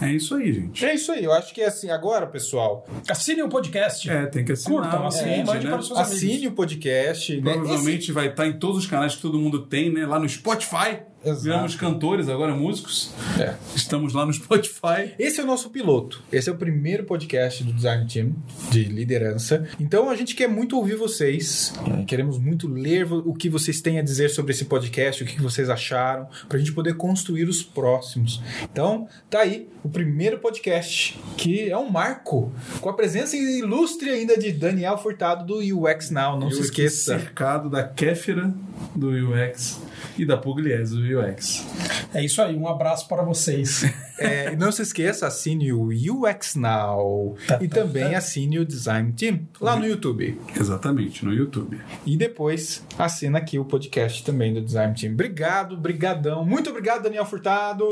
É 0.00 0.10
isso 0.10 0.34
aí, 0.34 0.52
gente. 0.52 0.84
É 0.84 0.94
isso 0.94 1.12
aí. 1.12 1.24
Eu 1.24 1.32
acho 1.32 1.52
que 1.52 1.60
é 1.60 1.66
assim. 1.66 1.90
Agora, 1.90 2.26
pessoal, 2.26 2.86
Assine 3.08 3.42
o 3.42 3.48
podcast. 3.48 4.08
É, 4.10 4.26
tem 4.26 4.44
que 4.44 4.52
assinar. 4.52 4.82
Curtam, 4.82 5.02
o 5.02 5.06
assinem, 5.06 5.34
feed, 5.36 5.46
mande 5.46 5.64
né? 5.64 5.70
para 5.70 5.80
os 5.80 5.86
seus 5.86 5.98
assine 5.98 6.32
amigos. 6.32 6.52
o 6.52 6.52
podcast. 6.52 7.40
né? 7.40 7.52
Provavelmente 7.52 8.12
vai 8.12 8.28
estar 8.28 8.46
em 8.46 8.58
todos 8.58 8.78
os 8.78 8.86
canais 8.86 9.14
que 9.16 9.22
todo 9.22 9.38
mundo 9.38 9.66
tem, 9.66 9.92
né? 9.92 10.06
Lá 10.06 10.18
no 10.18 10.28
Spotify. 10.28 11.00
Exato. 11.30 11.42
Viramos 11.44 11.76
cantores, 11.76 12.28
agora 12.28 12.54
músicos. 12.54 13.10
É. 13.38 13.54
Estamos 13.74 14.12
lá 14.12 14.24
no 14.26 14.32
Spotify. 14.32 15.12
Esse 15.18 15.40
é 15.40 15.44
o 15.44 15.46
nosso 15.46 15.70
piloto. 15.70 16.22
Esse 16.32 16.48
é 16.48 16.52
o 16.52 16.56
primeiro 16.56 17.04
podcast 17.04 17.62
do 17.64 17.72
Design 17.72 18.06
Team 18.06 18.32
de 18.70 18.84
liderança. 18.84 19.66
Então 19.78 20.10
a 20.10 20.16
gente 20.16 20.34
quer 20.34 20.48
muito 20.48 20.76
ouvir 20.76 20.96
vocês. 20.96 21.72
É, 22.00 22.04
Queremos 22.04 22.38
muito 22.38 22.66
ler 22.68 23.12
o 23.12 23.32
que 23.34 23.48
vocês 23.48 23.80
têm 23.80 23.98
a 23.98 24.02
dizer 24.02 24.30
sobre 24.30 24.52
esse 24.52 24.64
podcast, 24.64 25.22
o 25.22 25.26
que 25.26 25.40
vocês 25.40 25.68
acharam, 25.70 26.26
para 26.48 26.56
a 26.56 26.60
gente 26.60 26.72
poder 26.72 26.94
construir 26.94 27.48
os 27.48 27.62
próximos. 27.62 28.42
Então, 28.62 29.08
tá 29.30 29.40
aí 29.40 29.68
o 29.84 29.88
primeiro 29.88 30.38
podcast, 30.38 31.18
que 31.36 31.70
é 31.70 31.76
um 31.76 31.90
marco, 31.90 32.52
com 32.80 32.88
a 32.88 32.92
presença 32.92 33.36
ilustre 33.36 34.10
ainda 34.10 34.36
de 34.38 34.52
Daniel 34.52 34.98
Furtado 34.98 35.46
do 35.46 35.58
UX 35.58 36.10
Now. 36.10 36.38
Não 36.38 36.48
Eu 36.48 36.56
se 36.56 36.62
esqueça. 36.62 37.18
cercado 37.18 37.70
da 37.70 37.82
Kéfera 37.82 38.52
do 38.94 39.08
UX 39.10 39.80
e 40.16 40.24
da 40.24 40.36
Pugliese 40.36 40.96
do 40.96 41.20
UX. 41.20 41.66
É 42.14 42.24
isso 42.24 42.40
aí, 42.42 42.56
um 42.56 42.68
abraço 42.68 43.08
para 43.08 43.22
vocês. 43.22 43.84
É, 44.20 44.52
e 44.52 44.56
não 44.56 44.72
se 44.72 44.82
esqueça, 44.82 45.28
assine 45.28 45.72
o 45.72 45.90
UX 45.90 46.56
Now 46.56 47.36
Tá, 47.46 47.58
e 47.60 47.68
tá, 47.68 47.82
também 47.82 48.10
tá. 48.10 48.18
assine 48.18 48.58
o 48.58 48.64
Design 48.64 49.12
Team 49.12 49.46
lá 49.60 49.76
no 49.76 49.86
YouTube. 49.86 50.38
Exatamente, 50.58 51.24
no 51.24 51.32
YouTube. 51.32 51.80
E 52.04 52.16
depois 52.16 52.84
assina 52.98 53.38
aqui 53.38 53.58
o 53.58 53.64
podcast 53.64 54.24
também 54.24 54.52
do 54.52 54.60
Design 54.60 54.94
Team. 54.94 55.12
Obrigado, 55.12 55.76
brigadão. 55.76 56.44
Muito 56.44 56.70
obrigado, 56.70 57.02
Daniel 57.04 57.24
Furtado. 57.24 57.88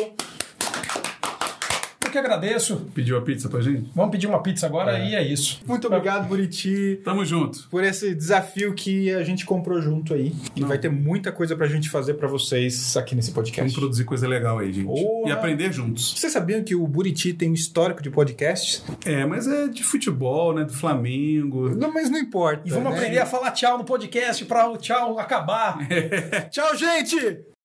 Que 2.16 2.20
agradeço. 2.20 2.86
Pediu 2.94 3.18
a 3.18 3.20
pizza 3.20 3.46
pra 3.46 3.60
gente? 3.60 3.90
Vamos 3.94 4.10
pedir 4.10 4.26
uma 4.26 4.42
pizza 4.42 4.64
agora 4.64 4.98
e 4.98 5.14
é 5.14 5.22
isso. 5.22 5.60
Muito 5.66 5.86
obrigado, 5.86 6.26
Buriti, 6.26 6.98
Tamo 7.04 7.26
junto. 7.26 7.68
por 7.68 7.84
esse 7.84 8.14
desafio 8.14 8.72
que 8.72 9.12
a 9.12 9.22
gente 9.22 9.44
comprou 9.44 9.82
junto 9.82 10.14
aí. 10.14 10.34
E 10.56 10.64
vai 10.64 10.78
ter 10.78 10.88
muita 10.88 11.30
coisa 11.30 11.54
pra 11.54 11.66
gente 11.66 11.90
fazer 11.90 12.14
pra 12.14 12.26
vocês 12.26 12.96
aqui 12.96 13.14
nesse 13.14 13.32
Vamos 13.32 13.50
podcast. 13.50 13.78
produzir 13.78 14.04
coisa 14.04 14.26
legal 14.26 14.60
aí, 14.60 14.72
gente. 14.72 14.86
Boa. 14.86 15.28
E 15.28 15.30
aprender 15.30 15.70
juntos. 15.74 16.14
Vocês 16.16 16.32
sabiam 16.32 16.64
que 16.64 16.74
o 16.74 16.86
Buriti 16.86 17.34
tem 17.34 17.50
um 17.50 17.54
histórico 17.54 18.02
de 18.02 18.08
podcasts? 18.08 18.82
É, 19.04 19.26
mas 19.26 19.46
é 19.46 19.68
de 19.68 19.84
futebol, 19.84 20.54
né? 20.54 20.64
Do 20.64 20.72
Flamengo. 20.72 21.68
Não, 21.76 21.92
mas 21.92 22.08
não 22.08 22.18
importa. 22.18 22.62
E 22.64 22.70
vamos 22.70 22.92
né? 22.92 22.96
aprender 22.96 23.18
a 23.18 23.26
falar 23.26 23.50
tchau 23.50 23.76
no 23.76 23.84
podcast 23.84 24.42
para 24.46 24.70
o 24.70 24.78
tchau 24.78 25.18
acabar. 25.18 25.86
Tchau, 26.48 26.74
gente! 26.78 27.55